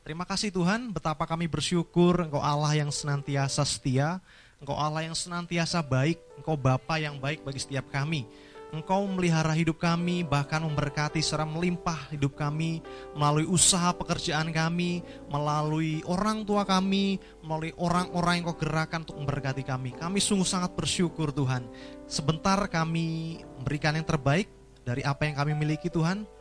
Terima 0.00 0.24
kasih 0.24 0.48
Tuhan, 0.48 0.96
betapa 0.96 1.28
kami 1.28 1.44
bersyukur 1.44 2.24
Engkau 2.24 2.40
Allah 2.40 2.72
yang 2.72 2.88
senantiasa 2.88 3.60
setia, 3.68 4.16
Engkau 4.56 4.72
Allah 4.72 5.04
yang 5.04 5.12
senantiasa 5.12 5.84
baik, 5.84 6.16
Engkau 6.40 6.56
Bapa 6.56 6.96
yang 6.96 7.20
baik 7.20 7.44
bagi 7.44 7.60
setiap 7.60 7.84
kami. 7.92 8.24
Engkau 8.72 9.04
memelihara 9.04 9.52
hidup 9.52 9.76
kami, 9.82 10.24
bahkan 10.24 10.62
memberkati 10.64 11.20
secara 11.20 11.44
melimpah 11.44 12.08
hidup 12.14 12.32
kami 12.38 12.80
melalui 13.12 13.44
usaha 13.44 13.92
pekerjaan 13.92 14.48
kami, 14.54 15.04
melalui 15.28 16.00
orang 16.08 16.48
tua 16.48 16.62
kami, 16.64 17.20
melalui 17.44 17.76
orang-orang 17.76 18.40
yang 18.40 18.44
kau 18.48 18.62
gerakan 18.62 19.04
untuk 19.04 19.20
memberkati 19.20 19.66
kami. 19.66 19.90
Kami 19.98 20.16
sungguh 20.22 20.48
sangat 20.48 20.72
bersyukur 20.72 21.28
Tuhan. 21.34 21.66
Sebentar 22.06 22.56
kami 22.72 23.42
memberikan 23.58 23.98
yang 23.98 24.06
terbaik 24.06 24.48
dari 24.80 25.04
apa 25.04 25.28
yang 25.28 25.36
kami 25.36 25.52
miliki 25.58 25.92
Tuhan. 25.92 26.39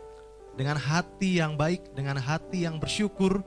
Dengan 0.60 0.76
hati 0.76 1.40
yang 1.40 1.56
baik, 1.56 1.96
dengan 1.96 2.20
hati 2.20 2.68
yang 2.68 2.84
bersyukur, 2.84 3.40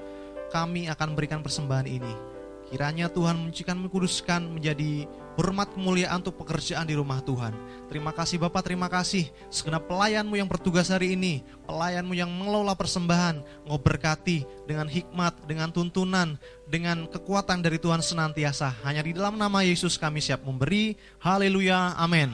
kami 0.49 0.89
akan 0.89 1.13
memberikan 1.13 1.45
persembahan 1.45 1.85
ini. 1.85 2.33
Kiranya 2.73 3.13
Tuhan 3.13 3.37
mencikan 3.37 3.77
mengkuduskan 3.77 4.49
menjadi 4.49 5.05
hormat 5.37 5.77
kemuliaan 5.77 6.25
untuk 6.25 6.41
pekerjaan 6.41 6.89
di 6.89 6.97
rumah 6.97 7.21
Tuhan. 7.21 7.53
Terima 7.93 8.17
kasih 8.17 8.41
Bapak, 8.41 8.65
terima 8.65 8.89
kasih 8.89 9.29
segenap 9.53 9.85
pelayanmu 9.93 10.41
yang 10.41 10.49
bertugas 10.49 10.89
hari 10.89 11.13
ini, 11.13 11.45
pelayanmu 11.69 12.17
yang 12.17 12.33
mengelola 12.33 12.73
persembahan, 12.73 13.45
engkau 13.69 13.77
berkati 13.77 14.49
dengan 14.65 14.89
hikmat, 14.89 15.37
dengan 15.45 15.69
tuntunan, 15.69 16.41
dengan 16.65 17.05
kekuatan 17.13 17.61
dari 17.61 17.77
Tuhan 17.77 18.01
senantiasa. 18.01 18.73
Hanya 18.89 19.05
di 19.05 19.13
dalam 19.13 19.37
nama 19.37 19.61
Yesus 19.61 20.01
kami 20.01 20.25
siap 20.25 20.41
memberi. 20.49 20.97
Haleluya, 21.21 21.93
amin. 22.01 22.33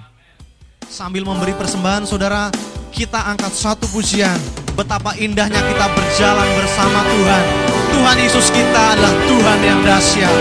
Sambil 0.87 1.27
memberi 1.27 1.59
persembahan 1.59 2.07
saudara, 2.07 2.47
kita 2.93 3.21
angkat 3.21 3.53
satu 3.53 3.85
pujian. 3.93 4.37
Betapa 4.77 5.15
indahnya 5.19 5.59
kita 5.59 5.87
berjalan 5.93 6.49
bersama 6.57 7.01
Tuhan. 7.05 7.45
Tuhan 7.93 8.17
Yesus 8.23 8.47
kita 8.55 8.83
adalah 8.95 9.15
Tuhan 9.27 9.59
yang 9.65 9.81
dahsyat. 9.83 10.37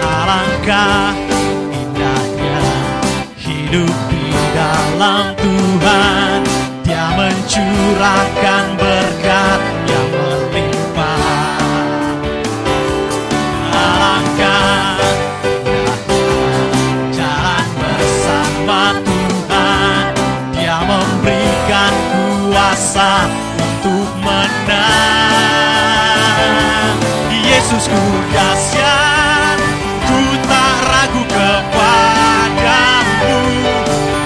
Alangkah 0.00 1.12
indahnya 1.74 2.62
hidup 3.36 3.94
di 4.08 4.26
dalam 4.54 5.34
Tuhan. 5.34 6.38
Dia 6.86 7.06
mencurahkan 7.18 8.64
berkat 8.78 9.79
kuasa 22.80 23.28
untuk 23.60 24.08
menang. 24.24 24.56
Yesusku 27.28 28.00
dahsyat, 28.32 29.60
ku 30.08 30.16
tak 30.48 30.80
ragu 30.88 31.20
kepadamu. 31.28 32.72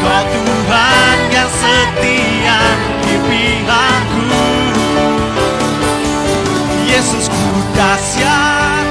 Kau 0.07 0.23
Tuhan 0.31 1.19
yang 1.35 1.51
setia 1.51 2.63
di 3.03 3.19
pihakku. 3.27 4.23
Yesusku 6.87 7.59
dahsyat, 7.75 8.87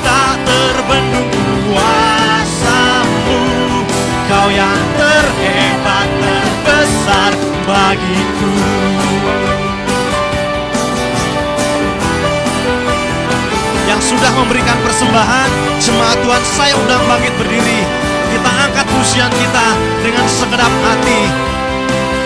tak 0.00 0.40
terbendung 0.40 1.28
kuasamu. 1.68 3.44
Kau 4.24 4.48
yang 4.48 4.80
terhebat, 4.96 6.08
terbesar 6.64 7.36
bagiku. 7.68 8.71
Sudah 14.12 14.32
memberikan 14.44 14.76
persembahan, 14.84 15.48
jemaat 15.80 16.20
Tuhan 16.20 16.44
saya 16.44 16.76
undang 16.76 17.00
bangkit 17.08 17.32
berdiri. 17.40 17.80
Kita 18.28 18.50
angkat 18.68 18.86
pujian 18.92 19.32
kita 19.32 19.66
dengan 20.04 20.26
segenap 20.28 20.72
hati. 20.84 21.22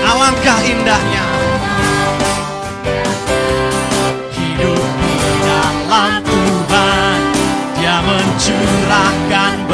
Alangkah 0.02 0.58
indahnya. 0.66 1.24
Hidup 4.34 4.82
di 4.98 5.14
dalam 5.46 6.10
Tuhan, 6.26 7.18
Dia 7.78 7.96
mencurahkan 8.02 9.65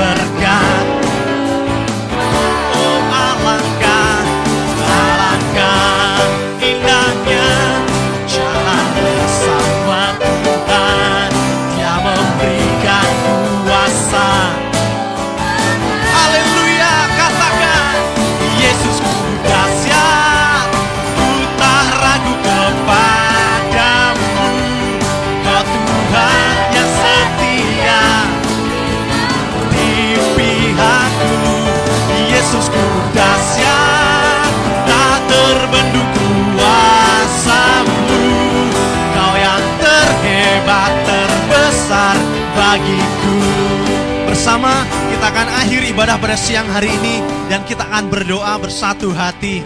ibadah 46.02 46.18
pada 46.18 46.34
siang 46.34 46.66
hari 46.66 46.90
ini 46.90 47.22
dan 47.46 47.62
kita 47.62 47.86
akan 47.86 48.10
berdoa 48.10 48.58
bersatu 48.58 49.14
hati. 49.14 49.62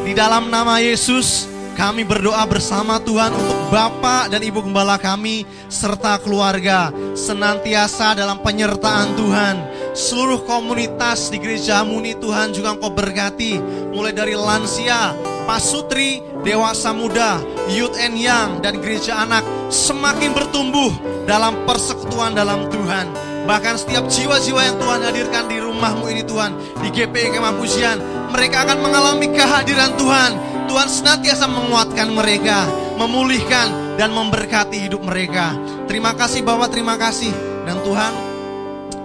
Di 0.00 0.16
dalam 0.16 0.48
nama 0.48 0.80
Yesus, 0.80 1.44
kami 1.76 2.00
berdoa 2.00 2.48
bersama 2.48 2.96
Tuhan 2.96 3.28
untuk 3.28 3.68
Bapak 3.68 4.32
dan 4.32 4.40
Ibu 4.40 4.64
Gembala 4.64 4.96
kami 4.96 5.44
serta 5.68 6.16
keluarga 6.24 6.88
senantiasa 7.12 8.16
dalam 8.16 8.40
penyertaan 8.40 9.20
Tuhan. 9.20 9.56
Seluruh 9.92 10.48
komunitas 10.48 11.28
di 11.28 11.36
gerejamu 11.36 12.00
ini 12.00 12.16
Tuhan 12.16 12.56
juga 12.56 12.80
Engkau 12.80 12.96
berkati 12.96 13.60
mulai 13.92 14.16
dari 14.16 14.32
lansia, 14.32 15.12
pasutri, 15.44 16.24
dewasa 16.40 16.96
muda, 16.96 17.44
youth 17.68 18.00
and 18.00 18.16
young 18.16 18.64
dan 18.64 18.80
gereja 18.80 19.20
anak 19.20 19.44
semakin 19.68 20.32
bertumbuh 20.32 20.88
dalam 21.28 21.68
persekutuan 21.68 22.32
dalam 22.32 22.64
Tuhan. 22.72 23.33
Bahkan 23.44 23.74
setiap 23.76 24.08
jiwa-jiwa 24.08 24.60
yang 24.64 24.76
Tuhan 24.80 25.00
hadirkan 25.04 25.44
di 25.52 25.60
rumahmu 25.60 26.08
ini 26.08 26.24
Tuhan, 26.24 26.56
di 26.80 26.88
GPI 26.88 27.36
Kemah 27.36 27.54
Pujian, 27.60 28.00
mereka 28.32 28.64
akan 28.64 28.78
mengalami 28.80 29.28
kehadiran 29.36 29.92
Tuhan. 30.00 30.32
Tuhan 30.64 30.88
senantiasa 30.88 31.44
menguatkan 31.44 32.08
mereka, 32.08 32.64
memulihkan 32.96 34.00
dan 34.00 34.16
memberkati 34.16 34.88
hidup 34.88 35.04
mereka. 35.04 35.52
Terima 35.84 36.16
kasih 36.16 36.40
Bapak, 36.40 36.72
terima 36.72 36.96
kasih. 36.96 37.30
Dan 37.68 37.84
Tuhan, 37.84 38.12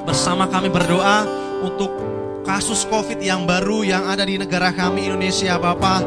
bersama 0.08 0.48
kami 0.48 0.72
berdoa 0.72 1.28
untuk 1.60 1.92
kasus 2.48 2.88
COVID 2.88 3.20
yang 3.20 3.44
baru 3.44 3.84
yang 3.84 4.08
ada 4.08 4.24
di 4.24 4.40
negara 4.40 4.72
kami 4.72 5.12
Indonesia 5.12 5.60
Bapak. 5.60 6.02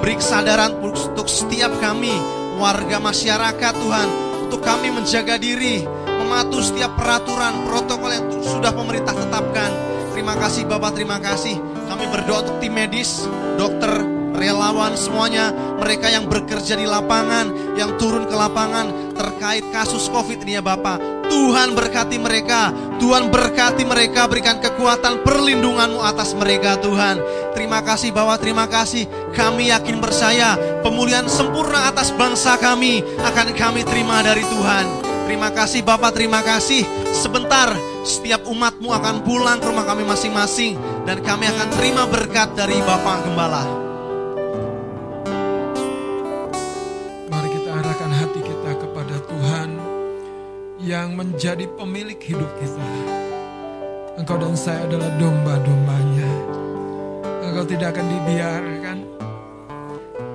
Beri 0.00 0.16
kesadaran 0.16 0.72
untuk 0.80 1.28
setiap 1.28 1.70
kami, 1.84 2.16
warga 2.56 2.96
masyarakat 2.96 3.72
Tuhan, 3.76 4.08
untuk 4.48 4.64
kami 4.64 4.88
menjaga 4.88 5.36
diri, 5.36 5.84
mematuhi 6.28 6.60
setiap 6.60 6.92
peraturan, 6.92 7.64
protokol 7.64 8.12
yang 8.12 8.28
sudah 8.44 8.70
pemerintah 8.76 9.16
tetapkan. 9.16 9.72
Terima 10.12 10.36
kasih 10.36 10.68
Bapak, 10.68 10.92
terima 10.92 11.16
kasih. 11.16 11.56
Kami 11.88 12.04
berdoa 12.12 12.44
untuk 12.44 12.60
tim 12.60 12.76
medis, 12.76 13.24
dokter, 13.56 13.88
relawan 14.36 14.92
semuanya, 14.92 15.50
mereka 15.80 16.12
yang 16.12 16.28
bekerja 16.28 16.76
di 16.76 16.84
lapangan, 16.84 17.74
yang 17.80 17.96
turun 17.96 18.28
ke 18.28 18.36
lapangan 18.36 19.16
terkait 19.16 19.64
kasus 19.72 20.06
COVID 20.12 20.44
ini 20.44 20.60
ya 20.60 20.62
Bapak. 20.62 21.00
Tuhan 21.28 21.76
berkati 21.76 22.16
mereka, 22.16 22.72
Tuhan 22.96 23.28
berkati 23.28 23.84
mereka, 23.84 24.28
berikan 24.28 24.60
kekuatan 24.60 25.24
perlindunganmu 25.24 26.00
atas 26.00 26.32
mereka 26.36 26.76
Tuhan. 26.80 27.20
Terima 27.56 27.80
kasih 27.80 28.12
Bapak, 28.12 28.40
terima 28.44 28.64
kasih. 28.68 29.08
Kami 29.32 29.72
yakin 29.72 29.96
percaya 30.00 30.56
pemulihan 30.84 31.24
sempurna 31.28 31.88
atas 31.88 32.12
bangsa 32.16 32.56
kami 32.60 33.00
akan 33.20 33.52
kami 33.56 33.80
terima 33.84 34.20
dari 34.24 34.44
Tuhan. 34.44 35.07
Terima 35.28 35.52
kasih 35.52 35.84
Bapak, 35.84 36.16
terima 36.16 36.40
kasih. 36.40 36.88
Sebentar, 37.12 37.68
setiap 38.00 38.48
umatmu 38.48 38.88
akan 38.88 39.28
pulang 39.28 39.60
ke 39.60 39.68
rumah 39.68 39.84
kami 39.84 40.08
masing-masing. 40.08 40.80
Dan 41.04 41.20
kami 41.20 41.44
akan 41.44 41.68
terima 41.76 42.08
berkat 42.08 42.56
dari 42.56 42.80
Bapak 42.80 43.28
Gembala. 43.28 43.68
Mari 47.28 47.48
kita 47.60 47.70
arahkan 47.76 48.08
hati 48.08 48.40
kita 48.40 48.72
kepada 48.80 49.16
Tuhan 49.28 49.68
yang 50.80 51.12
menjadi 51.12 51.68
pemilik 51.76 52.16
hidup 52.16 52.48
kita. 52.56 52.88
Engkau 54.16 54.40
dan 54.40 54.56
saya 54.56 54.88
adalah 54.88 55.12
domba-dombanya. 55.20 56.32
Engkau 57.44 57.68
tidak 57.68 57.92
akan 57.92 58.06
dibiarkan. 58.16 58.98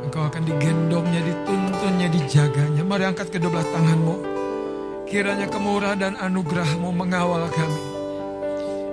Engkau 0.06 0.30
akan 0.30 0.44
digendongnya, 0.46 1.22
dituntunnya, 1.26 2.08
dijaganya. 2.14 2.86
Mari 2.86 3.10
angkat 3.10 3.34
kedua 3.34 3.58
belah 3.58 3.70
tanganmu. 3.74 4.33
Kiranya 5.14 5.46
kemurahan 5.46 6.02
dan 6.02 6.14
anugerahmu 6.18 6.90
mengawal 6.90 7.46
kami. 7.54 7.82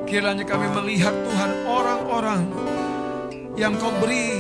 Kiranya 0.05 0.45
kami 0.45 0.69
melihat 0.69 1.17
Tuhan 1.17 1.65
orang-orang 1.65 2.45
yang 3.57 3.73
kau 3.81 3.89
beri 4.05 4.37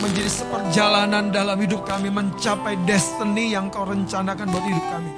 menjadi 0.00 0.32
seperjalanan 0.32 1.28
dalam 1.28 1.60
hidup 1.60 1.84
kami 1.84 2.08
mencapai 2.08 2.72
destiny 2.88 3.52
yang 3.52 3.68
kau 3.68 3.84
rencanakan 3.84 4.48
buat 4.48 4.64
hidup 4.64 4.86
kami. 4.88 5.10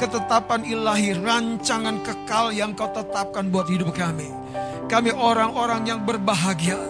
Ketetapan 0.00 0.60
ilahi, 0.64 1.20
rancangan 1.20 2.00
kekal 2.00 2.56
yang 2.56 2.72
kau 2.72 2.88
tetapkan 2.88 3.52
buat 3.52 3.68
hidup 3.68 3.92
kami. 3.92 4.32
Kami 4.88 5.12
orang-orang 5.12 5.84
yang 5.84 6.00
berbahagia. 6.00 6.80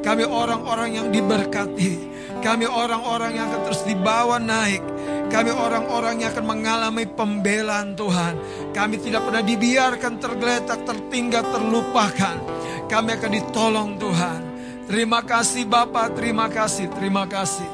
Kami 0.00 0.24
orang-orang 0.24 1.04
yang 1.04 1.12
diberkati. 1.12 2.16
Kami 2.46 2.62
orang-orang 2.62 3.42
yang 3.42 3.50
akan 3.50 3.60
terus 3.66 3.82
dibawa 3.82 4.38
naik. 4.38 4.78
Kami 5.26 5.50
orang-orang 5.50 6.22
yang 6.22 6.30
akan 6.30 6.46
mengalami 6.46 7.02
pembelaan 7.02 7.98
Tuhan. 7.98 8.38
Kami 8.70 9.02
tidak 9.02 9.26
pernah 9.26 9.42
dibiarkan 9.42 10.14
tergeletak, 10.22 10.86
tertinggal, 10.86 11.42
terlupakan. 11.50 12.38
Kami 12.86 13.18
akan 13.18 13.30
ditolong 13.34 13.90
Tuhan. 13.98 14.40
Terima 14.86 15.26
kasih 15.26 15.66
Bapak, 15.66 16.14
terima 16.14 16.46
kasih, 16.46 16.86
terima 16.94 17.26
kasih. 17.26 17.66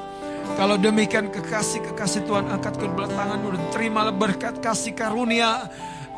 Kalau 0.57 0.81
demikian 0.81 1.29
kekasih-kekasih 1.29 2.25
Tuhan 2.25 2.49
angkat 2.49 2.81
kedua 2.81 3.05
tanganmu 3.13 3.53
dan 3.53 3.65
terimalah 3.77 4.17
berkat 4.17 4.57
kasih 4.65 4.97
karunia 4.97 5.69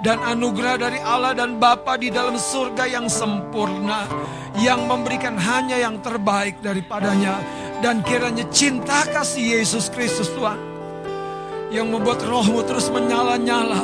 dan 0.06 0.22
anugerah 0.22 0.78
dari 0.78 1.02
Allah 1.02 1.34
dan 1.34 1.58
Bapa 1.58 1.98
di 1.98 2.14
dalam 2.14 2.38
surga 2.38 2.86
yang 2.86 3.10
sempurna 3.10 4.06
yang 4.62 4.86
memberikan 4.86 5.34
hanya 5.34 5.82
yang 5.82 5.98
terbaik 5.98 6.62
daripadanya 6.62 7.42
dan 7.80 8.04
kiranya 8.04 8.46
cinta 8.52 9.02
kasih 9.08 9.58
Yesus 9.58 9.90
Kristus 9.90 10.30
Tuhan 10.34 10.74
yang 11.74 11.90
membuat 11.90 12.22
rohmu 12.22 12.62
terus 12.62 12.86
menyala-nyala 12.94 13.82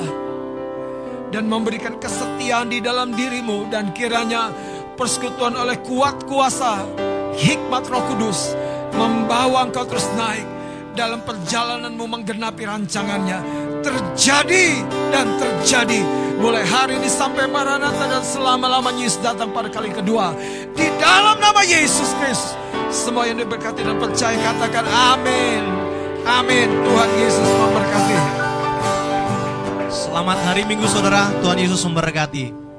dan 1.34 1.46
memberikan 1.46 1.98
kesetiaan 1.98 2.70
di 2.70 2.78
dalam 2.78 3.14
dirimu. 3.14 3.66
Dan 3.70 3.90
kiranya 3.90 4.54
persekutuan 4.94 5.58
oleh 5.58 5.78
kuat 5.82 6.22
kuasa 6.26 6.86
hikmat 7.34 7.86
roh 7.90 8.04
kudus 8.14 8.54
membawa 8.94 9.66
engkau 9.66 9.86
terus 9.86 10.06
naik 10.18 10.46
dalam 10.94 11.22
perjalananmu 11.26 12.04
menggenapi 12.04 12.62
rancangannya. 12.66 13.38
Terjadi 13.80 14.84
dan 15.08 15.26
terjadi 15.40 16.04
mulai 16.36 16.62
hari 16.68 17.00
ini 17.00 17.08
sampai 17.08 17.48
Maranatha 17.48 18.06
dan 18.12 18.20
selama-lamanya 18.20 19.08
Yesus 19.08 19.24
datang 19.24 19.56
pada 19.56 19.72
kali 19.72 19.88
kedua. 19.88 20.36
Di 20.76 20.86
dalam 21.00 21.40
nama 21.40 21.64
Yesus 21.64 22.12
Kristus 22.20 22.59
semua 22.90 23.26
yang 23.26 23.38
diberkati 23.38 23.86
dan 23.86 23.96
percaya 23.96 24.36
katakan 24.38 24.86
amin. 24.86 25.62
Amin. 26.26 26.68
Tuhan 26.68 27.10
Yesus 27.16 27.48
memberkati. 27.48 28.18
Selamat 29.90 30.38
hari 30.46 30.62
Minggu 30.68 30.86
saudara, 30.86 31.32
Tuhan 31.40 31.58
Yesus 31.58 31.80
memberkati. 31.86 32.69